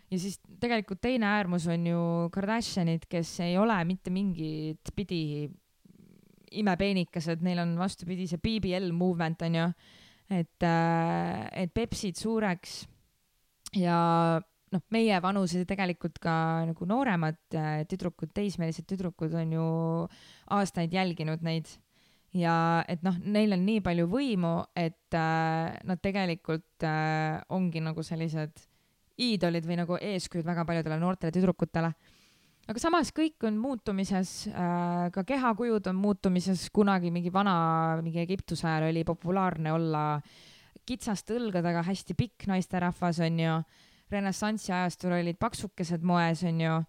ja 0.09 0.19
siis 0.19 0.39
tegelikult 0.59 1.01
teine 1.01 1.25
äärmus 1.25 1.67
on 1.67 1.85
ju 1.85 2.29
Kardashianid, 2.33 3.05
kes 3.09 3.39
ei 3.45 3.57
ole 3.57 3.77
mitte 3.85 4.09
mingit 4.09 4.91
pidi 4.95 5.49
imepeenikesed, 6.51 7.43
neil 7.45 7.59
on 7.61 7.75
vastupidi 7.77 8.27
see 8.27 8.41
BBL 8.41 8.91
movement 8.91 9.41
on 9.45 9.55
ju, 9.55 9.65
et, 10.29 10.63
äh, 10.65 11.49
et 11.63 11.73
Pepsid 11.73 12.17
suureks 12.17 12.87
ja 13.77 14.39
noh, 14.73 14.85
meie 14.93 15.19
vanused 15.21 15.61
ja 15.61 15.67
tegelikult 15.69 16.17
ka 16.21 16.33
nagu 16.69 16.87
nooremad 16.89 17.37
äh, 17.57 17.83
tüdrukud, 17.89 18.33
teismelised 18.33 18.87
tüdrukud 18.89 19.33
on 19.37 19.53
ju 19.53 19.67
aastaid 20.57 20.93
jälginud 20.93 21.45
neid 21.45 21.69
ja 22.37 22.83
et 22.87 23.01
noh, 23.05 23.15
neil 23.25 23.55
on 23.55 23.65
nii 23.65 23.81
palju 23.85 24.05
võimu, 24.11 24.53
et 24.77 25.17
äh, 25.17 25.79
nad 25.87 26.01
tegelikult 26.03 26.85
äh, 26.85 27.39
ongi 27.55 27.81
nagu 27.81 28.03
sellised 28.05 28.65
iidolid 29.19 29.65
või 29.67 29.79
nagu 29.81 29.97
eeskujud 29.97 30.45
väga 30.47 30.63
paljudele 30.67 30.99
noortele 31.01 31.33
tüdrukutele 31.35 31.91
aga 32.69 32.81
samas 32.81 33.09
kõik 33.15 33.41
on 33.49 33.57
muutumises 33.57 34.45
äh,, 34.51 35.09
ka 35.13 35.23
kehakujud 35.27 35.89
on 35.89 35.97
muutumises, 35.97 36.67
kunagi 36.73 37.09
mingi 37.13 37.31
vana, 37.33 37.97
mingi 38.03 38.21
Egiptuse 38.21 38.67
ajal 38.69 38.89
oli 38.91 39.03
populaarne 39.07 39.73
olla 39.73 40.03
kitsaste 40.89 41.37
õlgadega 41.37 41.83
hästi 41.85 42.15
pikk 42.17 42.47
naisterahvas, 42.49 43.21
onju. 43.25 43.61
renessansi 44.09 44.71
ajastul 44.73 45.13
olid 45.19 45.37
paksukesed 45.37 46.01
moes, 46.05 46.41
onju. 46.45 46.79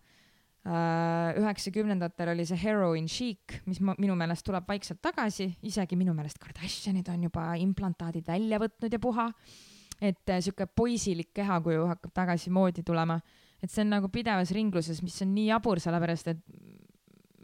Üheksakümnendatel 0.60 2.34
oli 2.34 2.44
see 2.44 2.58
heroin 2.60 3.06
chic, 3.08 3.60
mis 3.64 3.78
ma, 3.80 3.94
minu 3.98 4.12
meelest 4.18 4.44
tuleb 4.44 4.66
vaikselt 4.68 5.00
tagasi, 5.02 5.46
isegi 5.64 5.96
minu 5.96 6.12
meelest 6.14 6.36
Kardashianid 6.42 7.08
on 7.08 7.28
juba 7.30 7.46
implantaadid 7.56 8.26
välja 8.28 8.58
võtnud 8.60 8.92
ja 8.92 9.00
puha. 9.00 9.30
et 10.00 10.30
äh, 10.30 10.40
sihuke 10.40 10.66
poisilik 10.66 11.32
kehakuju 11.34 11.86
hakkab 11.88 12.12
tagasi 12.12 12.50
moodi 12.50 12.82
tulema 12.84 13.18
et 13.62 13.70
see 13.70 13.84
on 13.84 13.92
nagu 13.92 14.08
pidevas 14.12 14.52
ringluses, 14.56 15.02
mis 15.04 15.18
on 15.24 15.34
nii 15.34 15.50
jabur, 15.50 15.80
sellepärast 15.82 16.32
et 16.32 16.40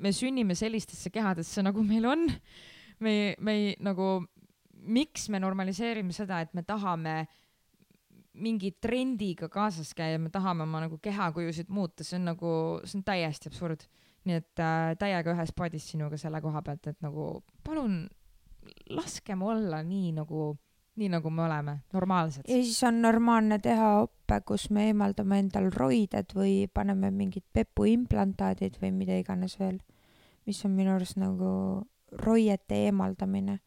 me 0.01 0.13
sünnime 0.13 0.57
sellistesse 0.57 1.13
kehadesse, 1.13 1.65
nagu 1.65 1.85
meil 1.85 2.09
on. 2.09 2.27
me, 3.05 3.35
me 3.39 3.53
ei 3.53 3.75
nagu, 3.85 4.23
miks 4.89 5.29
me 5.29 5.41
normaliseerime 5.43 6.15
seda, 6.17 6.41
et 6.41 6.55
me 6.57 6.65
tahame 6.65 7.27
mingi 8.37 8.73
trendiga 8.83 9.49
kaasas 9.53 9.95
käia, 9.97 10.19
me 10.21 10.31
tahame 10.33 10.67
oma 10.67 10.83
nagu 10.85 10.99
kehakujusid 11.03 11.71
muuta, 11.73 12.05
see 12.05 12.19
on 12.21 12.29
nagu, 12.33 12.53
see 12.85 12.99
on 13.01 13.07
täiesti 13.07 13.51
absurd. 13.53 13.87
nii 14.27 14.41
et 14.41 14.59
äh, 14.59 14.93
täiega 14.99 15.31
ühes 15.37 15.53
paadis 15.55 15.85
sinuga 15.93 16.19
selle 16.19 16.41
koha 16.43 16.59
pealt, 16.67 16.87
et 16.91 16.97
nagu 17.05 17.45
palun 17.65 18.09
laskem 18.91 19.43
olla 19.47 19.79
nii 19.87 20.11
nagu, 20.17 20.49
nii 20.99 21.11
nagu 21.13 21.31
me 21.31 21.45
oleme, 21.45 21.77
normaalsed. 21.95 22.49
ja 22.49 22.57
siis 22.63 22.81
on 22.89 22.99
normaalne 23.03 23.61
teha 23.63 23.93
oppe, 24.01 24.41
kus 24.49 24.69
me 24.75 24.89
eemaldame 24.91 25.39
endal 25.45 25.71
roided 25.71 26.35
või 26.35 26.67
paneme 26.75 27.13
mingid 27.15 27.45
pepuimplantaadid 27.55 28.81
või 28.83 28.91
mida 28.99 29.21
iganes 29.21 29.55
veel, 29.61 29.79
mis 30.47 30.65
on 30.67 30.75
minu 30.75 30.97
arust 30.97 31.21
nagu 31.23 31.87
roiete 32.13 32.83
eemaldamine. 32.89 33.61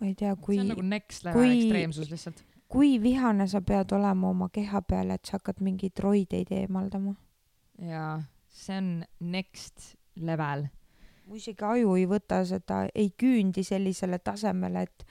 ma 0.00 0.06
ei 0.08 0.14
tea, 0.18 0.32
kui 0.36 0.56
see 0.56 0.64
on 0.64 0.72
nagu 0.72 0.82
next 0.88 1.24
level 1.24 1.42
kui- 1.42 1.52
ekstreemsus 1.58 2.10
lihtsalt. 2.10 2.44
Kui 2.74 2.96
vihane 3.02 3.46
sa 3.46 3.60
pead 3.62 3.92
olema 3.94 4.30
oma 4.32 4.48
keha 4.52 4.80
peale, 4.82 5.14
et 5.14 5.28
sa 5.28 5.38
hakkad 5.38 5.60
mingeid 5.62 6.00
roideid 6.02 6.50
eemaldama. 6.50 7.14
jaa, 7.78 8.22
see 8.50 8.78
on 8.78 8.88
next 9.20 9.94
level. 10.16 10.66
mu 11.26 11.38
isegi 11.38 11.64
aju 11.64 11.94
ei 11.96 12.06
võta 12.10 12.42
seda, 12.46 12.84
ei 12.94 13.12
küündi 13.22 13.62
sellisele 13.64 14.18
tasemele, 14.18 14.82
et 14.82 15.06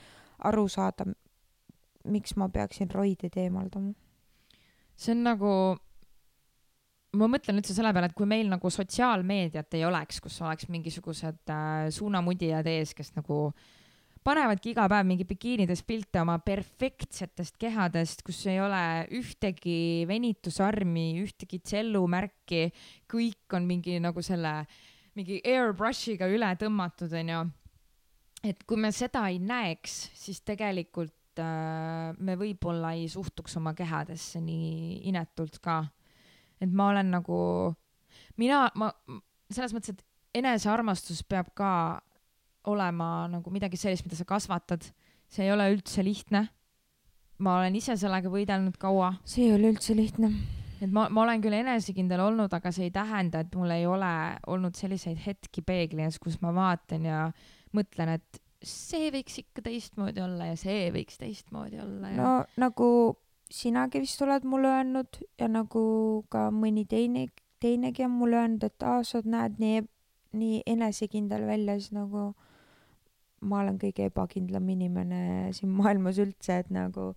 aru 0.50 0.68
saada, 0.68 1.08
miks 2.04 2.36
ma 2.36 2.50
peaksin 2.50 2.92
roideid 2.92 3.38
eemaldama. 3.46 3.94
see 4.96 5.16
on 5.16 5.24
nagu, 5.30 5.54
ma 7.16 7.32
mõtlen 7.32 7.64
üldse 7.64 7.78
selle 7.78 7.94
peale, 7.96 8.12
et 8.12 8.18
kui 8.18 8.28
meil 8.28 8.52
nagu 8.52 8.70
sotsiaalmeediat 8.70 9.80
ei 9.80 9.86
oleks, 9.88 10.20
kus 10.20 10.42
oleks 10.42 10.68
mingisugused 10.68 11.56
äh, 11.56 11.88
suunamudijad 11.96 12.68
ees, 12.76 12.92
kes 12.94 13.16
nagu 13.16 13.54
panevadki 14.24 14.72
iga 14.72 14.86
päev 14.92 15.08
mingi 15.08 15.26
bikiinides 15.28 15.84
pilte 15.88 16.22
oma 16.22 16.38
perfektsetest 16.44 17.58
kehadest, 17.62 18.24
kus 18.26 18.40
ei 18.52 18.60
ole 18.64 18.84
ühtegi 19.20 20.06
venitusarmi, 20.10 21.08
ühtegi 21.24 21.60
tsellumärki, 21.64 22.68
kõik 23.12 23.58
on 23.58 23.68
mingi 23.70 24.00
nagu 24.04 24.24
selle 24.26 24.62
mingi 25.18 25.42
airbrush'iga 25.46 26.30
üle 26.32 26.50
tõmmatud, 26.60 27.12
onju. 27.20 27.42
et 28.44 28.64
kui 28.68 28.80
me 28.80 28.92
seda 28.96 29.28
ei 29.32 29.40
näeks, 29.44 29.98
siis 30.18 30.42
tegelikult 30.46 31.42
äh, 31.42 32.16
me 32.18 32.38
võib-olla 32.40 32.96
ei 32.98 33.10
suhtuks 33.12 33.60
oma 33.60 33.76
kehadesse 33.78 34.42
nii 34.42 35.04
inetult 35.12 35.60
ka. 35.62 35.84
et 36.62 36.72
ma 36.72 36.90
olen 36.94 37.12
nagu, 37.20 37.38
mina, 38.42 38.66
ma 38.76 38.90
selles 39.52 39.76
mõttes, 39.76 39.94
et 39.94 40.42
enesearmastus 40.42 41.22
peab 41.30 41.54
ka 41.54 42.02
olema 42.70 43.28
nagu 43.32 43.54
midagi 43.54 43.80
sellist, 43.80 44.06
mida 44.08 44.20
sa 44.20 44.28
kasvatad. 44.28 44.92
see 45.34 45.48
ei 45.48 45.52
ole 45.52 45.70
üldse 45.74 46.04
lihtne. 46.06 46.48
ma 47.40 47.58
olen 47.60 47.76
ise 47.76 47.96
sellega 47.98 48.30
võidelnud 48.30 48.78
kaua, 48.80 49.16
see 49.26 49.48
ei 49.48 49.56
ole 49.56 49.74
üldse 49.74 49.96
lihtne. 49.98 50.32
et 50.82 50.92
ma, 50.92 51.08
ma 51.10 51.26
olen 51.26 51.42
küll 51.42 51.58
enesekindel 51.58 52.22
olnud, 52.24 52.54
aga 52.54 52.72
see 52.72 52.90
ei 52.90 52.94
tähenda, 52.94 53.44
et 53.44 53.56
mul 53.56 53.72
ei 53.72 53.86
ole 53.90 54.14
olnud 54.48 54.76
selliseid 54.76 55.20
hetki 55.26 55.62
peegli 55.66 56.06
ees, 56.06 56.20
kus 56.20 56.40
ma 56.42 56.54
vaatan 56.56 57.10
ja 57.10 57.26
mõtlen, 57.74 58.18
et 58.20 58.42
see 58.64 59.10
võiks 59.12 59.42
ikka 59.42 59.66
teistmoodi 59.66 60.24
olla 60.24 60.54
ja 60.54 60.56
see 60.60 60.88
võiks 60.96 61.20
teistmoodi 61.20 61.82
olla 61.84 62.14
ja 62.14 62.22
no 62.22 62.36
nagu 62.64 62.88
sinagi 63.54 64.02
vist 64.04 64.22
oled 64.26 64.46
mulle 64.50 64.72
öelnud 64.72 65.20
ja 65.40 65.50
nagu 65.52 65.84
ka 66.34 66.48
mõni 66.54 66.86
teine, 66.90 67.28
teinegi 67.62 68.06
on 68.08 68.16
mulle 68.18 68.40
öelnud, 68.42 68.64
et 68.66 68.86
aa, 68.88 69.04
sa 69.06 69.22
näed 69.26 69.60
nii, 69.62 69.84
nii 70.40 70.64
enesekindel 70.74 71.46
välja, 71.48 71.78
siis 71.80 71.94
nagu 71.96 72.32
ma 73.44 73.62
olen 73.64 73.78
kõige 73.82 74.08
ebakindlam 74.10 74.70
inimene 74.76 75.52
siin 75.56 75.74
maailmas 75.76 76.20
üldse, 76.24 76.62
et 76.64 76.72
nagu 76.74 77.12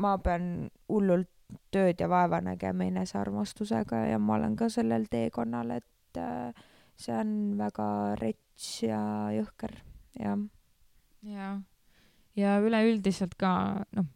ma 0.00 0.16
pean 0.22 0.70
hullult 0.88 1.30
tööd 1.74 1.98
ja 1.98 2.06
vaeva 2.10 2.38
nägema 2.44 2.86
enesearmastusega 2.86 4.04
ja 4.12 4.20
ma 4.22 4.36
olen 4.38 4.54
ka 4.58 4.68
sellel 4.70 5.08
teekonnal, 5.10 5.72
et 5.80 6.20
äh, 6.20 6.54
see 7.00 7.16
on 7.16 7.34
väga 7.58 7.88
rets 8.20 8.70
ja 8.84 9.00
jõhker, 9.34 9.74
jah. 10.20 10.38
ja, 11.26 11.50
ja 12.38 12.56
üleüldiselt 12.62 13.34
ka 13.40 13.52
noh, 13.96 14.08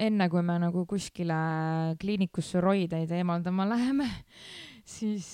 enne 0.00 0.28
kui 0.32 0.42
me 0.46 0.56
nagu 0.62 0.86
kuskile 0.88 1.38
kliinikusse 2.00 2.62
roideid 2.64 3.12
eemaldama 3.14 3.68
läheme, 3.68 4.08
siis, 4.84 5.28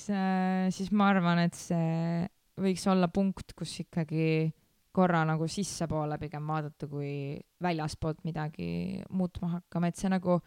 siis 0.75 0.93
ma 0.93 1.11
arvan, 1.15 1.45
et 1.47 1.57
see 1.57 2.27
võiks 2.61 2.87
olla 2.91 3.09
punkt, 3.13 3.55
kus 3.57 3.77
ikkagi 3.85 4.51
korra 4.97 5.23
nagu 5.29 5.49
sissepoole 5.51 6.17
pigem 6.21 6.49
vaadata, 6.49 6.89
kui 6.89 7.37
väljaspoolt 7.63 8.25
midagi 8.27 9.03
muutma 9.13 9.57
hakkama, 9.59 9.91
et 9.91 10.01
see 10.01 10.11
nagu 10.13 10.41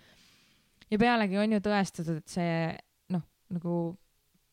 ja 0.89 0.99
pealegi 1.01 1.39
on 1.39 1.55
ju 1.55 1.63
tõestatud, 1.65 2.21
et 2.21 2.33
see 2.33 2.53
noh, 3.13 3.25
nagu 3.53 3.75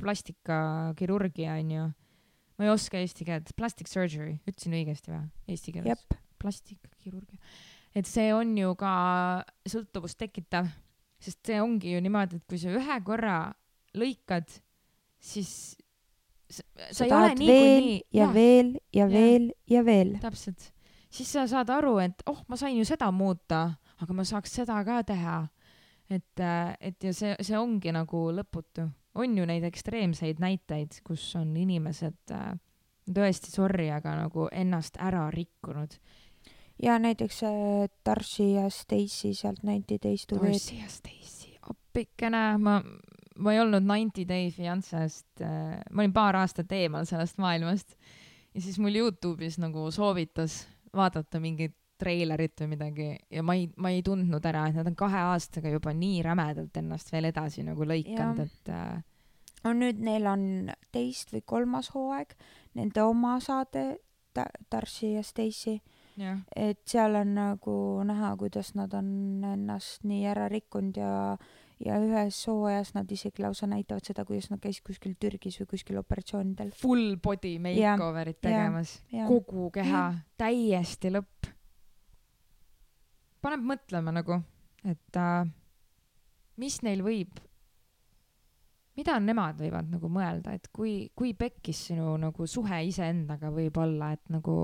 plastikakirurgia 0.01 1.57
on 1.61 1.73
ju, 1.73 1.87
ma 2.57 2.67
ei 2.67 2.73
oska 2.73 3.01
eesti 3.01 3.27
keelt, 3.29 3.53
plastic 3.57 3.91
surgery, 3.91 4.37
ütlesin 4.49 4.77
õigesti 4.77 5.13
või, 5.13 5.23
eesti 5.53 5.77
keeles? 5.77 5.95
jep, 5.95 6.19
plastikkirurgia. 6.43 7.41
et 7.97 8.09
see 8.11 8.29
on 8.37 8.53
ju 8.59 8.75
ka 8.81 8.93
sõltuvust 9.69 10.21
tekitav, 10.21 10.69
sest 11.23 11.41
see 11.49 11.63
ongi 11.63 11.95
ju 11.95 12.03
niimoodi, 12.05 12.41
et 12.41 12.49
kui 12.49 12.61
sa 12.61 12.75
ühe 12.77 13.01
korra 13.07 13.39
lõikad, 13.97 14.59
siis 15.23 15.51
sa, 16.51 17.05
ei 17.05 17.13
ole 17.13 17.35
niikuinii 17.35 18.01
ja 18.15 18.29
veel 18.35 18.73
ja 18.93 19.05
Jaa. 19.05 19.11
veel 19.11 19.51
ja 19.71 19.85
veel. 19.85 20.15
täpselt, 20.23 20.71
siis 21.11 21.33
sa 21.33 21.47
saad 21.51 21.71
aru, 21.73 21.99
et 22.05 22.23
oh, 22.27 22.43
ma 22.49 22.59
sain 22.61 22.77
ju 22.79 22.85
seda 22.89 23.11
muuta, 23.15 23.71
aga 24.03 24.17
ma 24.17 24.25
saaks 24.27 24.59
seda 24.61 24.79
ka 24.87 25.03
teha. 25.07 25.39
et, 26.11 26.45
et 26.81 27.03
ja 27.03 27.13
see, 27.15 27.35
see 27.43 27.59
ongi 27.59 27.93
nagu 27.93 28.29
lõputu. 28.35 28.89
on 29.15 29.39
ju 29.39 29.47
neid 29.49 29.65
ekstreemseid 29.65 30.41
näiteid, 30.43 31.01
kus 31.05 31.25
on 31.41 31.57
inimesed 31.57 32.35
äh, 32.37 32.53
tõesti 33.07 33.51
sorry, 33.51 33.89
aga 33.91 34.17
nagu 34.23 34.49
ennast 34.53 34.99
ära 35.01 35.31
rikkunud. 35.31 35.99
ja 36.83 36.99
näiteks 36.99 37.43
äh, 37.43 37.89
Darcy 38.05 38.53
ja 38.55 38.71
Stacy 38.71 39.35
sealt 39.35 39.63
Ninety 39.63 39.99
Days 40.03 40.27
to. 40.27 40.37
Darcy 40.37 40.81
ja 40.81 40.89
Stacy, 40.89 41.57
appikene, 41.63 42.59
ma, 42.59 42.81
ma 43.39 43.53
ei 43.53 43.61
olnud 43.61 43.85
Ninety 43.85 44.27
Day 44.29 44.51
Fiancest 44.51 45.43
äh,, 45.45 45.81
ma 45.91 46.03
olin 46.05 46.15
paar 46.17 46.39
aastat 46.41 46.73
eemal 46.73 47.05
sellest 47.09 47.39
maailmast. 47.43 47.97
Ja 48.55 48.63
siis 48.65 48.79
mul 48.81 48.97
Youtube'is 48.97 49.59
nagu 49.61 49.91
soovitas 49.93 50.63
vaadata 50.97 51.41
mingit 51.41 51.75
treilerit 52.01 52.61
või 52.61 52.71
midagi 52.75 53.09
ja 53.33 53.43
ma 53.45 53.55
ei, 53.57 53.69
ma 53.81 53.91
ei 53.93 54.03
tundnud 54.05 54.45
ära, 54.49 54.67
et 54.69 54.77
nad 54.77 54.89
on 54.89 54.97
kahe 54.99 55.21
aastaga 55.33 55.71
juba 55.73 55.93
nii 55.97 56.23
rämedalt 56.25 56.77
ennast 56.77 57.13
veel 57.13 57.31
edasi 57.31 57.65
nagu 57.65 57.85
lõikanud, 57.89 58.43
et 58.45 58.73
äh, 58.73 59.05
no 59.65 59.73
nüüd 59.77 60.01
neil 60.05 60.27
on 60.29 60.73
teist 60.93 61.33
või 61.33 61.45
kolmas 61.45 61.93
hooaeg, 61.95 62.35
nende 62.77 63.05
oma 63.05 63.39
saade 63.41 63.97
Ta- 64.37 64.51
Darcy 64.73 65.15
ja 65.15 65.23
Stacy, 65.25 65.79
et 66.57 66.83
seal 66.85 67.15
on 67.17 67.31
nagu 67.35 67.77
näha, 68.05 68.35
kuidas 68.37 68.75
nad 68.77 68.93
on 68.95 69.45
ennast 69.45 70.05
nii 70.05 70.27
ära 70.29 70.49
rikkunud 70.53 70.97
ja 71.01 71.15
ja 71.85 71.99
ühes 72.01 72.39
hooajas 72.49 72.95
nad 72.97 73.11
isegi 73.13 73.45
lausa 73.45 73.69
näitavad 73.69 74.07
seda, 74.07 74.25
kuidas 74.25 74.49
nad 74.51 74.61
käisid 74.63 74.85
kuskil 74.87 75.17
Türgis 75.21 75.59
või 75.61 75.71
kuskil 75.75 76.01
operatsioonidel. 76.01 76.73
full 76.81 77.17
body 77.23 77.57
makeover'it 77.63 78.41
tegemas, 78.41 78.99
kogu 79.29 79.71
keha, 79.75 80.07
täiesti 80.41 81.13
lõpp. 81.13 81.51
paneb 83.45 83.67
mõtlema 83.75 84.15
nagu, 84.17 84.41
et 84.85 85.21
äh, 85.21 85.45
mis 86.57 86.81
neil 86.83 87.05
võib, 87.05 87.37
mida 88.97 89.19
nemad 89.21 89.61
võivad 89.61 89.93
nagu 89.93 90.09
mõelda, 90.09 90.57
et 90.57 90.69
kui, 90.73 91.11
kui 91.15 91.35
pekkis 91.37 91.87
sinu 91.91 92.17
nagu 92.21 92.49
suhe 92.49 92.81
iseendaga 92.89 93.53
võib 93.53 93.77
olla, 93.83 94.15
et 94.17 94.25
nagu 94.33 94.57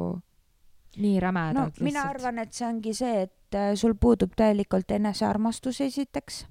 nii 0.97 1.15
no 1.15 1.21
rämedalt 1.27 1.81
mina 1.81 2.01
lihtsalt. 2.01 2.17
arvan, 2.17 2.39
et 2.43 2.57
see 2.57 2.67
ongi 2.69 2.95
see, 2.97 3.23
et 3.29 3.57
äh, 3.57 3.73
sul 3.79 3.95
puudub 4.01 4.35
täielikult 4.37 4.91
enesearmastus 4.93 5.81
esiteks. 5.85 6.47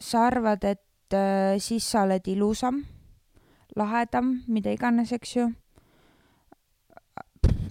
Sa 0.00 0.26
arvad, 0.28 0.64
et 0.64 1.14
äh, 1.16 1.58
siis 1.58 1.86
sa 1.90 2.04
oled 2.06 2.26
ilusam, 2.30 2.84
lahedam, 3.76 4.44
mida 4.46 4.72
iganes, 4.74 5.12
eks 5.12 5.36
ju. 5.36 5.48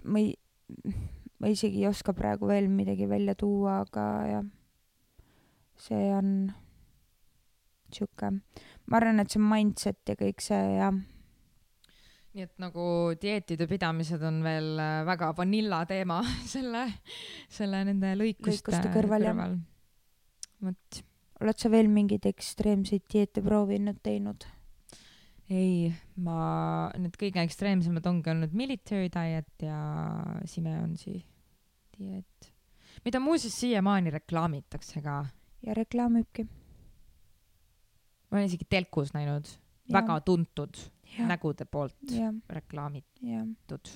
ma 0.03 0.19
ei, 0.19 0.33
ma 1.39 1.47
isegi 1.47 1.83
ei 1.83 1.87
oska 1.87 2.13
praegu 2.13 2.49
veel 2.49 2.67
midagi 2.67 3.07
välja 3.07 3.35
tuua, 3.39 3.79
aga 3.85 4.03
jah, 4.27 4.43
see 5.79 6.11
on 6.11 6.51
sihuke, 7.93 8.33
ma 8.85 8.99
arvan, 8.99 9.23
et 9.23 9.31
see 9.31 9.41
mindset 9.41 10.11
ja 10.11 10.17
kõik 10.19 10.43
see 10.43 10.77
ja 10.77 10.91
nii 12.33 12.47
et 12.47 12.53
nagu 12.61 12.85
dieetide 13.21 13.67
pidamised 13.69 14.23
on 14.25 14.39
veel 14.45 14.79
äh, 14.81 15.03
väga 15.05 15.29
vanilla 15.37 15.83
teema 15.89 16.19
selle, 16.53 16.87
selle 17.47 17.83
nende 17.85 18.15
lõikuste, 18.17 18.73
Lõikuste 18.73 18.93
kõrval, 18.95 19.27
kõrval. 19.29 19.55
vot, 20.63 20.99
oled 21.43 21.59
sa 21.59 21.71
veel 21.73 21.89
mingeid 21.91 22.25
ekstreemseid 22.29 23.05
dieete 23.11 23.43
proovinud, 23.45 23.99
teinud? 24.05 24.45
ei, 25.51 25.91
ma, 26.23 26.37
need 26.97 27.15
kõige 27.19 27.43
ekstreemsemad 27.43 28.05
ongi 28.09 28.31
olnud 28.31 28.55
military 28.57 29.09
diet 29.11 29.65
ja 29.65 29.77
Simeonsi 30.49 31.17
dieet, 31.97 32.49
mida 33.05 33.21
muuseas 33.21 33.57
siiamaani 33.59 34.13
reklaamitakse 34.15 35.03
ka. 35.03 35.19
ja 35.65 35.75
reklaamibki. 35.77 36.47
ma 38.29 38.39
olen 38.39 38.49
isegi 38.49 38.69
telkus 38.69 39.13
näinud 39.13 39.51
väga 39.91 40.19
tuntud 40.25 40.79
ja, 41.17 41.27
nägude 41.27 41.67
poolt 41.69 42.15
jah, 42.15 42.33
reklaamitud 42.49 43.93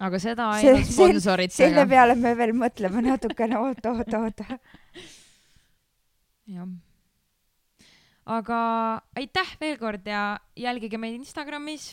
aga 0.00 0.18
seda 0.18 0.50
ainult 0.50 0.84
see- 0.84 0.92
selle 0.92 1.20
sponsoritega. 1.20 1.86
peale 1.86 2.14
me 2.14 2.34
veel 2.36 2.52
mõtleme 2.56 3.02
natukene, 3.06 3.58
oota, 3.58 3.92
oota, 3.92 4.18
oota. 4.18 4.58
jah. 6.46 6.68
aga 8.26 8.58
aitäh 9.16 9.56
veel 9.60 9.78
kord 9.78 10.06
ja 10.06 10.38
jälgige 10.56 10.98
meid 10.98 11.14
Instagramis 11.20 11.92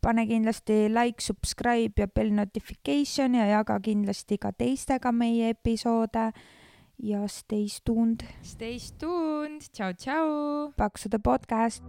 pane 0.00 0.26
kindlasti 0.26 0.88
like, 0.88 1.20
subscribe 1.22 2.00
ja 2.00 2.06
bell 2.06 2.30
notification 2.32 3.34
ja 3.34 3.46
jaga 3.46 3.80
kindlasti 3.80 4.38
ka 4.38 4.52
teistega 4.52 5.12
meie 5.12 5.50
episoode 5.50 6.32
ja 6.98 7.26
stay 7.28 7.66
tuned, 7.84 8.24
Stay 8.42 8.78
tuned, 8.98 9.62
tšau, 9.72 9.92
tšau. 9.94 10.72
Paksude 10.76 11.18
podcast. 11.22 11.82